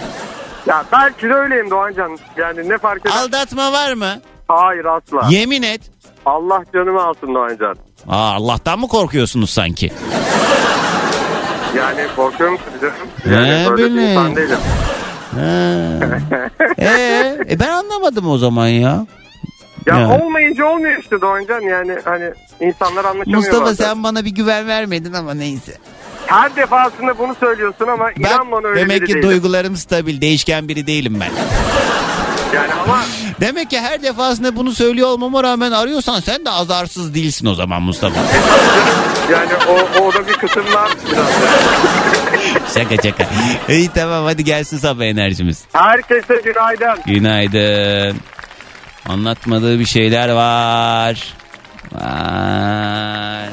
[0.67, 2.17] Ya belki de öyleyim Doğancan.
[2.37, 3.15] Yani ne fark eder?
[3.17, 4.21] Aldatma var mı?
[4.47, 5.27] Hayır asla.
[5.29, 5.81] Yemin et.
[6.25, 7.75] Allah canımı alsın Doğancan.
[8.07, 9.91] Aa, Allah'tan mı korkuyorsunuz sanki?
[11.77, 12.93] Yani korkuyor musun canım?
[13.25, 14.57] Ne Yani böyle bir insan değilim.
[16.79, 19.05] Ee, e ben anlamadım o zaman ya.
[19.85, 20.09] Ya, Ya.
[20.19, 21.59] olmayınca olmuyor işte Doğancan.
[21.61, 22.29] Yani hani
[22.59, 23.85] insanlar anlaşamıyor Mustafa bazen.
[23.85, 25.71] sen bana bir güven vermedin ama neyse.
[26.25, 29.29] Her defasında bunu söylüyorsun ama inan bana öyle Demek ki değilim.
[29.29, 31.29] duygularım stabil, değişken biri değilim ben.
[32.55, 32.99] Yani ama
[33.41, 37.81] Demek ki her defasında bunu söylüyor olmama rağmen arıyorsan sen de azarsız değilsin o zaman
[37.81, 38.19] Mustafa.
[39.31, 41.27] yani o, orada bir kısım var biraz.
[42.73, 43.27] şaka şaka.
[43.69, 45.63] İyi tamam hadi gelsin sabah enerjimiz.
[45.73, 46.99] Herkese günaydın.
[47.05, 48.17] Günaydın.
[49.09, 51.33] Anlatmadığı bir şeyler var.
[51.91, 53.49] Var.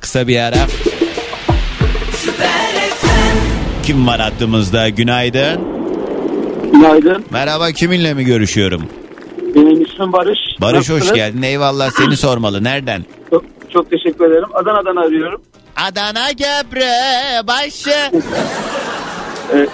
[0.00, 0.56] Kısa bir ara.
[3.84, 4.88] Kim var hattımızda?
[4.88, 5.60] Günaydın.
[6.72, 7.24] Günaydın.
[7.30, 8.82] Merhaba kiminle mi görüşüyorum?
[9.54, 10.38] Benim ismim Barış.
[10.60, 11.12] Barış hoş Nasılsınız?
[11.16, 11.42] geldin.
[11.42, 12.64] Eyvallah seni sormalı.
[12.64, 13.04] Nereden?
[13.30, 14.48] Çok, çok teşekkür ederim.
[14.54, 15.42] Adana'dan arıyorum.
[15.76, 16.92] Adana Gebre
[17.46, 17.90] başı.
[19.54, 19.66] Ee,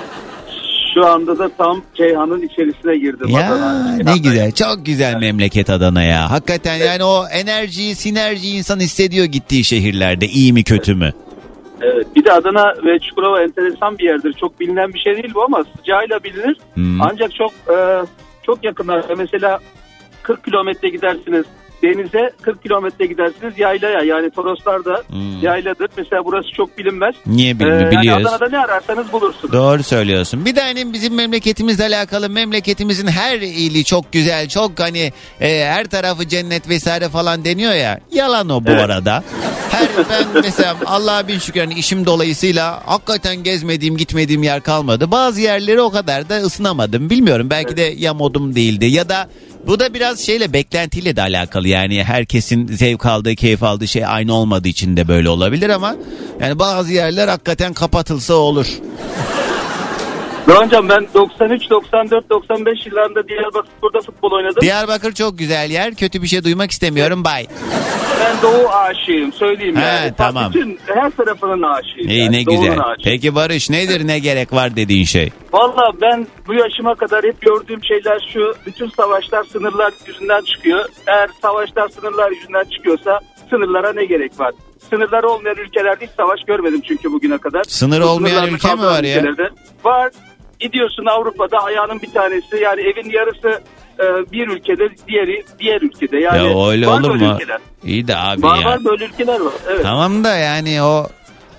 [0.94, 3.28] şu anda da tam Ceyhan'ın içerisine girdim.
[3.28, 3.96] Ya Adana.
[4.12, 4.52] ne güzel.
[4.52, 6.30] Çok güzel memleket Adana ya.
[6.30, 10.26] Hakikaten yani o enerjiyi, sinerjiyi insan hissediyor gittiği şehirlerde.
[10.26, 11.04] iyi mi kötü mü?
[11.04, 11.29] Evet,
[12.16, 14.32] bir de Adana ve Çukurova enteresan bir yerdir.
[14.32, 16.56] Çok bilinen bir şey değil bu ama sıcağıyla bilinir.
[16.74, 17.02] Hmm.
[17.02, 17.76] Ancak çok e,
[18.42, 19.58] çok yakınlarda mesela
[20.22, 21.44] 40 kilometre gidersiniz
[21.82, 25.02] denize 40 kilometre gidersiniz yaylaya yani Toroslar da
[25.42, 25.88] yayladır.
[25.96, 27.14] Mesela burası çok bilinmez.
[27.24, 27.36] Hmm.
[27.36, 28.26] Niye bil- Ee, yani biliyoruz?
[28.26, 29.52] Adana'da ne ararsanız bulursunuz.
[29.52, 30.44] Doğru söylüyorsun.
[30.44, 34.48] Bir de hani bizim memleketimizle alakalı memleketimizin her iyiliği çok güzel.
[34.48, 38.00] Çok hani e, her tarafı cennet vesaire falan deniyor ya.
[38.12, 38.80] Yalan o bu Evet.
[38.80, 39.24] arada.
[39.70, 45.10] Her ben mesela Allah'a bin şükür hani işim dolayısıyla hakikaten gezmediğim gitmediğim yer kalmadı.
[45.10, 47.10] Bazı yerleri o kadar da ısınamadım.
[47.10, 49.28] Bilmiyorum belki de ya modum değildi ya da
[49.66, 54.34] bu da biraz şeyle beklentiyle de alakalı yani herkesin zevk aldığı keyif aldığı şey aynı
[54.34, 55.96] olmadığı için de böyle olabilir ama
[56.40, 58.66] yani bazı yerler hakikaten kapatılsa olur.
[60.46, 64.60] Hocam ben 93, 94, 95 yıllarında Diyarbakır'da futbol oynadım.
[64.62, 65.94] Diyarbakır çok güzel yer.
[65.94, 67.24] Kötü bir şey duymak istemiyorum.
[67.24, 67.46] Bay.
[68.20, 70.12] Ben Doğu aşığıyım söyleyeyim He, yani.
[70.18, 70.52] tamam.
[70.54, 72.08] Bütün her tarafının aşığıyım.
[72.10, 72.40] İyi yani.
[72.42, 72.80] ne Doğu'nun güzel.
[72.80, 73.00] aşığıyım.
[73.04, 75.30] Peki Barış nedir ne gerek var dediğin şey?
[75.52, 78.54] Valla ben bu yaşıma kadar hep gördüğüm şeyler şu.
[78.66, 80.84] Bütün savaşlar sınırlar yüzünden çıkıyor.
[81.06, 84.52] Eğer savaşlar sınırlar yüzünden çıkıyorsa sınırlara ne gerek var?
[84.90, 87.64] Sınırları olmayan ülkelerde hiç savaş görmedim çünkü bugüne kadar.
[87.64, 89.18] Sınır Bu olmayan sınırlarda ülke mi kaldıran var ya?
[89.20, 89.48] ülkelerde
[89.84, 90.10] Var.
[90.60, 93.62] Gidiyorsun Avrupa'da ayağının bir tanesi yani evin yarısı
[94.00, 96.18] e, bir ülkede diğeri diğer ülkede.
[96.18, 97.34] Yani ya öyle olur mu?
[97.34, 97.58] Ülkeler.
[97.84, 98.64] İyi de abi Var ya.
[98.68, 99.52] var böyle ülkeler var.
[99.70, 99.82] Evet.
[99.82, 101.06] Tamam da yani o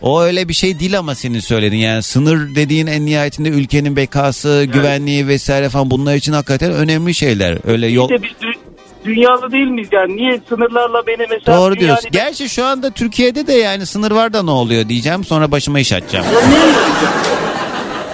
[0.01, 4.67] o öyle bir şey değil ama senin söylediğin yani sınır dediğin en nihayetinde ülkenin bekası,
[4.73, 7.57] güvenliği vesaire falan bunlar için hakikaten önemli şeyler.
[7.67, 8.57] Öyle yol İşte biz dü-
[9.05, 10.15] dünyalı değil miyiz yani?
[10.17, 11.57] Niye sınırlarla beni mesela...
[11.57, 12.09] Doğru diyorsun.
[12.11, 15.93] Gerçi şu anda Türkiye'de de yani sınır var da ne oluyor diyeceğim sonra başıma iş
[15.93, 16.25] açacağım.
[16.25, 17.13] Ya yarayacak?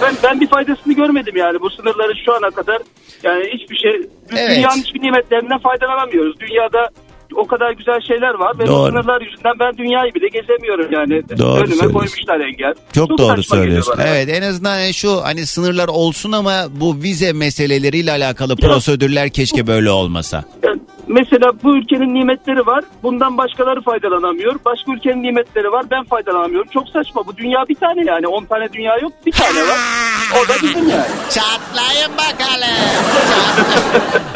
[0.08, 2.78] Ben ben bir faydasını görmedim yani bu sınırların şu ana kadar
[3.22, 3.90] yani hiçbir şey
[4.30, 4.56] Evet.
[4.56, 6.40] dünyanın hiçbir nimetlerinden faydalanamıyoruz.
[6.40, 6.88] Dünyada
[7.36, 8.88] o kadar güzel şeyler var ve bu Doğru.
[8.88, 11.38] sınırlar yüzünden ben dünyayı bile gezemiyorum yani.
[11.38, 12.74] Doğru Önüme koymuşlar engel.
[12.92, 13.94] Çok, Çok doğru söylüyorsun.
[14.06, 19.90] Evet en azından şu hani sınırlar olsun ama bu vize meseleleriyle alakalı prosedürler keşke böyle
[19.90, 20.44] olmasa.
[20.64, 22.84] Yani Mesela bu ülkenin nimetleri var.
[23.02, 24.56] Bundan başkaları faydalanamıyor.
[24.64, 25.86] Başka ülkenin nimetleri var.
[25.90, 26.68] Ben faydalanamıyorum.
[26.70, 27.26] Çok saçma.
[27.26, 28.26] Bu dünya bir tane yani.
[28.26, 29.12] 10 tane dünya yok.
[29.26, 29.78] Bir tane var.
[30.32, 31.06] O da bizim yani.
[31.30, 32.68] Çatlayın bakalım.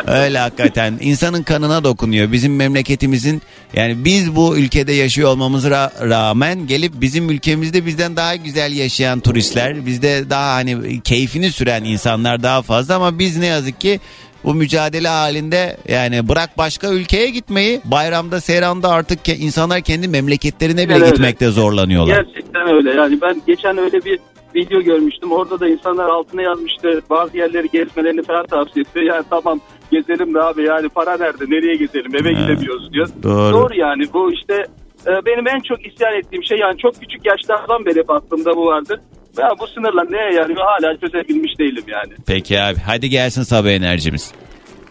[0.23, 2.33] Öyle hakikaten insanın kanına dokunuyor.
[2.33, 3.43] Bizim memleketimizin
[3.75, 9.87] yani biz bu ülkede yaşıyor olmamıza rağmen gelip bizim ülkemizde bizden daha güzel yaşayan turistler,
[9.87, 14.01] bizde daha hani keyfini süren insanlar daha fazla ama biz ne yazık ki
[14.45, 20.89] bu mücadele halinde yani bırak başka ülkeye gitmeyi bayramda seyranda artık ke- insanlar kendi memleketlerine
[20.89, 21.13] bile evet.
[21.13, 22.17] gitmekte zorlanıyorlar.
[22.17, 22.91] Gerçekten öyle.
[22.91, 24.19] Yani ben geçen öyle bir
[24.55, 25.33] video görmüştüm.
[25.33, 27.03] Orada da insanlar altına yazmıştı.
[27.11, 29.15] Bazı yerleri gezmelerini falan tavsiye ediyor.
[29.15, 29.61] Yani tamam
[29.91, 31.45] gezelim de abi yani para nerede?
[31.45, 32.17] Nereye gezelim?
[32.17, 33.09] Eve gidemiyoruz diyor.
[33.23, 33.75] doğru.
[33.75, 34.67] yani bu işte
[35.07, 39.01] e, benim en çok isyan ettiğim şey yani çok küçük yaşlardan beri aklımda bu vardır.
[39.39, 42.13] Ya bu sınırlar neye yarıyor hala çözebilmiş değilim yani.
[42.27, 44.33] Peki abi hadi gelsin sabah enerjimiz.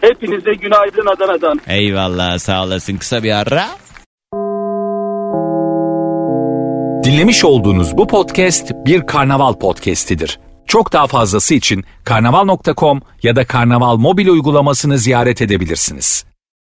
[0.00, 1.60] Hepinize günaydın Adana'dan.
[1.68, 3.64] Eyvallah sağ olasın kısa bir ara.
[7.04, 10.38] Dinlemiş olduğunuz bu podcast bir karnaval podcastidir.
[10.66, 16.24] Çok daha fazlası için karnaval.com ya da karnaval mobil uygulamasını ziyaret edebilirsiniz.